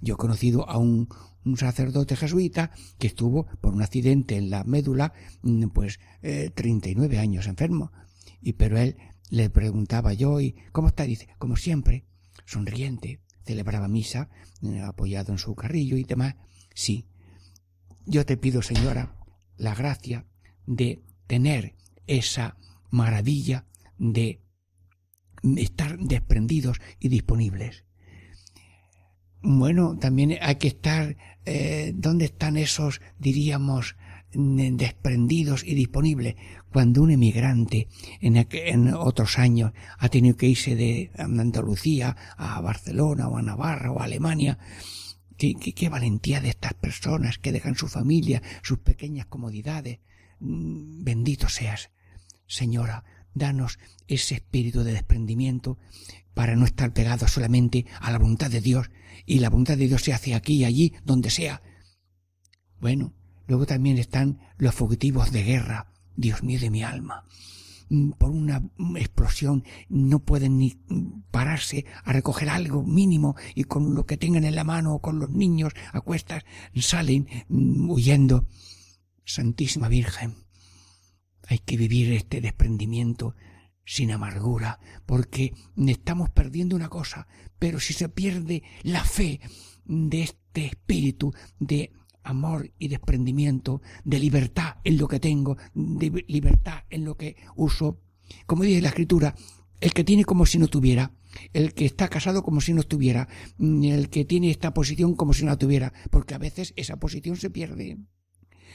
Yo 0.00 0.14
he 0.14 0.16
conocido 0.16 0.68
a 0.68 0.78
un, 0.78 1.08
un 1.44 1.56
sacerdote 1.56 2.16
jesuita 2.16 2.70
que 2.98 3.06
estuvo 3.06 3.46
por 3.60 3.74
un 3.74 3.82
accidente 3.82 4.36
en 4.36 4.50
la 4.50 4.64
médula 4.64 5.12
mm, 5.42 5.68
pues 5.68 6.00
eh, 6.22 6.50
39 6.54 7.18
años 7.18 7.46
enfermo 7.46 7.92
y 8.40 8.54
pero 8.54 8.78
él 8.78 8.96
le 9.30 9.50
preguntaba 9.50 10.12
yo 10.12 10.40
y 10.40 10.56
¿cómo 10.72 10.88
está? 10.88 11.04
dice 11.04 11.28
como 11.38 11.56
siempre 11.56 12.04
sonriente 12.46 13.20
celebraba 13.50 13.88
misa 13.88 14.28
eh, 14.62 14.80
apoyado 14.80 15.32
en 15.32 15.38
su 15.38 15.56
carrillo 15.56 15.96
y 15.96 16.04
demás. 16.04 16.36
Sí, 16.72 17.06
yo 18.06 18.24
te 18.24 18.36
pido, 18.36 18.62
señora, 18.62 19.16
la 19.56 19.74
gracia 19.74 20.24
de 20.66 21.02
tener 21.26 21.74
esa 22.06 22.56
maravilla 22.90 23.66
de 23.98 24.40
estar 25.56 25.98
desprendidos 25.98 26.80
y 27.00 27.08
disponibles. 27.08 27.84
Bueno, 29.42 29.98
también 29.98 30.36
hay 30.40 30.56
que 30.56 30.68
estar, 30.68 31.16
eh, 31.44 31.92
¿dónde 31.94 32.26
están 32.26 32.56
esos, 32.56 33.00
diríamos, 33.18 33.96
desprendidos 34.32 35.64
y 35.64 35.74
disponibles? 35.74 36.36
Cuando 36.72 37.02
un 37.02 37.10
emigrante 37.10 37.88
en, 38.20 38.36
en, 38.36 38.94
otros 38.94 39.38
años 39.38 39.72
ha 39.98 40.08
tenido 40.08 40.36
que 40.36 40.48
irse 40.48 40.76
de 40.76 41.10
Andalucía 41.18 42.16
a 42.36 42.60
Barcelona 42.60 43.28
o 43.28 43.36
a 43.36 43.42
Navarra 43.42 43.90
o 43.90 44.00
a 44.00 44.04
Alemania, 44.04 44.58
qué, 45.36 45.54
qué, 45.54 45.72
qué 45.72 45.88
valentía 45.88 46.40
de 46.40 46.50
estas 46.50 46.74
personas 46.74 47.38
que 47.38 47.52
dejan 47.52 47.74
su 47.74 47.88
familia, 47.88 48.42
sus 48.62 48.78
pequeñas 48.78 49.26
comodidades. 49.26 49.98
Mm, 50.38 51.02
bendito 51.02 51.48
seas, 51.48 51.90
Señora, 52.46 53.04
danos 53.32 53.78
ese 54.08 54.34
espíritu 54.34 54.82
de 54.82 54.92
desprendimiento 54.92 55.78
para 56.34 56.56
no 56.56 56.64
estar 56.64 56.92
pegados 56.92 57.30
solamente 57.30 57.86
a 58.00 58.10
la 58.10 58.18
voluntad 58.18 58.50
de 58.50 58.60
Dios 58.60 58.90
y 59.26 59.38
la 59.38 59.50
voluntad 59.50 59.76
de 59.76 59.86
Dios 59.86 60.02
se 60.02 60.12
hace 60.12 60.34
aquí 60.34 60.54
y 60.54 60.64
allí, 60.64 60.94
donde 61.04 61.30
sea. 61.30 61.62
Bueno, 62.80 63.14
luego 63.46 63.66
también 63.66 63.98
están 63.98 64.40
los 64.56 64.74
fugitivos 64.74 65.30
de 65.30 65.44
guerra, 65.44 65.89
Dios 66.20 66.42
mío 66.42 66.60
de 66.60 66.70
mi 66.70 66.82
alma. 66.82 67.24
Mm, 67.88 68.10
por 68.12 68.30
una 68.30 68.62
explosión 68.96 69.64
no 69.88 70.20
pueden 70.20 70.58
ni 70.58 70.78
pararse 71.30 71.86
a 72.04 72.12
recoger 72.12 72.48
algo 72.48 72.84
mínimo 72.84 73.36
y 73.54 73.64
con 73.64 73.94
lo 73.94 74.06
que 74.06 74.16
tengan 74.16 74.44
en 74.44 74.54
la 74.54 74.64
mano 74.64 74.94
o 74.94 75.00
con 75.00 75.18
los 75.18 75.30
niños 75.30 75.72
a 75.92 76.00
cuestas 76.00 76.44
salen 76.76 77.26
mm, 77.48 77.90
huyendo. 77.90 78.46
Santísima 79.24 79.88
Virgen, 79.88 80.34
hay 81.48 81.58
que 81.58 81.76
vivir 81.76 82.12
este 82.12 82.40
desprendimiento 82.40 83.34
sin 83.84 84.12
amargura, 84.12 84.78
porque 85.06 85.52
estamos 85.76 86.30
perdiendo 86.30 86.76
una 86.76 86.88
cosa, 86.88 87.26
pero 87.58 87.80
si 87.80 87.92
se 87.92 88.08
pierde 88.08 88.62
la 88.82 89.04
fe 89.04 89.40
de 89.84 90.22
este 90.22 90.66
espíritu 90.66 91.32
de 91.58 91.92
amor 92.22 92.72
y 92.78 92.88
desprendimiento, 92.88 93.82
de 94.04 94.18
libertad 94.18 94.76
en 94.84 94.98
lo 94.98 95.08
que 95.08 95.20
tengo, 95.20 95.56
de 95.74 96.24
libertad 96.28 96.84
en 96.90 97.04
lo 97.04 97.16
que 97.16 97.36
uso, 97.56 98.00
como 98.46 98.64
dice 98.64 98.82
la 98.82 98.88
escritura, 98.88 99.34
el 99.80 99.92
que 99.92 100.04
tiene 100.04 100.24
como 100.24 100.46
si 100.46 100.58
no 100.58 100.68
tuviera, 100.68 101.12
el 101.52 101.74
que 101.74 101.86
está 101.86 102.08
casado 102.08 102.42
como 102.42 102.60
si 102.60 102.72
no 102.72 102.80
estuviera, 102.80 103.28
el 103.58 104.10
que 104.10 104.24
tiene 104.24 104.50
esta 104.50 104.74
posición 104.74 105.14
como 105.14 105.32
si 105.32 105.44
no 105.44 105.50
la 105.50 105.58
tuviera, 105.58 105.92
porque 106.10 106.34
a 106.34 106.38
veces 106.38 106.72
esa 106.76 106.96
posición 106.96 107.36
se 107.36 107.50
pierde. 107.50 107.98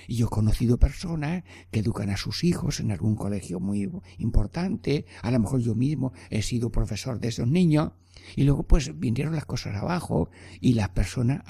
Y 0.07 0.17
yo 0.17 0.27
he 0.27 0.29
conocido 0.29 0.77
personas 0.77 1.43
que 1.71 1.79
educan 1.79 2.09
a 2.09 2.17
sus 2.17 2.43
hijos 2.43 2.79
en 2.79 2.91
algún 2.91 3.15
colegio 3.15 3.59
muy 3.59 3.89
importante, 4.17 5.05
a 5.21 5.31
lo 5.31 5.39
mejor 5.39 5.61
yo 5.61 5.75
mismo 5.75 6.13
he 6.29 6.41
sido 6.41 6.71
profesor 6.71 7.19
de 7.19 7.29
esos 7.29 7.47
niños, 7.47 7.91
y 8.35 8.43
luego 8.43 8.63
pues 8.63 8.97
vinieron 8.99 9.35
las 9.35 9.45
cosas 9.45 9.75
abajo 9.75 10.29
y 10.61 10.73
la 10.73 10.93
persona 10.93 11.43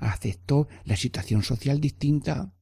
aceptó 0.00 0.68
la 0.84 0.96
situación 0.96 1.42
social 1.42 1.80
distinta. 1.80 2.52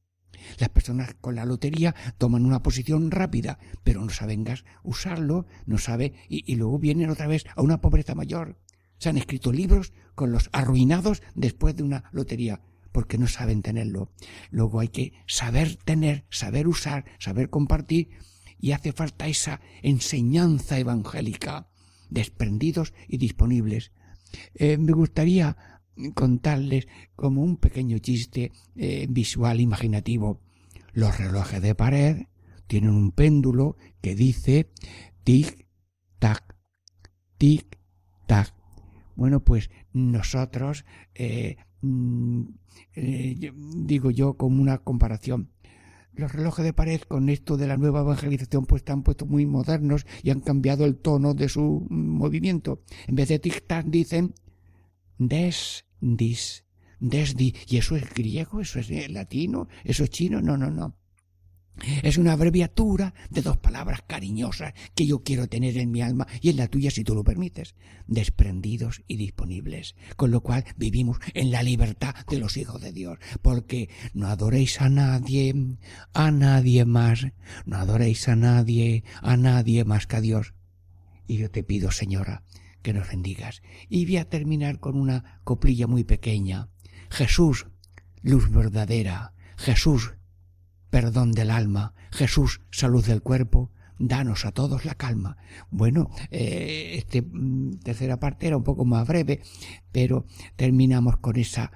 Las 0.59 0.69
personas 0.69 1.15
con 1.21 1.35
la 1.35 1.45
lotería 1.45 1.95
toman 2.17 2.45
una 2.45 2.61
posición 2.61 3.11
rápida, 3.11 3.57
pero 3.83 4.01
no 4.01 4.09
saben 4.09 4.45
usarlo, 4.83 5.45
no 5.65 5.77
sabe, 5.77 6.13
y, 6.29 6.55
luego 6.55 6.79
vienen 6.79 7.09
otra 7.09 7.27
vez 7.27 7.45
a 7.55 7.61
una 7.61 7.81
pobreza 7.81 8.15
mayor. 8.15 8.59
Se 8.97 9.09
han 9.09 9.17
escrito 9.17 9.51
libros 9.51 9.93
con 10.13 10.31
los 10.31 10.49
arruinados 10.53 11.21
después 11.33 11.75
de 11.75 11.83
una 11.83 12.09
lotería 12.11 12.61
porque 12.91 13.17
no 13.17 13.27
saben 13.27 13.61
tenerlo. 13.61 14.09
Luego 14.51 14.79
hay 14.79 14.87
que 14.87 15.11
saber 15.27 15.75
tener, 15.75 16.25
saber 16.29 16.65
usar, 16.65 17.03
saber 17.19 17.49
compartir 17.49 18.11
y 18.57 18.71
hace 18.71 18.93
falta 18.93 19.27
esa 19.27 19.59
enseñanza 19.81 20.79
evangélica, 20.79 21.67
desprendidos 22.09 22.93
y 23.09 23.17
disponibles. 23.17 23.91
Eh, 24.53 24.77
me 24.77 24.93
gustaría 24.93 25.57
contarles 26.13 26.87
como 27.15 27.43
un 27.43 27.57
pequeño 27.57 27.97
chiste 27.99 28.51
eh, 28.75 29.07
visual 29.09 29.59
imaginativo. 29.59 30.41
Los 30.93 31.17
relojes 31.17 31.61
de 31.61 31.75
pared 31.75 32.27
tienen 32.67 32.91
un 32.91 33.11
péndulo 33.11 33.77
que 34.01 34.15
dice 34.15 34.69
tic 35.23 35.67
tac, 36.19 36.55
tic 37.37 37.77
tac. 38.27 38.53
Bueno, 39.15 39.39
pues 39.39 39.69
nosotros 39.93 40.85
eh, 41.13 41.57
mm, 41.81 42.43
eh, 42.95 43.51
digo 43.85 44.11
yo, 44.11 44.35
como 44.35 44.61
una 44.61 44.79
comparación. 44.79 45.51
Los 46.13 46.31
relojes 46.31 46.63
de 46.63 46.71
pared 46.71 47.01
con 47.01 47.27
esto 47.27 47.57
de 47.57 47.67
la 47.67 47.75
nueva 47.75 47.99
evangelización 47.99 48.65
pues 48.65 48.81
están 48.81 49.03
puestos 49.03 49.27
muy 49.27 49.45
modernos 49.45 50.05
y 50.23 50.29
han 50.29 50.39
cambiado 50.39 50.85
el 50.85 50.95
tono 50.95 51.33
de 51.33 51.49
su 51.49 51.85
movimiento. 51.89 52.81
En 53.07 53.15
vez 53.15 53.27
de 53.27 53.41
tic-tac 53.41 53.85
dicen 53.87 54.33
des, 55.17 55.85
dis, 56.01 56.63
des, 56.99 57.35
di. 57.35 57.55
¿Y 57.67 57.77
eso 57.77 57.95
es 57.95 58.13
griego? 58.13 58.61
¿Eso 58.61 58.79
es 58.79 58.89
latino? 59.11 59.67
¿Eso 59.83 60.03
es 60.03 60.09
chino? 60.09 60.41
No, 60.41 60.57
no, 60.57 60.69
no. 60.69 60.97
Es 62.03 62.17
una 62.17 62.33
abreviatura 62.33 63.13
de 63.29 63.41
dos 63.41 63.57
palabras 63.57 64.01
cariñosas 64.07 64.73
que 64.95 65.05
yo 65.05 65.23
quiero 65.23 65.47
tener 65.47 65.77
en 65.77 65.91
mi 65.91 66.01
alma 66.01 66.25
y 66.39 66.49
en 66.49 66.57
la 66.57 66.69
tuya 66.69 66.89
si 66.89 67.03
tú 67.03 67.13
lo 67.13 67.23
permites, 67.23 67.75
desprendidos 68.07 69.03
y 69.07 69.17
disponibles, 69.17 69.95
con 70.15 70.31
lo 70.31 70.41
cual 70.41 70.63
vivimos 70.77 71.17
en 71.33 71.51
la 71.51 71.63
libertad 71.63 72.15
de 72.29 72.39
los 72.39 72.55
hijos 72.55 72.81
de 72.81 72.93
Dios, 72.93 73.19
porque 73.41 73.89
no 74.13 74.27
adoréis 74.27 74.79
a 74.79 74.89
nadie, 74.89 75.53
a 76.13 76.31
nadie 76.31 76.85
más, 76.85 77.27
no 77.65 77.77
adoréis 77.77 78.27
a 78.29 78.37
nadie, 78.37 79.03
a 79.21 79.35
nadie 79.35 79.83
más 79.83 80.07
que 80.07 80.15
a 80.15 80.21
Dios. 80.21 80.53
Y 81.27 81.37
yo 81.37 81.51
te 81.51 81.63
pido, 81.63 81.91
Señora, 81.91 82.43
que 82.85 82.93
nos 82.93 83.09
bendigas. 83.09 83.63
Y 83.89 84.05
voy 84.05 84.17
a 84.17 84.29
terminar 84.29 84.79
con 84.79 84.95
una 84.95 85.41
coplilla 85.43 85.87
muy 85.87 86.03
pequeña. 86.03 86.69
Jesús, 87.09 87.65
luz 88.21 88.51
verdadera, 88.51 89.33
Jesús, 89.57 90.13
perdón 90.91 91.31
del 91.31 91.49
alma, 91.49 91.95
Jesús, 92.11 92.61
salud 92.69 93.03
del 93.03 93.23
cuerpo, 93.23 93.71
danos 93.97 94.45
a 94.45 94.51
todos 94.51 94.85
la 94.85 94.93
calma. 94.93 95.35
Bueno, 95.71 96.11
eh, 96.29 96.93
esta 96.97 97.25
mm, 97.27 97.79
tercera 97.79 98.19
parte 98.19 98.45
era 98.45 98.57
un 98.57 98.63
poco 98.63 98.85
más 98.85 99.07
breve, 99.07 99.41
pero 99.91 100.27
terminamos 100.55 101.17
con 101.17 101.37
esa 101.37 101.71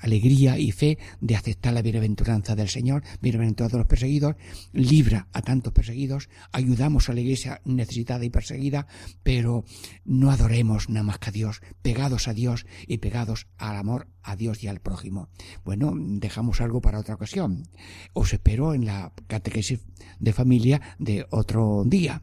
alegría 0.00 0.58
y 0.58 0.72
fe 0.72 0.98
de 1.20 1.36
aceptar 1.36 1.72
la 1.72 1.82
bienaventuranza 1.82 2.54
del 2.54 2.68
Señor, 2.68 3.02
bienaventurados 3.20 3.78
los 3.78 3.86
perseguidos, 3.86 4.36
libra 4.72 5.28
a 5.32 5.42
tantos 5.42 5.72
perseguidos, 5.72 6.28
ayudamos 6.52 7.08
a 7.08 7.14
la 7.14 7.20
iglesia 7.20 7.60
necesitada 7.64 8.24
y 8.24 8.30
perseguida, 8.30 8.86
pero 9.22 9.64
no 10.04 10.30
adoremos 10.30 10.88
nada 10.88 11.04
más 11.04 11.18
que 11.18 11.30
a 11.30 11.32
Dios, 11.32 11.60
pegados 11.82 12.28
a 12.28 12.34
Dios 12.34 12.66
y 12.86 12.98
pegados 12.98 13.46
al 13.58 13.76
amor 13.76 14.08
a 14.22 14.36
Dios 14.36 14.62
y 14.62 14.68
al 14.68 14.80
prójimo. 14.80 15.28
Bueno, 15.64 15.92
dejamos 15.96 16.60
algo 16.60 16.80
para 16.80 16.98
otra 16.98 17.14
ocasión. 17.14 17.68
Os 18.12 18.32
espero 18.32 18.74
en 18.74 18.86
la 18.86 19.12
catequesis 19.26 19.80
de 20.18 20.32
familia 20.32 20.80
de 20.98 21.26
otro 21.30 21.84
día. 21.84 22.22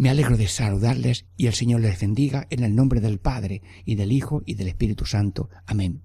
Me 0.00 0.08
alegro 0.08 0.38
de 0.38 0.48
saludarles 0.48 1.26
y 1.36 1.46
el 1.46 1.52
Señor 1.52 1.82
les 1.82 2.00
bendiga 2.00 2.46
en 2.48 2.64
el 2.64 2.74
nombre 2.74 3.02
del 3.02 3.18
Padre 3.18 3.60
y 3.84 3.96
del 3.96 4.12
Hijo 4.12 4.42
y 4.46 4.54
del 4.54 4.68
Espíritu 4.68 5.04
Santo. 5.04 5.50
Amén. 5.66 6.04